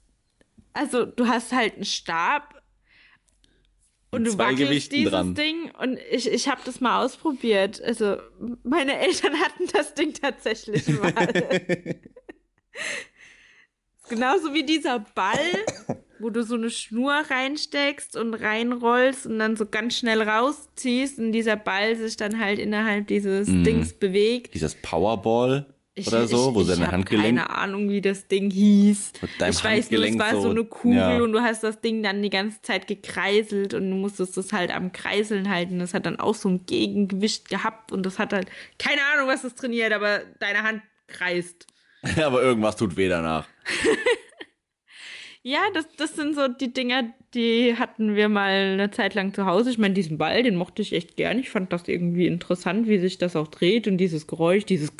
Also, 0.73 1.05
du 1.05 1.27
hast 1.27 1.51
halt 1.51 1.75
einen 1.75 1.85
Stab 1.85 2.61
und 4.11 4.23
Mit 4.23 4.33
du 4.33 4.37
wackelst 4.37 4.57
Gewichten 4.63 4.95
dieses 4.95 5.11
dran. 5.11 5.35
Ding. 5.35 5.71
Und 5.79 5.99
ich, 6.11 6.27
ich 6.27 6.47
habe 6.49 6.61
das 6.65 6.81
mal 6.81 7.05
ausprobiert. 7.05 7.81
Also, 7.81 8.17
meine 8.63 8.97
Eltern 8.99 9.33
hatten 9.39 9.67
das 9.71 9.93
Ding 9.93 10.13
tatsächlich 10.13 10.87
mal. 10.87 11.13
Genauso 14.09 14.53
wie 14.53 14.63
dieser 14.63 14.99
Ball, 15.15 15.37
wo 16.19 16.29
du 16.29 16.43
so 16.43 16.55
eine 16.55 16.69
Schnur 16.69 17.13
reinsteckst 17.29 18.15
und 18.17 18.33
reinrollst 18.33 19.25
und 19.25 19.39
dann 19.39 19.55
so 19.55 19.65
ganz 19.65 19.97
schnell 19.97 20.21
rausziehst 20.21 21.19
und 21.19 21.31
dieser 21.31 21.55
Ball 21.55 21.95
sich 21.95 22.17
dann 22.17 22.39
halt 22.39 22.59
innerhalb 22.59 23.07
dieses 23.07 23.47
Dings 23.47 23.93
bewegt. 23.93 24.53
Dieses 24.53 24.75
Powerball 24.75 25.65
Ich, 25.95 26.07
oder 26.07 26.27
so, 26.27 26.49
ich, 26.49 26.55
wo 26.55 26.63
seine 26.63 26.91
Handgelenk. 26.91 27.25
keine 27.37 27.49
Ahnung, 27.49 27.89
wie 27.89 28.01
das 28.01 28.27
Ding 28.27 28.49
hieß. 28.51 29.13
Ich 29.49 29.63
weiß 29.63 29.91
nur, 29.91 30.03
es 30.03 30.17
war 30.19 30.31
so, 30.31 30.41
so- 30.41 30.49
eine 30.49 30.65
Kugel 30.65 30.97
ja. 30.97 31.21
und 31.21 31.31
du 31.31 31.41
hast 31.41 31.63
das 31.63 31.79
Ding 31.81 32.03
dann 32.03 32.21
die 32.21 32.29
ganze 32.29 32.61
Zeit 32.61 32.87
gekreiselt 32.87 33.73
und 33.73 33.89
du 33.89 33.95
musstest 33.95 34.35
das 34.37 34.51
halt 34.51 34.73
am 34.75 34.91
Kreiseln 34.91 35.49
halten. 35.49 35.79
Das 35.79 35.93
hat 35.93 36.05
dann 36.05 36.19
auch 36.19 36.35
so 36.35 36.49
ein 36.49 36.65
Gegengewicht 36.65 37.49
gehabt 37.49 37.91
und 37.91 38.05
das 38.05 38.19
hat 38.19 38.33
halt 38.33 38.47
keine 38.77 39.01
Ahnung, 39.13 39.27
was 39.29 39.43
das 39.43 39.55
trainiert, 39.55 39.93
aber 39.93 40.21
deine 40.39 40.63
Hand 40.63 40.81
kreist. 41.07 41.65
Aber 42.23 42.41
irgendwas 42.41 42.75
tut 42.75 42.97
weh 42.97 43.09
danach. 43.09 43.47
Ja, 45.41 45.59
das, 45.73 45.87
das 45.95 46.15
sind 46.15 46.35
so 46.35 46.47
die 46.49 46.73
Dinger, 46.73 47.13
die 47.33 47.75
hatten 47.77 48.15
wir 48.15 48.27
mal 48.27 48.49
eine 48.73 48.91
Zeit 48.91 49.15
lang 49.15 49.33
zu 49.33 49.45
Hause. 49.45 49.69
Ich 49.69 49.77
meine, 49.77 49.93
diesen 49.93 50.17
Ball, 50.17 50.43
den 50.43 50.55
mochte 50.55 50.81
ich 50.81 50.93
echt 50.93 51.15
gern. 51.15 51.39
Ich 51.39 51.49
fand 51.49 51.71
das 51.71 51.87
irgendwie 51.87 52.27
interessant, 52.27 52.87
wie 52.87 52.99
sich 52.99 53.17
das 53.17 53.35
auch 53.37 53.47
dreht 53.47 53.87
und 53.87 53.97
dieses 53.97 54.27
Geräusch, 54.27 54.65
dieses 54.65 54.91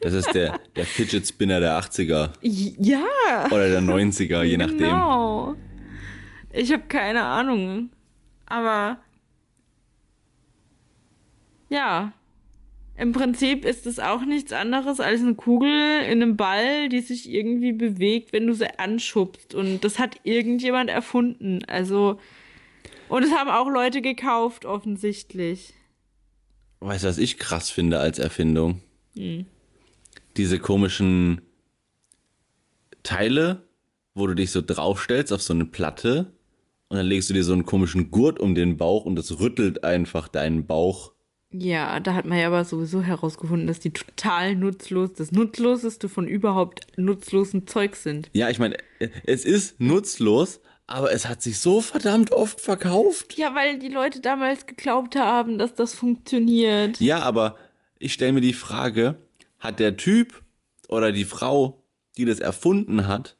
Das 0.00 0.12
ist 0.12 0.34
der, 0.34 0.58
der 0.74 0.84
Fidget 0.86 1.26
Spinner 1.26 1.60
der 1.60 1.78
80er 1.80 2.30
Ja. 2.42 3.46
oder 3.46 3.68
der 3.68 3.80
90er, 3.80 4.42
je 4.42 4.56
nachdem. 4.56 4.78
Genau. 4.78 5.54
Ich 6.52 6.72
habe 6.72 6.84
keine 6.88 7.22
Ahnung. 7.22 7.90
Aber 8.46 8.98
ja, 11.68 12.12
im 12.98 13.12
Prinzip 13.12 13.64
ist 13.64 13.86
es 13.86 13.98
auch 13.98 14.24
nichts 14.24 14.52
anderes 14.52 15.00
als 15.00 15.20
eine 15.20 15.34
Kugel 15.34 16.02
in 16.04 16.22
einem 16.22 16.36
Ball, 16.36 16.88
die 16.88 17.00
sich 17.00 17.28
irgendwie 17.28 17.72
bewegt, 17.72 18.32
wenn 18.32 18.46
du 18.46 18.54
sie 18.54 18.78
anschubst. 18.78 19.54
Und 19.54 19.84
das 19.84 19.98
hat 19.98 20.20
irgendjemand 20.24 20.88
erfunden. 20.88 21.62
Also, 21.66 22.18
und 23.08 23.22
es 23.22 23.32
haben 23.32 23.50
auch 23.50 23.68
Leute 23.68 24.00
gekauft, 24.00 24.64
offensichtlich. 24.64 25.74
Weißt 26.80 27.04
du, 27.04 27.08
was 27.08 27.18
ich 27.18 27.38
krass 27.38 27.70
finde 27.70 27.98
als 27.98 28.18
Erfindung? 28.18 28.80
Hm. 29.14 29.46
Diese 30.36 30.58
komischen 30.58 31.42
Teile, 33.02 33.62
wo 34.14 34.26
du 34.26 34.34
dich 34.34 34.50
so 34.50 34.62
draufstellst 34.62 35.32
auf 35.32 35.42
so 35.42 35.54
eine 35.54 35.66
Platte 35.66 36.32
und 36.88 36.96
dann 36.96 37.06
legst 37.06 37.28
du 37.28 37.34
dir 37.34 37.44
so 37.44 37.52
einen 37.52 37.66
komischen 37.66 38.10
Gurt 38.10 38.38
um 38.40 38.54
den 38.54 38.76
Bauch 38.76 39.04
und 39.04 39.16
das 39.16 39.38
rüttelt 39.38 39.84
einfach 39.84 40.28
deinen 40.28 40.66
Bauch. 40.66 41.12
Ja, 41.58 42.00
da 42.00 42.14
hat 42.14 42.24
man 42.24 42.38
ja 42.38 42.48
aber 42.48 42.64
sowieso 42.64 43.02
herausgefunden, 43.02 43.66
dass 43.66 43.80
die 43.80 43.90
total 43.90 44.56
nutzlos, 44.56 45.12
das 45.14 45.32
nutzloseste 45.32 46.08
von 46.08 46.26
überhaupt 46.26 46.86
nutzlosen 46.96 47.66
Zeug 47.66 47.96
sind. 47.96 48.30
Ja, 48.32 48.50
ich 48.50 48.58
meine, 48.58 48.76
es 49.24 49.44
ist 49.44 49.80
nutzlos, 49.80 50.60
Aber 50.86 51.12
es 51.12 51.26
hat 51.28 51.42
sich 51.42 51.58
so 51.58 51.80
verdammt 51.80 52.30
oft 52.30 52.60
verkauft. 52.60 53.36
Ja, 53.36 53.54
weil 53.54 53.78
die 53.78 53.88
Leute 53.88 54.20
damals 54.20 54.66
geglaubt 54.66 55.16
haben, 55.16 55.58
dass 55.58 55.74
das 55.74 55.94
funktioniert. 55.94 57.00
Ja, 57.00 57.20
aber 57.20 57.56
ich 57.98 58.12
stelle 58.12 58.32
mir 58.32 58.40
die 58.40 58.52
Frage, 58.52 59.16
hat 59.58 59.80
der 59.80 59.96
Typ 59.96 60.42
oder 60.88 61.10
die 61.10 61.24
Frau, 61.24 61.82
die 62.16 62.24
das 62.24 62.38
erfunden 62.38 63.08
hat, 63.08 63.36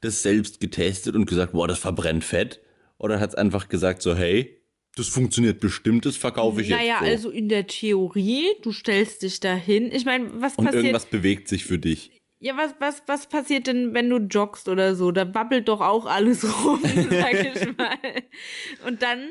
das 0.00 0.22
selbst 0.22 0.60
getestet 0.60 1.16
und 1.16 1.26
gesagt, 1.26 1.52
boah, 1.52 1.66
das 1.66 1.78
verbrennt 1.80 2.22
Fett? 2.22 2.60
Oder 2.98 3.18
hat 3.18 3.30
es 3.30 3.34
einfach 3.34 3.68
gesagt 3.68 4.00
so, 4.00 4.14
hey, 4.14 4.60
das 4.96 5.08
funktioniert 5.08 5.60
bestimmt, 5.60 6.06
das 6.06 6.16
verkaufe 6.16 6.62
ich 6.62 6.68
Naja, 6.68 6.98
jetzt 7.04 7.22
so. 7.22 7.28
also 7.28 7.30
in 7.30 7.48
der 7.48 7.66
Theorie, 7.66 8.46
du 8.62 8.72
stellst 8.72 9.22
dich 9.22 9.40
dahin. 9.40 9.90
Ich 9.92 10.04
meine, 10.04 10.30
was 10.40 10.54
und 10.56 10.64
passiert? 10.66 10.84
irgendwas 10.84 11.06
bewegt 11.06 11.48
sich 11.48 11.64
für 11.64 11.78
dich. 11.78 12.10
Ja, 12.40 12.56
was, 12.56 12.74
was, 12.78 13.02
was 13.06 13.28
passiert 13.28 13.66
denn, 13.66 13.94
wenn 13.94 14.10
du 14.10 14.18
joggst 14.18 14.68
oder 14.68 14.94
so? 14.94 15.10
Da 15.12 15.34
wabbelt 15.34 15.68
doch 15.68 15.80
auch 15.80 16.06
alles 16.06 16.44
rum, 16.64 16.80
sag 16.82 17.32
ich 17.32 17.76
mal. 17.76 17.96
Und 18.86 19.02
dann 19.02 19.30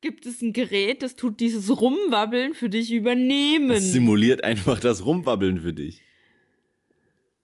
gibt 0.00 0.26
es 0.26 0.40
ein 0.42 0.52
Gerät, 0.52 1.02
das 1.02 1.14
tut 1.16 1.40
dieses 1.40 1.80
Rumwabbeln 1.80 2.54
für 2.54 2.68
dich 2.68 2.92
übernehmen. 2.92 3.68
Das 3.68 3.92
simuliert 3.92 4.44
einfach 4.44 4.80
das 4.80 5.04
Rumwabbeln 5.04 5.60
für 5.60 5.72
dich. 5.72 6.02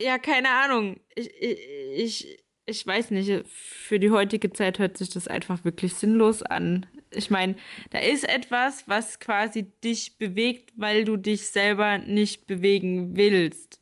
Ja, 0.01 0.19
keine 0.19 0.49
Ahnung. 0.49 1.01
Ich, 1.15 1.31
ich, 1.39 1.59
ich, 1.97 2.39
ich 2.67 2.87
weiß 2.87 3.11
nicht. 3.11 3.45
Für 3.47 3.99
die 3.99 4.11
heutige 4.11 4.53
Zeit 4.53 4.79
hört 4.79 4.97
sich 4.97 5.11
das 5.11 5.29
einfach 5.29 5.65
wirklich 5.65 5.95
sinnlos 5.95 6.43
an. 6.43 6.87
Ich 7.13 7.31
meine, 7.31 7.57
da 7.91 7.99
ist 7.99 8.29
etwas, 8.29 8.85
was 8.87 9.19
quasi 9.19 9.65
dich 9.85 10.19
bewegt, 10.19 10.73
weil 10.77 11.05
du 11.05 11.17
dich 11.17 11.49
selber 11.49 11.99
nicht 11.99 12.47
bewegen 12.47 13.17
willst. 13.17 13.81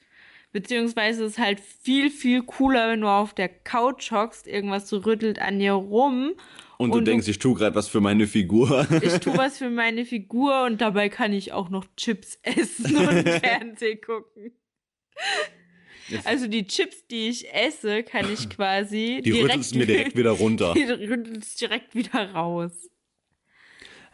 Beziehungsweise 0.51 1.25
es 1.25 1.33
ist 1.33 1.39
halt 1.39 1.61
viel, 1.61 2.11
viel 2.11 2.43
cooler, 2.43 2.89
wenn 2.89 3.03
du 3.03 3.09
auf 3.09 3.35
der 3.35 3.49
Couch 3.49 4.11
hockst, 4.13 4.47
irgendwas 4.47 4.89
so 4.89 4.99
rüttelt 4.99 5.41
an 5.41 5.59
dir 5.59 5.73
rum. 5.73 6.33
Und, 6.79 6.93
du 6.93 6.99
Und 6.99 7.05
denkst, 7.05 7.29
ich 7.29 7.39
tue 7.39 7.55
gerade 7.55 7.75
was 7.75 7.89
für 7.89 8.01
meine 8.01 8.27
Figur. 8.27 8.87
Ich 9.03 9.19
tue 9.19 9.37
was 9.37 9.59
für 9.59 9.69
meine 9.69 10.07
Figur 10.07 10.65
und 10.65 10.81
dabei 10.81 11.11
kann 11.11 11.33
ich 11.35 11.53
auch 11.53 11.69
noch 11.69 11.85
Chips 11.97 12.39
essen 12.43 12.97
und 12.97 13.29
Fernsehen 13.29 14.01
gucken. 14.01 14.53
Also 16.25 16.47
die 16.47 16.67
Chips, 16.67 17.07
die 17.07 17.29
ich 17.29 17.53
esse, 17.53 18.03
kann 18.03 18.33
ich 18.33 18.49
quasi 18.57 19.21
Die 19.23 19.33
rüttelst 19.33 19.75
mir 19.75 19.87
direkt 19.87 20.17
wieder 20.17 20.31
runter. 20.31 20.73
Die 20.75 20.85
rüttelst 20.85 21.61
direkt 21.61 21.95
wieder 21.95 22.33
raus. 22.33 22.89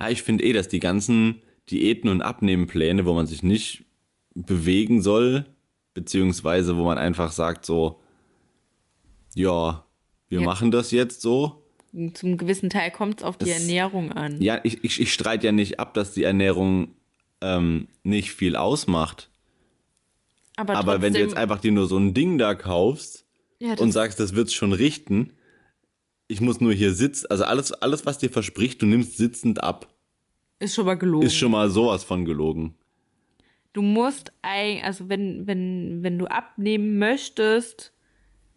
Ja, 0.01 0.09
ich 0.11 0.23
finde 0.23 0.45
eh, 0.45 0.53
dass 0.53 0.69
die 0.69 0.81
ganzen 0.81 1.43
Diäten 1.71 2.09
und 2.11 2.23
Abnehmpläne, 2.23 3.07
wo 3.07 3.15
man 3.15 3.27
sich 3.27 3.43
nicht 3.43 3.85
bewegen 4.35 5.01
soll, 5.03 5.47
beziehungsweise 5.95 6.77
wo 6.77 6.85
man 6.85 6.99
einfach 6.99 7.33
sagt 7.33 7.65
so, 7.65 8.01
ja, 9.35 9.85
wir 10.29 10.41
Ja. 10.41 10.45
machen 10.45 10.71
das 10.71 10.91
jetzt 10.91 11.21
so. 11.21 11.63
Zum 12.15 12.37
gewissen 12.37 12.71
Teil 12.71 12.91
kommt 12.91 13.21
es 13.21 13.25
auf 13.25 13.37
die 13.37 13.47
Das- 13.47 13.61
Ernährung 13.61 14.13
an. 14.13 14.41
Ja, 14.43 14.61
ich, 14.65 14.83
ich, 14.83 15.01
ich 15.01 15.13
streite 15.13 15.47
ja 15.47 15.53
nicht 15.53 15.79
ab, 15.79 15.95
dass 15.95 16.13
die 16.13 16.25
Ernährung 16.25 16.89
ähm, 17.41 17.89
nicht 18.03 18.33
viel 18.33 18.57
ausmacht. 18.57 19.31
aber, 20.57 20.77
Aber 20.77 20.93
wenn 21.03 21.13
du 21.13 21.19
trotzdem- 21.21 21.23
jetzt 21.29 21.37
einfach 21.37 21.61
dir 21.61 21.73
nur 21.73 21.87
so 21.87 21.97
ein 21.99 22.15
Ding 22.15 22.39
da 22.39 22.55
kaufst 22.55 23.27
ja, 23.61 23.75
und 23.79 23.93
sagst, 23.93 24.19
das 24.19 24.35
wird's 24.35 24.55
schon 24.55 24.73
richten, 24.73 25.33
ich 26.29 26.41
muss 26.41 26.61
nur 26.61 26.73
hier 26.73 26.93
sitzen, 26.95 27.27
also 27.31 27.45
alles, 27.45 27.73
alles, 27.73 28.07
was 28.07 28.19
dir 28.19 28.31
verspricht, 28.31 28.83
du 28.83 28.87
nimmst 28.87 29.17
sitzend 29.17 29.63
ab, 29.63 29.89
ist 30.59 30.75
schon 30.75 30.87
mal 30.87 30.95
gelogen. 30.95 31.27
ist 31.27 31.37
schon 31.37 31.51
mal 31.51 31.69
sowas 31.71 32.05
von 32.05 32.25
gelogen. 32.25 32.75
Du 33.73 33.83
musst 33.83 34.33
also 34.43 35.09
wenn, 35.09 35.47
wenn, 35.47 36.03
wenn 36.03 36.19
du 36.19 36.27
abnehmen 36.27 36.99
möchtest, 36.99 37.93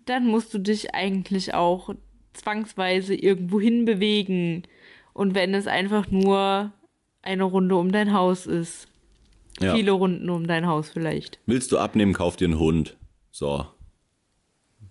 dann 0.06 0.28
musst 0.28 0.54
du 0.54 0.60
dich 0.60 0.94
eigentlich 0.94 1.54
auch 1.54 1.94
zwangsweise 2.34 3.16
irgendwo 3.16 3.60
hin 3.60 3.86
bewegen. 3.86 4.64
Und 5.14 5.34
wenn 5.34 5.56
es 5.56 5.66
einfach 5.66 6.12
nur 6.12 6.72
eine 7.24 7.44
Runde 7.44 7.76
um 7.76 7.92
dein 7.92 8.14
Haus 8.14 8.46
ist. 8.46 8.88
Ja. 9.60 9.74
Viele 9.74 9.92
Runden 9.92 10.30
um 10.30 10.46
dein 10.48 10.68
Haus 10.68 10.90
vielleicht. 10.90 11.40
Willst 11.48 11.72
du 11.72 11.80
abnehmen, 11.80 12.14
kauf 12.14 12.36
dir 12.36 12.46
einen 12.46 12.60
Hund. 12.60 12.96
So. 13.32 13.66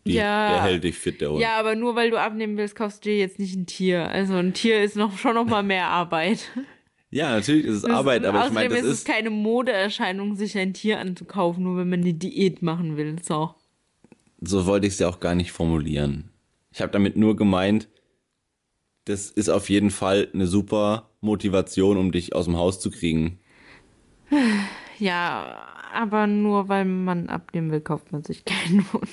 Die, 0.06 0.14
Ja. 0.14 0.50
Der 0.52 0.62
hält 0.62 0.84
dich 0.84 0.96
fit, 0.96 1.20
der 1.20 1.30
Hund. 1.32 1.40
Ja, 1.40 1.58
aber 1.58 1.74
nur 1.74 1.94
weil 1.96 2.10
du 2.10 2.18
abnehmen 2.20 2.56
willst, 2.56 2.74
kaufst 2.76 3.04
du 3.04 3.10
dir 3.10 3.18
jetzt 3.18 3.38
nicht 3.38 3.56
ein 3.56 3.66
Tier. 3.66 4.08
Also 4.08 4.34
ein 4.34 4.54
Tier 4.54 4.82
ist 4.82 4.96
noch 4.96 5.16
schon 5.18 5.34
noch 5.34 5.44
mal 5.46 5.62
mehr 5.62 5.88
Arbeit. 5.88 6.50
Ja, 7.10 7.30
natürlich 7.30 7.66
ist 7.66 7.76
es 7.76 7.82
Das- 7.82 7.90
Arbeit, 7.92 8.24
aber 8.24 8.38
ich 8.38 8.44
außerdem 8.46 8.54
meine, 8.54 8.68
das 8.70 8.78
ist 8.80 8.84
es 8.86 8.98
ist, 8.98 9.06
keine 9.06 9.30
Modeerscheinung, 9.30 10.34
sich 10.36 10.58
ein 10.58 10.74
Tier 10.74 10.98
anzukaufen, 10.98 11.62
nur 11.64 11.76
wenn 11.76 11.88
man 11.88 12.00
eine 12.00 12.14
Diät 12.14 12.62
machen 12.62 12.96
will. 12.96 13.16
So. 13.22 13.54
so 14.40 14.66
wollte 14.66 14.86
ich 14.86 14.94
es 14.94 14.98
ja 14.98 15.08
auch 15.08 15.20
gar 15.20 15.34
nicht 15.34 15.52
formulieren. 15.52 16.30
Ich 16.72 16.80
habe 16.80 16.92
damit 16.92 17.16
nur 17.16 17.36
gemeint, 17.36 17.88
das 19.06 19.30
ist 19.30 19.48
auf 19.48 19.70
jeden 19.70 19.90
Fall 19.90 20.28
eine 20.34 20.46
super 20.46 21.10
Motivation, 21.20 21.96
um 21.96 22.10
dich 22.12 22.34
aus 22.34 22.46
dem 22.46 22.56
Haus 22.56 22.80
zu 22.80 22.90
kriegen. 22.90 23.38
Ja, 24.98 25.62
aber 25.94 26.26
nur 26.26 26.68
weil 26.68 26.84
man 26.84 27.28
abnehmen 27.28 27.70
will, 27.70 27.80
kauft 27.80 28.12
man 28.12 28.24
sich 28.24 28.44
keinen 28.44 28.84
Hund. 28.92 29.08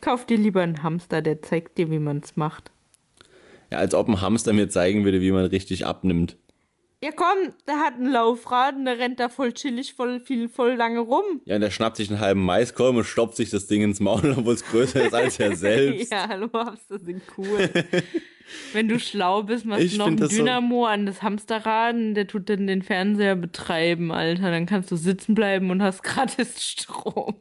Kauf 0.00 0.26
dir 0.26 0.36
lieber 0.38 0.62
einen 0.62 0.82
Hamster, 0.82 1.22
der 1.22 1.42
zeigt 1.42 1.78
dir, 1.78 1.90
wie 1.90 1.98
man 1.98 2.18
es 2.18 2.36
macht. 2.36 2.70
Ja, 3.70 3.78
als 3.78 3.94
ob 3.94 4.08
ein 4.08 4.20
Hamster 4.20 4.52
mir 4.52 4.68
zeigen 4.68 5.04
würde, 5.04 5.20
wie 5.20 5.30
man 5.32 5.44
richtig 5.44 5.86
abnimmt. 5.86 6.36
Ja, 7.02 7.12
komm, 7.16 7.54
der 7.66 7.76
hat 7.78 7.94
einen 7.94 8.12
Laufrad 8.12 8.74
und 8.76 8.84
der 8.84 8.98
rennt 8.98 9.20
da 9.20 9.30
voll 9.30 9.54
chillig, 9.54 9.94
voll 9.94 10.20
viel, 10.20 10.50
voll 10.50 10.74
lange 10.74 10.98
rum. 10.98 11.24
Ja, 11.46 11.54
und 11.54 11.62
der 11.62 11.70
schnappt 11.70 11.96
sich 11.96 12.10
einen 12.10 12.20
halben 12.20 12.44
Maiskolben 12.44 12.98
und 12.98 13.04
stoppt 13.04 13.36
sich 13.36 13.48
das 13.48 13.66
Ding 13.68 13.80
ins 13.82 14.00
Maul, 14.00 14.34
obwohl 14.36 14.52
es 14.52 14.64
größer 14.66 15.06
ist 15.06 15.14
als 15.14 15.38
er 15.40 15.56
selbst. 15.56 16.12
Ja, 16.12 16.28
hallo, 16.28 16.50
Hamster 16.52 16.98
sind 16.98 17.22
cool. 17.38 17.70
Wenn 18.74 18.88
du 18.88 18.98
schlau 18.98 19.44
bist, 19.44 19.64
machst 19.64 19.82
Ich 19.84 19.92
du 19.92 19.98
noch 19.98 20.08
einen 20.08 20.16
das 20.18 20.30
so- 20.32 20.38
Dynamo 20.38 20.84
an 20.84 21.06
das 21.06 21.22
Hamsterrad 21.22 21.94
und 21.94 22.14
der 22.16 22.26
tut 22.26 22.50
dann 22.50 22.66
den 22.66 22.82
Fernseher 22.82 23.36
betreiben, 23.36 24.12
Alter. 24.12 24.50
Dann 24.50 24.66
kannst 24.66 24.90
du 24.90 24.96
sitzen 24.96 25.34
bleiben 25.34 25.70
und 25.70 25.80
hast 25.82 26.02
gratis 26.02 26.62
Strom. 26.62 27.36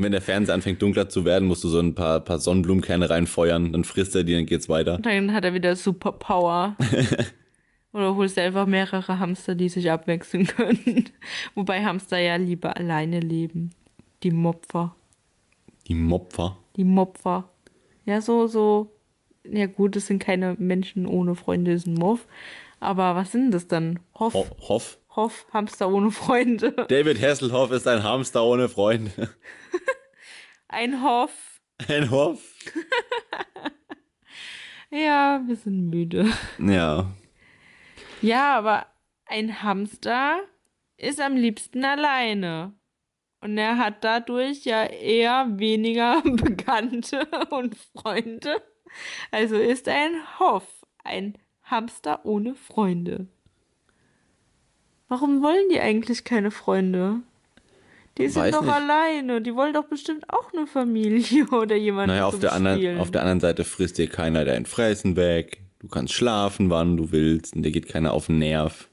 Wenn 0.00 0.12
der 0.12 0.20
Fernseher 0.20 0.54
anfängt 0.54 0.80
dunkler 0.80 1.08
zu 1.08 1.24
werden, 1.24 1.48
musst 1.48 1.64
du 1.64 1.68
so 1.68 1.80
ein 1.80 1.96
paar, 1.96 2.20
paar 2.20 2.38
Sonnenblumenkerne 2.38 3.10
reinfeuern, 3.10 3.72
dann 3.72 3.82
frisst 3.82 4.14
er 4.14 4.22
die, 4.22 4.32
dann 4.32 4.46
geht's 4.46 4.68
weiter. 4.68 4.98
Dann 4.98 5.32
hat 5.32 5.44
er 5.44 5.54
wieder 5.54 5.74
Superpower. 5.74 6.76
Oder 7.92 8.14
holst 8.14 8.36
du 8.36 8.42
einfach 8.42 8.66
mehrere 8.66 9.18
Hamster, 9.18 9.56
die 9.56 9.68
sich 9.68 9.90
abwechseln 9.90 10.46
können. 10.46 11.06
Wobei 11.56 11.84
Hamster 11.84 12.18
ja 12.18 12.36
lieber 12.36 12.76
alleine 12.76 13.18
leben. 13.18 13.70
Die 14.22 14.30
Mopfer. 14.30 14.94
Die 15.88 15.94
Mopfer. 15.94 16.56
Die 16.76 16.84
Mopfer. 16.84 17.48
Ja, 18.04 18.20
so, 18.20 18.46
so. 18.46 18.92
Ja, 19.44 19.66
gut, 19.66 19.96
es 19.96 20.06
sind 20.06 20.20
keine 20.20 20.54
Menschen 20.58 21.06
ohne 21.06 21.34
Freunde, 21.34 21.72
ist 21.72 21.86
ein 21.86 21.94
Moff. 21.94 22.26
Aber 22.78 23.16
was 23.16 23.32
sind 23.32 23.50
das 23.52 23.66
dann? 23.66 23.98
Hoff, 24.14 24.34
Ho 24.34 24.46
Hoff. 24.60 24.98
Hoff, 25.18 25.46
Hamster 25.52 25.88
ohne 25.90 26.12
Freunde. 26.12 26.70
David 26.88 27.20
Hasselhoff 27.20 27.72
ist 27.72 27.88
ein 27.88 28.04
Hamster 28.04 28.44
ohne 28.44 28.68
Freunde. 28.68 29.34
Ein 30.68 31.02
Hoff. 31.02 31.60
Ein 31.88 32.10
Hoff? 32.10 32.40
Ja, 34.90 35.42
wir 35.46 35.56
sind 35.56 35.90
müde. 35.90 36.32
Ja. 36.58 37.12
Ja, 38.22 38.56
aber 38.56 38.86
ein 39.26 39.62
Hamster 39.62 40.38
ist 40.96 41.20
am 41.20 41.36
liebsten 41.36 41.84
alleine. 41.84 42.72
Und 43.42 43.58
er 43.58 43.76
hat 43.76 44.02
dadurch 44.02 44.64
ja 44.64 44.84
eher 44.84 45.46
weniger 45.58 46.22
Bekannte 46.24 47.26
und 47.50 47.76
Freunde. 47.76 48.62
Also 49.30 49.56
ist 49.56 49.88
ein 49.88 50.12
Hoff 50.38 50.86
ein 51.04 51.36
Hamster 51.64 52.24
ohne 52.24 52.54
Freunde. 52.54 53.28
Warum 55.08 55.42
wollen 55.42 55.68
die 55.70 55.80
eigentlich 55.80 56.24
keine 56.24 56.50
Freunde? 56.50 57.16
Die 58.18 58.28
sind 58.28 58.42
Weiß 58.42 58.54
doch 58.54 58.62
nicht. 58.62 58.72
alleine. 58.74 59.40
Die 59.40 59.54
wollen 59.54 59.72
doch 59.72 59.84
bestimmt 59.84 60.24
auch 60.28 60.52
eine 60.52 60.66
Familie 60.66 61.46
oder 61.52 61.76
jemanden 61.76 62.10
Naja, 62.10 62.26
auf 62.26 62.38
der, 62.38 62.52
anderen, 62.52 62.98
auf 62.98 63.10
der 63.10 63.22
anderen 63.22 63.40
Seite 63.40 63.64
frisst 63.64 63.98
dir 63.98 64.08
keiner 64.08 64.44
dein 64.44 64.66
Fressen 64.66 65.16
weg. 65.16 65.62
Du 65.78 65.86
kannst 65.88 66.12
schlafen, 66.14 66.68
wann 66.70 66.96
du 66.96 67.12
willst. 67.12 67.54
Und 67.54 67.62
dir 67.62 67.70
geht 67.70 67.88
keiner 67.88 68.12
auf 68.12 68.26
den 68.26 68.38
Nerv. 68.38 68.88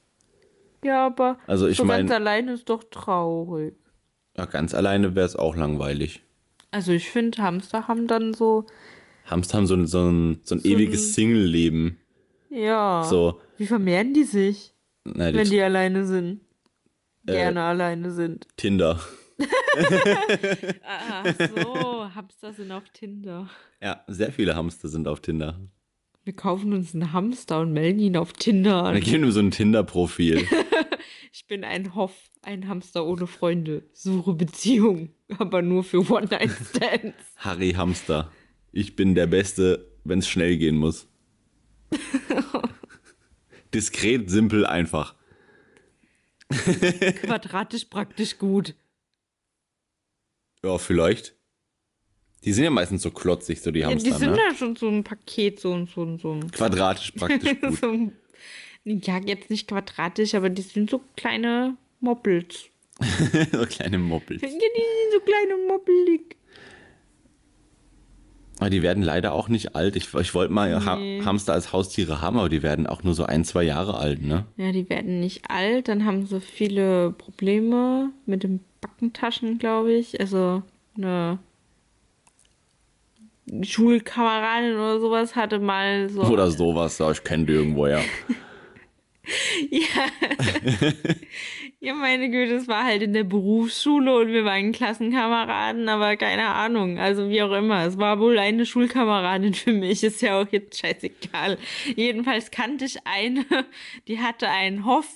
ja, 0.84 1.06
aber 1.06 1.38
Also 1.48 1.66
ich 1.66 1.76
so 1.76 1.84
ganz 1.84 2.08
mein- 2.08 2.12
alleine 2.12 2.52
ist 2.52 2.68
doch 2.68 2.84
traurig. 2.84 3.74
Ja, 4.36 4.44
ganz 4.44 4.74
alleine 4.74 5.14
wäre 5.16 5.26
es 5.26 5.34
auch 5.34 5.56
langweilig. 5.56 6.22
Also 6.70 6.92
ich 6.92 7.10
finde, 7.10 7.42
Hamster 7.42 7.88
haben 7.88 8.06
dann 8.06 8.32
so, 8.34 8.66
Hamster 9.24 9.58
haben 9.58 9.66
so, 9.66 9.74
ein- 9.74 9.86
so 9.86 10.08
ein, 10.08 10.40
so 10.44 10.54
ein 10.54 10.60
So 10.60 10.68
ewiges 10.68 11.14
Single-Leben. 11.14 11.98
ja. 12.50 13.02
So, 13.08 13.40
Wie 13.56 13.66
vermehren 13.66 14.14
die 14.14 14.24
sich, 14.24 14.72
die 15.14 15.34
wenn 15.34 15.50
die 15.50 15.60
alleine 15.60 16.06
sind? 16.06 16.40
Äh. 17.26 17.32
Gerne 17.32 17.62
alleine 17.62 18.10
sind. 18.10 18.46
Tinder. 18.56 19.00
Ach 20.84 21.24
so, 21.38 22.14
Hamster 22.14 22.52
sind 22.52 22.72
auf 22.72 22.84
Tinder. 22.92 23.50
Ja, 23.82 24.02
sehr 24.06 24.32
viele 24.32 24.54
Hamster 24.54 24.88
sind 24.88 25.08
auf 25.08 25.20
Tinder. 25.20 25.58
Wir 26.24 26.34
kaufen 26.34 26.72
uns 26.72 26.94
einen 26.94 27.12
Hamster 27.12 27.60
und 27.60 27.72
melden 27.72 28.00
ihn 28.00 28.16
auf 28.16 28.32
Tinder 28.32 28.84
an. 28.84 29.00
geben 29.00 29.24
wir 29.24 29.32
so 29.32 29.40
ein 29.40 29.50
Tinder-Profil. 29.50 30.46
Ich 31.32 31.46
bin 31.46 31.64
ein 31.64 31.94
Hoff, 31.94 32.14
ein 32.40 32.66
Hamster 32.66 33.04
ohne 33.04 33.26
Freunde. 33.26 33.82
Suche 33.92 34.32
Beziehung, 34.32 35.10
aber 35.36 35.60
nur 35.60 35.84
für 35.84 35.98
One-Night-Stands. 36.10 37.14
Harry 37.36 37.72
Hamster. 37.72 38.32
Ich 38.72 38.96
bin 38.96 39.14
der 39.14 39.26
beste 39.26 39.86
wenn 40.06 40.20
es 40.20 40.28
schnell 40.28 40.56
gehen 40.56 40.76
muss. 40.76 41.08
Diskret, 43.76 44.30
simpel, 44.30 44.64
einfach. 44.64 45.14
Quadratisch 46.50 47.84
praktisch 47.86 48.38
gut. 48.38 48.74
Ja, 50.64 50.78
vielleicht. 50.78 51.34
Die 52.44 52.52
sind 52.54 52.64
ja 52.64 52.70
meistens 52.70 53.02
so 53.02 53.10
klotzig, 53.10 53.60
so 53.60 53.70
die 53.70 53.80
Ja, 53.80 53.90
Hamster, 53.90 54.10
die 54.12 54.16
sind 54.16 54.30
ne? 54.32 54.38
ja 54.38 54.54
schon 54.54 54.76
so 54.76 54.88
ein 54.88 55.04
Paket, 55.04 55.60
so, 55.60 55.74
ein- 55.74 55.86
so, 55.86 56.04
ein- 56.04 56.18
so. 56.18 56.32
ein- 56.32 56.50
Quadratisch 56.50 57.10
praktisch 57.12 57.60
gut. 57.60 57.78
so 57.78 57.90
ein- 57.90 58.12
ja, 58.84 59.18
jetzt 59.18 59.50
nicht 59.50 59.68
quadratisch, 59.68 60.34
aber 60.34 60.48
die 60.48 60.62
sind 60.62 60.88
so 60.88 61.02
kleine 61.16 61.76
Moppels. 62.00 62.66
so 63.52 63.66
kleine 63.66 63.98
Moppels. 63.98 64.40
Ja, 64.40 64.48
die 64.48 64.54
sind 64.54 65.12
so 65.12 65.20
kleine 65.20 65.56
moppelig. 65.68 66.36
Die 68.70 68.82
werden 68.82 69.02
leider 69.02 69.32
auch 69.32 69.48
nicht 69.48 69.76
alt. 69.76 69.96
Ich, 69.96 70.14
ich 70.14 70.34
wollte 70.34 70.52
mal 70.52 70.78
Nee. 70.96 71.22
Hamster 71.22 71.52
als 71.52 71.72
Haustiere 71.72 72.20
haben, 72.22 72.38
aber 72.38 72.48
die 72.48 72.62
werden 72.62 72.86
auch 72.86 73.02
nur 73.02 73.14
so 73.14 73.24
ein, 73.24 73.44
zwei 73.44 73.62
Jahre 73.62 73.98
alt, 73.98 74.22
ne? 74.22 74.46
Ja, 74.56 74.72
die 74.72 74.88
werden 74.88 75.20
nicht 75.20 75.50
alt, 75.50 75.88
dann 75.88 76.04
haben 76.06 76.26
sie 76.26 76.40
viele 76.40 77.10
Probleme 77.12 78.10
mit 78.24 78.42
den 78.42 78.60
Backentaschen, 78.80 79.58
glaube 79.58 79.92
ich. 79.92 80.18
Also 80.20 80.62
eine 80.96 81.38
Schulkameradin 83.62 84.74
oder 84.74 85.00
sowas 85.00 85.36
hatte 85.36 85.58
mal 85.58 86.08
so. 86.08 86.22
Oder 86.22 86.50
sowas. 86.50 86.98
Ja, 86.98 87.10
ich 87.10 87.22
kenne 87.22 87.46
die 87.46 87.52
irgendwo, 87.52 87.86
ja. 87.86 88.00
Ja, 89.70 90.06
meine 91.94 92.30
Güte, 92.30 92.54
es 92.54 92.68
war 92.68 92.84
halt 92.84 93.02
in 93.02 93.12
der 93.12 93.24
Berufsschule 93.24 94.16
und 94.16 94.28
wir 94.28 94.44
waren 94.44 94.72
Klassenkameraden, 94.72 95.88
aber 95.88 96.16
keine 96.16 96.46
Ahnung. 96.46 96.98
Also 96.98 97.28
wie 97.28 97.42
auch 97.42 97.52
immer. 97.52 97.84
Es 97.84 97.98
war 97.98 98.18
wohl 98.18 98.38
eine 98.38 98.66
Schulkameradin 98.66 99.54
für 99.54 99.72
mich, 99.72 100.02
ist 100.02 100.22
ja 100.22 100.40
auch 100.40 100.46
jetzt 100.50 100.78
scheißegal. 100.78 101.58
Jedenfalls 101.94 102.50
kannte 102.50 102.84
ich 102.84 102.98
eine, 103.04 103.44
die 104.08 104.20
hatte 104.20 104.48
einen 104.48 104.84
Hoff 104.84 105.06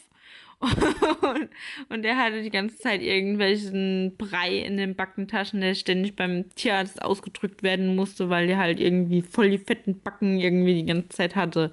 und, 0.60 1.48
und 1.88 2.02
der 2.02 2.18
hatte 2.18 2.42
die 2.42 2.50
ganze 2.50 2.76
Zeit 2.76 3.00
irgendwelchen 3.00 4.16
Brei 4.18 4.58
in 4.58 4.76
den 4.76 4.94
Backentaschen, 4.94 5.62
der 5.62 5.74
ständig 5.74 6.16
beim 6.16 6.54
Tierarzt 6.54 7.00
ausgedrückt 7.00 7.62
werden 7.62 7.96
musste, 7.96 8.28
weil 8.28 8.46
der 8.46 8.58
halt 8.58 8.78
irgendwie 8.78 9.22
voll 9.22 9.50
die 9.50 9.58
fetten 9.58 10.00
Backen 10.02 10.38
irgendwie 10.38 10.74
die 10.74 10.84
ganze 10.84 11.08
Zeit 11.08 11.34
hatte. 11.34 11.72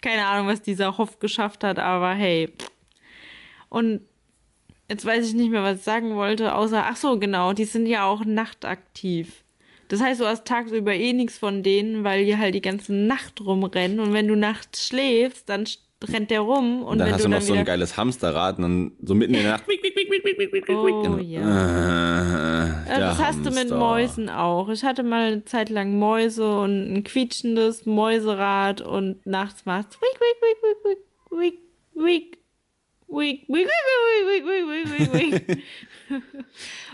Keine 0.00 0.24
Ahnung, 0.26 0.46
was 0.46 0.62
dieser 0.62 0.98
Hoff 0.98 1.18
geschafft 1.18 1.64
hat, 1.64 1.80
aber 1.80 2.14
hey. 2.14 2.52
Und 3.68 4.02
Jetzt 4.88 5.04
weiß 5.04 5.26
ich 5.26 5.34
nicht 5.34 5.50
mehr, 5.50 5.62
was 5.62 5.78
ich 5.78 5.84
sagen 5.84 6.16
wollte, 6.16 6.54
außer, 6.54 6.84
ach 6.86 6.96
so, 6.96 7.18
genau, 7.18 7.52
die 7.52 7.64
sind 7.64 7.86
ja 7.86 8.06
auch 8.06 8.24
nachtaktiv. 8.24 9.44
Das 9.88 10.02
heißt, 10.02 10.20
du 10.20 10.26
hast 10.26 10.44
tagsüber 10.46 10.94
eh 10.94 11.12
nichts 11.12 11.38
von 11.38 11.62
denen, 11.62 12.04
weil 12.04 12.24
die 12.24 12.36
halt 12.36 12.54
die 12.54 12.62
ganze 12.62 12.92
Nacht 12.94 13.40
rumrennen 13.40 14.00
und 14.00 14.12
wenn 14.12 14.28
du 14.28 14.34
nachts 14.34 14.86
schläfst, 14.86 15.48
dann 15.48 15.64
rennt 16.06 16.30
der 16.30 16.40
rum. 16.40 16.82
Und, 16.82 16.92
und 16.92 16.98
dann 16.98 17.12
hast 17.12 17.24
du 17.24 17.28
noch 17.28 17.40
so 17.40 17.54
ein 17.54 17.64
geiles 17.64 17.96
Hamsterrad 17.96 18.58
und 18.58 18.62
dann 18.62 18.92
so 19.02 19.14
mitten 19.14 19.34
in 19.34 19.42
der 19.42 19.52
Nacht. 19.52 19.64
oh, 20.68 21.18
ja. 21.18 22.84
Äh, 22.86 23.00
das 23.00 23.18
hast 23.18 23.44
du 23.44 23.50
mit 23.50 23.70
Mäusen 23.70 24.28
auch. 24.28 24.68
Ich 24.68 24.84
hatte 24.84 25.02
mal 25.02 25.32
eine 25.32 25.44
Zeit 25.44 25.70
lang 25.70 25.98
Mäuse 25.98 26.58
und 26.60 26.92
ein 26.92 27.04
quietschendes 27.04 27.84
Mäuserad 27.86 28.80
und 28.80 29.24
nachts 29.26 29.66
macht's 29.66 29.98
wick 31.94 32.37
wick, 33.08 33.44
wick, 33.48 33.68
wick, 33.68 34.44
wick, 34.44 34.66
wick, 34.68 35.12
wick, 35.12 35.12
wick. 35.48 35.64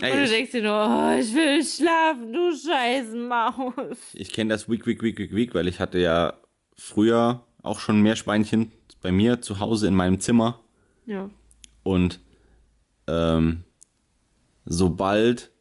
Ey, 0.01 0.11
Und 0.11 0.19
du 0.19 0.27
denkst 0.27 0.51
dir 0.51 0.63
nur, 0.63 0.73
oh, 0.73 1.19
ich 1.19 1.33
will 1.33 1.63
schlafen, 1.63 2.33
du 2.33 2.55
scheiß 2.55 3.13
Maus. 3.13 3.97
ich 4.13 4.31
kenne 4.33 4.49
das 4.53 4.67
Wick, 4.69 4.85
Wick, 4.85 5.01
Wick, 5.01 5.17
Wick, 5.19 5.33
Wick, 5.33 5.53
weil 5.55 5.67
ich 5.67 5.79
hatte 5.79 5.99
ja 5.99 6.33
früher 6.77 7.45
auch 7.63 7.79
schon 7.79 8.01
Meerschweinchen 8.01 8.71
bei 9.01 9.11
mir 9.11 9.41
zu 9.41 9.59
Hause 9.59 9.87
in 9.87 9.95
meinem 9.95 10.19
Zimmer. 10.19 10.59
Ja. 11.05 11.29
Und 11.83 12.19
ähm, 13.07 13.63
sobald 14.65 15.51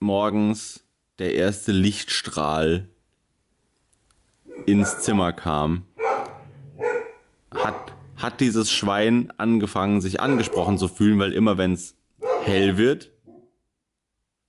morgens 0.00 0.84
der 1.18 1.34
erste 1.34 1.72
Lichtstrahl 1.72 2.88
ins 4.66 5.00
Zimmer 5.00 5.32
kam, 5.32 5.84
hat, 7.54 7.92
hat 8.18 8.40
dieses 8.40 8.70
Schwein 8.70 9.32
angefangen, 9.38 10.00
sich 10.00 10.20
angesprochen 10.20 10.76
zu 10.76 10.88
fühlen, 10.88 11.18
weil 11.18 11.32
immer 11.32 11.56
wenn 11.56 11.72
es 11.72 11.96
hell 12.42 12.76
wird, 12.76 13.12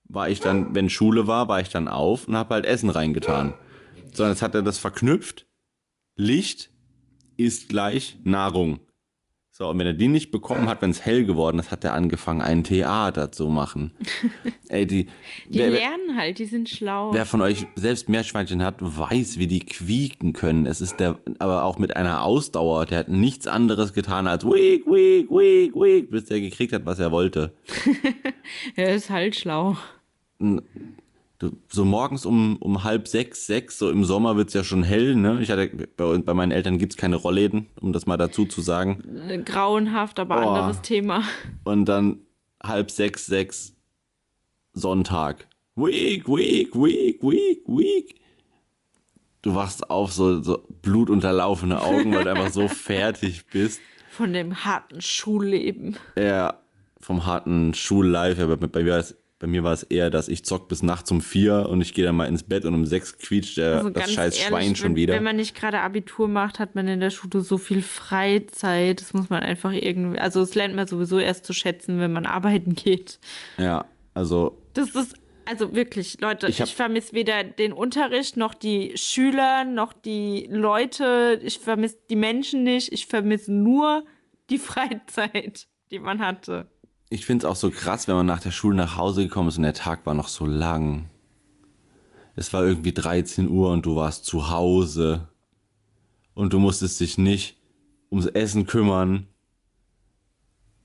war 0.04 0.28
ich 0.28 0.40
dann, 0.40 0.74
wenn 0.74 0.90
Schule 0.90 1.26
war, 1.26 1.48
war 1.48 1.60
ich 1.60 1.68
dann 1.68 1.86
auf 1.88 2.26
und 2.26 2.36
habe 2.36 2.54
halt 2.54 2.66
Essen 2.66 2.90
reingetan. 2.90 3.54
Sondern 4.12 4.34
jetzt 4.34 4.42
hat 4.42 4.56
er 4.56 4.62
das 4.62 4.78
verknüpft. 4.78 5.46
Licht 6.16 6.70
ist 7.36 7.68
gleich 7.68 8.18
Nahrung. 8.24 8.80
So, 9.60 9.68
und 9.68 9.78
wenn 9.78 9.86
er 9.86 9.92
die 9.92 10.08
nicht 10.08 10.30
bekommen 10.30 10.70
hat, 10.70 10.80
wenn 10.80 10.88
es 10.88 11.04
hell 11.04 11.26
geworden 11.26 11.58
ist, 11.58 11.70
hat 11.70 11.84
er 11.84 11.92
angefangen, 11.92 12.40
ein 12.40 12.64
Theater 12.64 13.30
zu 13.30 13.48
machen. 13.48 13.92
Ey, 14.70 14.86
die, 14.86 15.04
Die 15.50 15.58
wer, 15.58 15.68
lernen 15.68 16.16
halt, 16.16 16.38
die 16.38 16.46
sind 16.46 16.70
schlau. 16.70 17.12
wer 17.12 17.26
von 17.26 17.42
euch 17.42 17.66
selbst 17.74 18.08
Meerschweinchen 18.08 18.64
hat, 18.64 18.76
weiß, 18.80 19.38
wie 19.38 19.46
die 19.46 19.60
quieken 19.60 20.32
können. 20.32 20.64
Es 20.64 20.80
ist 20.80 20.98
der, 20.98 21.18
aber 21.40 21.64
auch 21.64 21.78
mit 21.78 21.94
einer 21.94 22.24
Ausdauer. 22.24 22.86
Der 22.86 23.00
hat 23.00 23.08
nichts 23.10 23.46
anderes 23.46 23.92
getan 23.92 24.26
als 24.26 24.46
week, 24.46 24.86
week, 24.86 25.30
week, 25.30 25.74
week, 25.74 26.10
bis 26.10 26.24
der 26.24 26.40
gekriegt 26.40 26.72
hat, 26.72 26.86
was 26.86 26.98
er 26.98 27.12
wollte. 27.12 27.52
Er 28.76 28.94
ist 28.94 29.10
halt 29.10 29.36
schlau. 29.36 29.76
Du, 31.40 31.56
so 31.72 31.86
morgens 31.86 32.26
um, 32.26 32.58
um 32.58 32.84
halb 32.84 33.08
sechs, 33.08 33.46
sechs, 33.46 33.78
so 33.78 33.90
im 33.90 34.04
Sommer 34.04 34.36
wird's 34.36 34.52
ja 34.52 34.62
schon 34.62 34.82
hell, 34.82 35.14
ne? 35.14 35.40
Ich 35.40 35.50
hatte, 35.50 35.68
bei, 35.68 36.18
bei 36.18 36.34
meinen 36.34 36.52
Eltern 36.52 36.76
gibt's 36.76 36.98
keine 36.98 37.16
Rollläden, 37.16 37.66
um 37.80 37.94
das 37.94 38.04
mal 38.04 38.18
dazu 38.18 38.44
zu 38.44 38.60
sagen. 38.60 39.02
Äh, 39.26 39.38
Grauenhaft, 39.38 40.18
aber 40.18 40.38
Boah. 40.38 40.58
anderes 40.58 40.82
Thema. 40.82 41.24
Und 41.64 41.86
dann 41.86 42.18
halb 42.62 42.90
sechs, 42.90 43.24
sechs, 43.24 43.74
Sonntag. 44.74 45.48
Week, 45.76 46.28
week, 46.28 46.74
week, 46.74 47.22
week, 47.22 47.62
week. 47.66 48.20
Du 49.40 49.54
wachst 49.54 49.88
auf, 49.88 50.12
so, 50.12 50.42
so 50.42 50.62
blutunterlaufene 50.82 51.80
Augen, 51.80 52.14
weil 52.14 52.24
du 52.24 52.30
einfach 52.30 52.50
so 52.50 52.68
fertig 52.68 53.46
bist. 53.46 53.80
Von 54.10 54.34
dem 54.34 54.64
harten 54.66 55.00
Schulleben. 55.00 55.96
Ja, 56.16 56.60
vom 57.00 57.24
harten 57.24 57.72
Schullife. 57.72 58.42
Aber 58.42 58.58
bei 58.58 58.82
mir 58.82 58.92
war 58.92 58.98
es, 58.98 59.16
bei 59.40 59.46
mir 59.46 59.64
war 59.64 59.72
es 59.72 59.82
eher, 59.82 60.10
dass 60.10 60.28
ich 60.28 60.44
zock 60.44 60.68
bis 60.68 60.82
nachts 60.82 61.10
um 61.10 61.22
vier 61.22 61.66
und 61.70 61.80
ich 61.80 61.94
gehe 61.94 62.04
dann 62.04 62.14
mal 62.14 62.26
ins 62.26 62.42
Bett 62.42 62.66
und 62.66 62.74
um 62.74 62.84
sechs 62.84 63.16
quietscht 63.16 63.56
der, 63.56 63.78
Also 63.78 63.88
das 63.88 64.12
scheiß 64.12 64.36
ehrlich, 64.36 64.48
Schwein 64.48 64.76
schon 64.76 64.90
wenn, 64.90 64.96
wieder. 64.96 65.14
Wenn 65.14 65.24
man 65.24 65.36
nicht 65.36 65.56
gerade 65.56 65.80
Abitur 65.80 66.28
macht, 66.28 66.58
hat 66.58 66.74
man 66.74 66.86
in 66.86 67.00
der 67.00 67.08
Schule 67.08 67.40
so 67.40 67.56
viel 67.56 67.80
Freizeit. 67.80 69.00
Das 69.00 69.14
muss 69.14 69.30
man 69.30 69.42
einfach 69.42 69.72
irgendwie. 69.72 70.18
Also, 70.18 70.40
das 70.40 70.54
lernt 70.54 70.76
man 70.76 70.86
sowieso 70.86 71.18
erst 71.18 71.46
zu 71.46 71.54
schätzen, 71.54 71.98
wenn 72.00 72.12
man 72.12 72.26
arbeiten 72.26 72.74
geht. 72.76 73.18
ja, 73.56 73.86
also 74.14 74.58
Das 74.74 74.90
ist. 74.90 75.16
Also 75.46 75.74
wirklich, 75.74 76.20
Leute, 76.20 76.46
Ich 76.46 76.60
ich, 76.60 76.76
vermisse 76.76 77.12
weder 77.12 77.42
den 77.42 77.72
Unterricht 77.72 78.36
noch 78.36 78.54
die 78.54 78.92
Schüler 78.96 79.64
noch 79.64 79.92
die 79.94 80.46
Leute. 80.48 81.40
Ich 81.42 81.58
vermisse 81.58 81.96
die 82.08 82.14
Menschen 82.14 82.62
nicht. 82.62 82.92
Ich 82.92 83.06
vermisse 83.06 83.52
nur 83.52 84.04
die 84.50 84.58
Freizeit, 84.58 85.66
die 85.90 85.98
man 85.98 86.20
hatte. 86.20 86.68
Ich 87.10 87.26
finde 87.26 87.44
es 87.44 87.50
auch 87.50 87.56
so 87.56 87.70
krass, 87.70 88.08
wenn 88.08 88.14
man 88.14 88.26
nach 88.26 88.40
der 88.40 88.50
Schule 88.52 88.76
nach 88.76 88.96
Hause 88.96 89.22
gekommen 89.24 89.48
ist 89.48 89.56
und 89.58 89.64
der 89.64 89.74
Tag 89.74 90.06
war 90.06 90.14
noch 90.14 90.28
so 90.28 90.46
lang. 90.46 91.10
Es 92.36 92.52
war 92.52 92.64
irgendwie 92.64 92.92
13 92.92 93.48
Uhr 93.48 93.70
und 93.70 93.84
du 93.84 93.96
warst 93.96 94.24
zu 94.24 94.48
Hause. 94.50 95.28
Und 96.34 96.52
du 96.52 96.58
musstest 96.58 97.00
dich 97.00 97.18
nicht 97.18 97.56
ums 98.10 98.26
Essen 98.26 98.66
kümmern. 98.66 99.26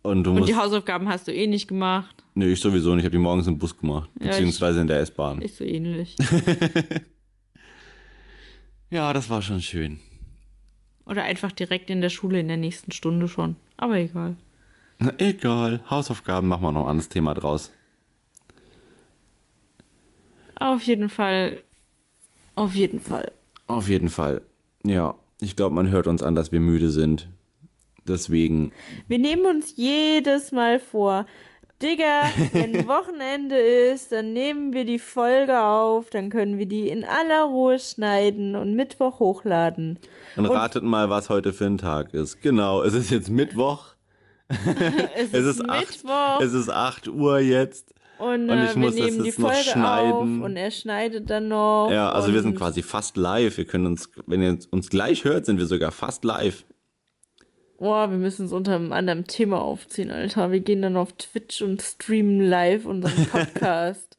Und 0.01 0.23
du 0.23 0.32
Und 0.32 0.39
musst. 0.39 0.49
die 0.49 0.55
Hausaufgaben 0.55 1.07
hast 1.07 1.28
du 1.28 1.34
eh 1.34 1.47
nicht 1.47 1.67
gemacht. 1.67 2.23
Nee, 2.34 2.47
ich 2.47 2.59
sowieso 2.59 2.89
nicht. 2.93 3.03
Ich 3.03 3.05
habe 3.05 3.15
die 3.15 3.23
morgens 3.23 3.47
im 3.47 3.57
Bus 3.57 3.78
gemacht. 3.78 4.09
Ja, 4.19 4.28
Beziehungsweise 4.28 4.82
in 4.82 4.88
der 4.88 4.99
S-Bahn. 4.99 5.41
Ist 5.41 5.57
so 5.57 5.63
ähnlich. 5.63 6.15
Ja, 8.89 9.11
das 9.13 9.30
war 9.30 9.41
schon 9.41 9.61
schön. 9.61 9.99
Oder 11.05 11.23
einfach 11.23 11.51
direkt 11.51 11.89
in 11.89 12.01
der 12.01 12.09
Schule 12.09 12.39
in 12.39 12.47
der 12.47 12.57
nächsten 12.57 12.91
Stunde 12.91 13.28
schon. 13.28 13.55
Aber 13.78 13.97
egal. 13.97 14.38
Na, 14.99 15.13
egal. 15.17 15.81
Hausaufgaben 15.89 16.47
machen 16.47 16.63
wir 16.63 16.71
noch 16.71 16.83
ein 16.83 16.89
anderes 16.91 17.09
Thema 17.09 17.33
draus. 17.33 17.71
Auf 20.55 20.83
jeden 20.83 21.09
Fall. 21.09 21.61
Auf 22.55 22.75
jeden 22.75 22.99
Fall. 22.99 23.31
Auf 23.67 23.89
jeden 23.89 24.09
Fall. 24.09 24.41
Ja, 24.83 25.15
ich 25.41 25.55
glaube, 25.55 25.75
man 25.75 25.89
hört 25.89 26.07
uns 26.07 26.23
an, 26.23 26.35
dass 26.35 26.51
wir 26.51 26.59
müde 26.59 26.89
sind. 26.89 27.27
Deswegen 28.07 28.71
Wir 29.07 29.19
nehmen 29.19 29.45
uns 29.45 29.75
jedes 29.75 30.51
Mal 30.51 30.79
vor. 30.79 31.25
Digga, 31.81 32.29
wenn 32.53 32.73
Wochenende 32.87 33.57
ist, 33.57 34.11
dann 34.11 34.31
nehmen 34.31 34.73
wir 34.73 34.85
die 34.85 34.99
Folge 34.99 35.59
auf, 35.61 36.09
dann 36.09 36.29
können 36.29 36.57
wir 36.57 36.67
die 36.67 36.87
in 36.87 37.03
aller 37.03 37.43
Ruhe 37.43 37.79
schneiden 37.79 38.55
und 38.55 38.75
Mittwoch 38.75 39.19
hochladen. 39.19 39.99
Und 40.37 40.45
ratet 40.45 40.83
mal, 40.83 41.09
was 41.09 41.29
heute 41.29 41.51
für 41.51 41.65
ein 41.65 41.77
Tag 41.77 42.13
ist. 42.13 42.41
Genau, 42.41 42.81
es 42.81 42.93
ist 42.93 43.09
jetzt 43.09 43.29
Mittwoch. 43.29 43.94
Es, 45.15 45.33
Es 45.33 45.45
ist, 45.45 45.69
acht, 45.69 46.03
Mittwoch. 46.03 46.41
es 46.41 46.53
ist 46.53 46.69
8 46.69 47.07
Uhr 47.07 47.39
jetzt. 47.39 47.93
Und, 48.17 48.49
Und 48.49 48.57
äh, 48.57 48.65
ich 48.65 48.75
wir 48.75 48.81
muss 48.81 48.95
das 48.95 49.05
nehmen 49.05 49.19
die 49.23 49.25
jetzt 49.29 49.39
noch 49.39 49.51
Folge 49.51 49.69
schneiden. 49.69 50.39
auf 50.39 50.45
und 50.45 50.55
er 50.55 50.71
schneidet 50.71 51.29
dann 51.29 51.47
noch. 51.49 51.89
Ja, 51.91 52.11
also 52.11 52.33
wir 52.33 52.41
sind 52.41 52.55
quasi 52.55 52.81
fast 52.81 53.17
live. 53.17 53.57
Wir 53.57 53.65
können 53.65 53.87
uns, 53.87 54.09
wenn 54.25 54.41
ihr 54.41 54.57
uns 54.71 54.89
gleich 54.89 55.25
hört, 55.25 55.45
sind 55.45 55.57
wir 55.57 55.65
sogar 55.65 55.91
fast 55.91 56.23
live. 56.23 56.63
Boah, 57.77 58.09
wir 58.09 58.17
müssen 58.17 58.45
es 58.45 58.53
unter 58.53 58.75
einem 58.75 58.93
anderen 58.93 59.25
Thema 59.25 59.61
aufziehen, 59.61 60.11
Alter. 60.11 60.51
Wir 60.51 60.61
gehen 60.61 60.81
dann 60.81 60.95
auf 60.95 61.11
Twitch 61.13 61.61
und 61.61 61.81
streamen 61.81 62.39
live 62.39 62.85
unseren 62.85 63.25
Podcast. 63.31 64.17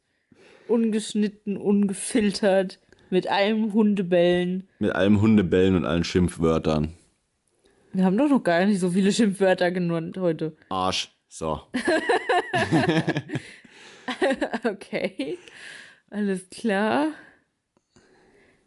Ungeschnitten, 0.67 1.57
ungefiltert, 1.57 2.79
mit 3.09 3.27
allem 3.27 3.73
Hundebellen. 3.73 4.67
Mit 4.79 4.91
allem 4.93 5.21
Hundebellen 5.21 5.75
und 5.75 5.85
allen 5.85 6.03
Schimpfwörtern. 6.03 6.93
Wir 7.93 8.05
haben 8.05 8.17
doch 8.17 8.29
noch 8.29 8.43
gar 8.43 8.65
nicht 8.65 8.79
so 8.79 8.89
viele 8.91 9.11
Schimpfwörter 9.11 9.71
genannt 9.71 10.17
heute. 10.17 10.55
Arsch. 10.69 11.11
So. 11.29 11.61
Okay, 14.63 15.37
alles 16.09 16.49
klar. 16.49 17.09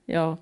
Ja. 0.06 0.38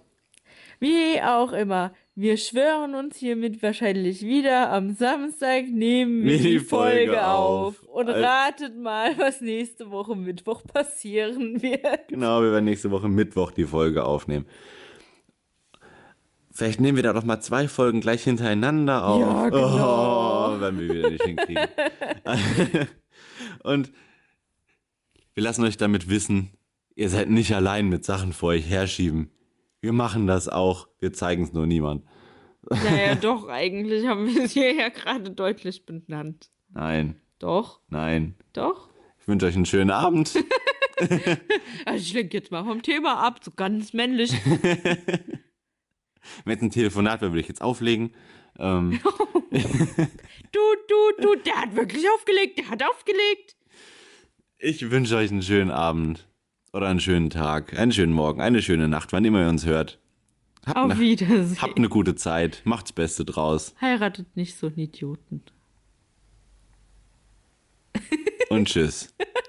Wie 0.81 1.21
auch 1.23 1.53
immer, 1.53 1.93
wir 2.15 2.37
schwören 2.37 2.95
uns 2.95 3.17
hiermit 3.17 3.63
wahrscheinlich 3.63 4.23
wieder. 4.23 4.71
Am 4.73 4.91
Samstag 4.95 5.69
nehmen 5.69 6.25
wir 6.25 6.39
die, 6.39 6.59
Folge, 6.61 7.25
auf. 7.27 7.83
Und 7.85 8.09
Al- 8.09 8.25
ratet 8.25 8.77
mal, 8.77 9.17
was 9.19 9.41
nächste 9.41 9.91
Woche 9.91 10.15
Mittwoch 10.17 10.63
passieren 10.65 11.63
wird. 11.63 12.09
Genau, 12.09 12.43
wir 12.43 12.53
werden 12.53 12.65
nächste 12.65 12.91
Woche 12.91 13.09
Mittwoch 13.09 13.51
die 13.53 13.65
Folge 13.67 14.05
aufnehmen. 14.05 14.47
Vielleicht 16.59 16.81
nehmen 16.81 16.97
wir 16.97 17.05
da 17.05 17.13
doch 17.13 17.23
mal 17.23 17.39
zwei 17.39 17.69
Folgen 17.69 18.01
gleich 18.01 18.25
hintereinander 18.25 19.07
auf. 19.07 19.21
Ja, 19.21 19.49
genau. 19.49 20.57
Oh, 20.57 20.61
werden 20.61 20.81
wir 20.81 20.93
wieder 20.93 21.11
nicht 21.11 21.23
hinkriegen. 21.23 21.69
Und 23.63 23.93
wir 25.35 25.45
lassen 25.45 25.63
euch 25.63 25.77
damit 25.77 26.09
wissen, 26.09 26.51
ihr 26.97 27.11
seid 27.11 27.31
nicht 27.31 27.55
allein 27.55 27.89
mit 27.89 28.05
Sachen 28.05 28.33
vor 28.33 28.49
euch 28.49 28.69
herschieben. 28.69 29.31
Wir 29.81 29.93
machen 29.93 30.27
das 30.27 30.49
auch, 30.49 30.89
wir 30.99 31.13
zeigen 31.13 31.45
es 31.45 31.53
nur 31.53 31.69
niemand. 31.69 32.05
Naja, 32.69 33.15
doch, 33.21 33.47
eigentlich 33.47 34.09
haben 34.09 34.27
wir 34.27 34.43
es 34.43 34.51
hier 34.51 34.75
ja 34.75 34.89
gerade 34.89 35.31
deutlich 35.31 35.87
benannt. 35.87 36.51
Nein, 36.71 37.21
Doch, 37.39 37.83
nein. 37.89 38.35
doch. 38.53 38.89
Ich 39.21 39.29
wünsche 39.29 39.47
euch 39.47 39.55
einen 39.55 39.65
schönen 39.65 39.93
Abend. 39.93 40.35
Also 41.85 42.03
ich 42.03 42.13
lenke 42.15 42.37
jetzt 42.37 42.51
mal 42.51 42.65
vom 42.65 42.83
Thema 42.83 43.25
ab, 43.25 43.39
so 43.45 43.53
ganz 43.53 43.93
männlich. 43.93 44.33
Wenn 46.45 46.53
jetzt 46.55 46.63
ein 46.63 46.71
Telefonat 46.71 47.21
wäre, 47.21 47.33
würde 47.33 47.41
ich 47.41 47.49
jetzt 47.49 47.63
auflegen. 47.63 48.11
Ähm, 48.59 49.01
Du, 49.51 50.61
du, 50.89 51.23
du, 51.23 51.35
der 51.43 51.55
hat 51.57 51.77
wirklich 51.77 52.05
aufgelegt, 52.15 52.59
der 52.59 52.69
hat 52.71 52.83
aufgelegt. 52.83 53.57
Ich 54.59 54.91
wünsche 54.91 55.17
euch 55.17 55.31
einen 55.31 55.43
schönen 55.43 55.71
Abend 55.71 56.27
oder 56.73 56.89
einen 56.89 57.01
schönen 57.01 57.31
Tag, 57.31 57.79
einen 57.79 57.93
schönen 57.93 58.13
Morgen, 58.13 58.41
eine 58.41 58.61
schöne 58.63 58.89
Nacht, 58.89 59.13
wann 59.13 59.25
immer 59.25 59.43
ihr 59.43 59.49
uns 59.49 59.65
hört. 59.67 59.99
Habt, 60.67 60.77
Auf 60.77 60.91
eine, 60.91 60.99
Wiedersehen. 61.01 61.63
habt 61.63 61.77
eine 61.79 61.89
gute 61.89 62.15
Zeit, 62.15 62.63
macht's 62.65 62.93
Beste 62.93 63.25
draus 63.25 63.75
Heiratet 63.81 64.37
nicht 64.37 64.57
so 64.59 64.67
einen 64.67 64.79
Idioten. 64.79 65.43
und 68.51 68.69
tschüss. 68.69 69.15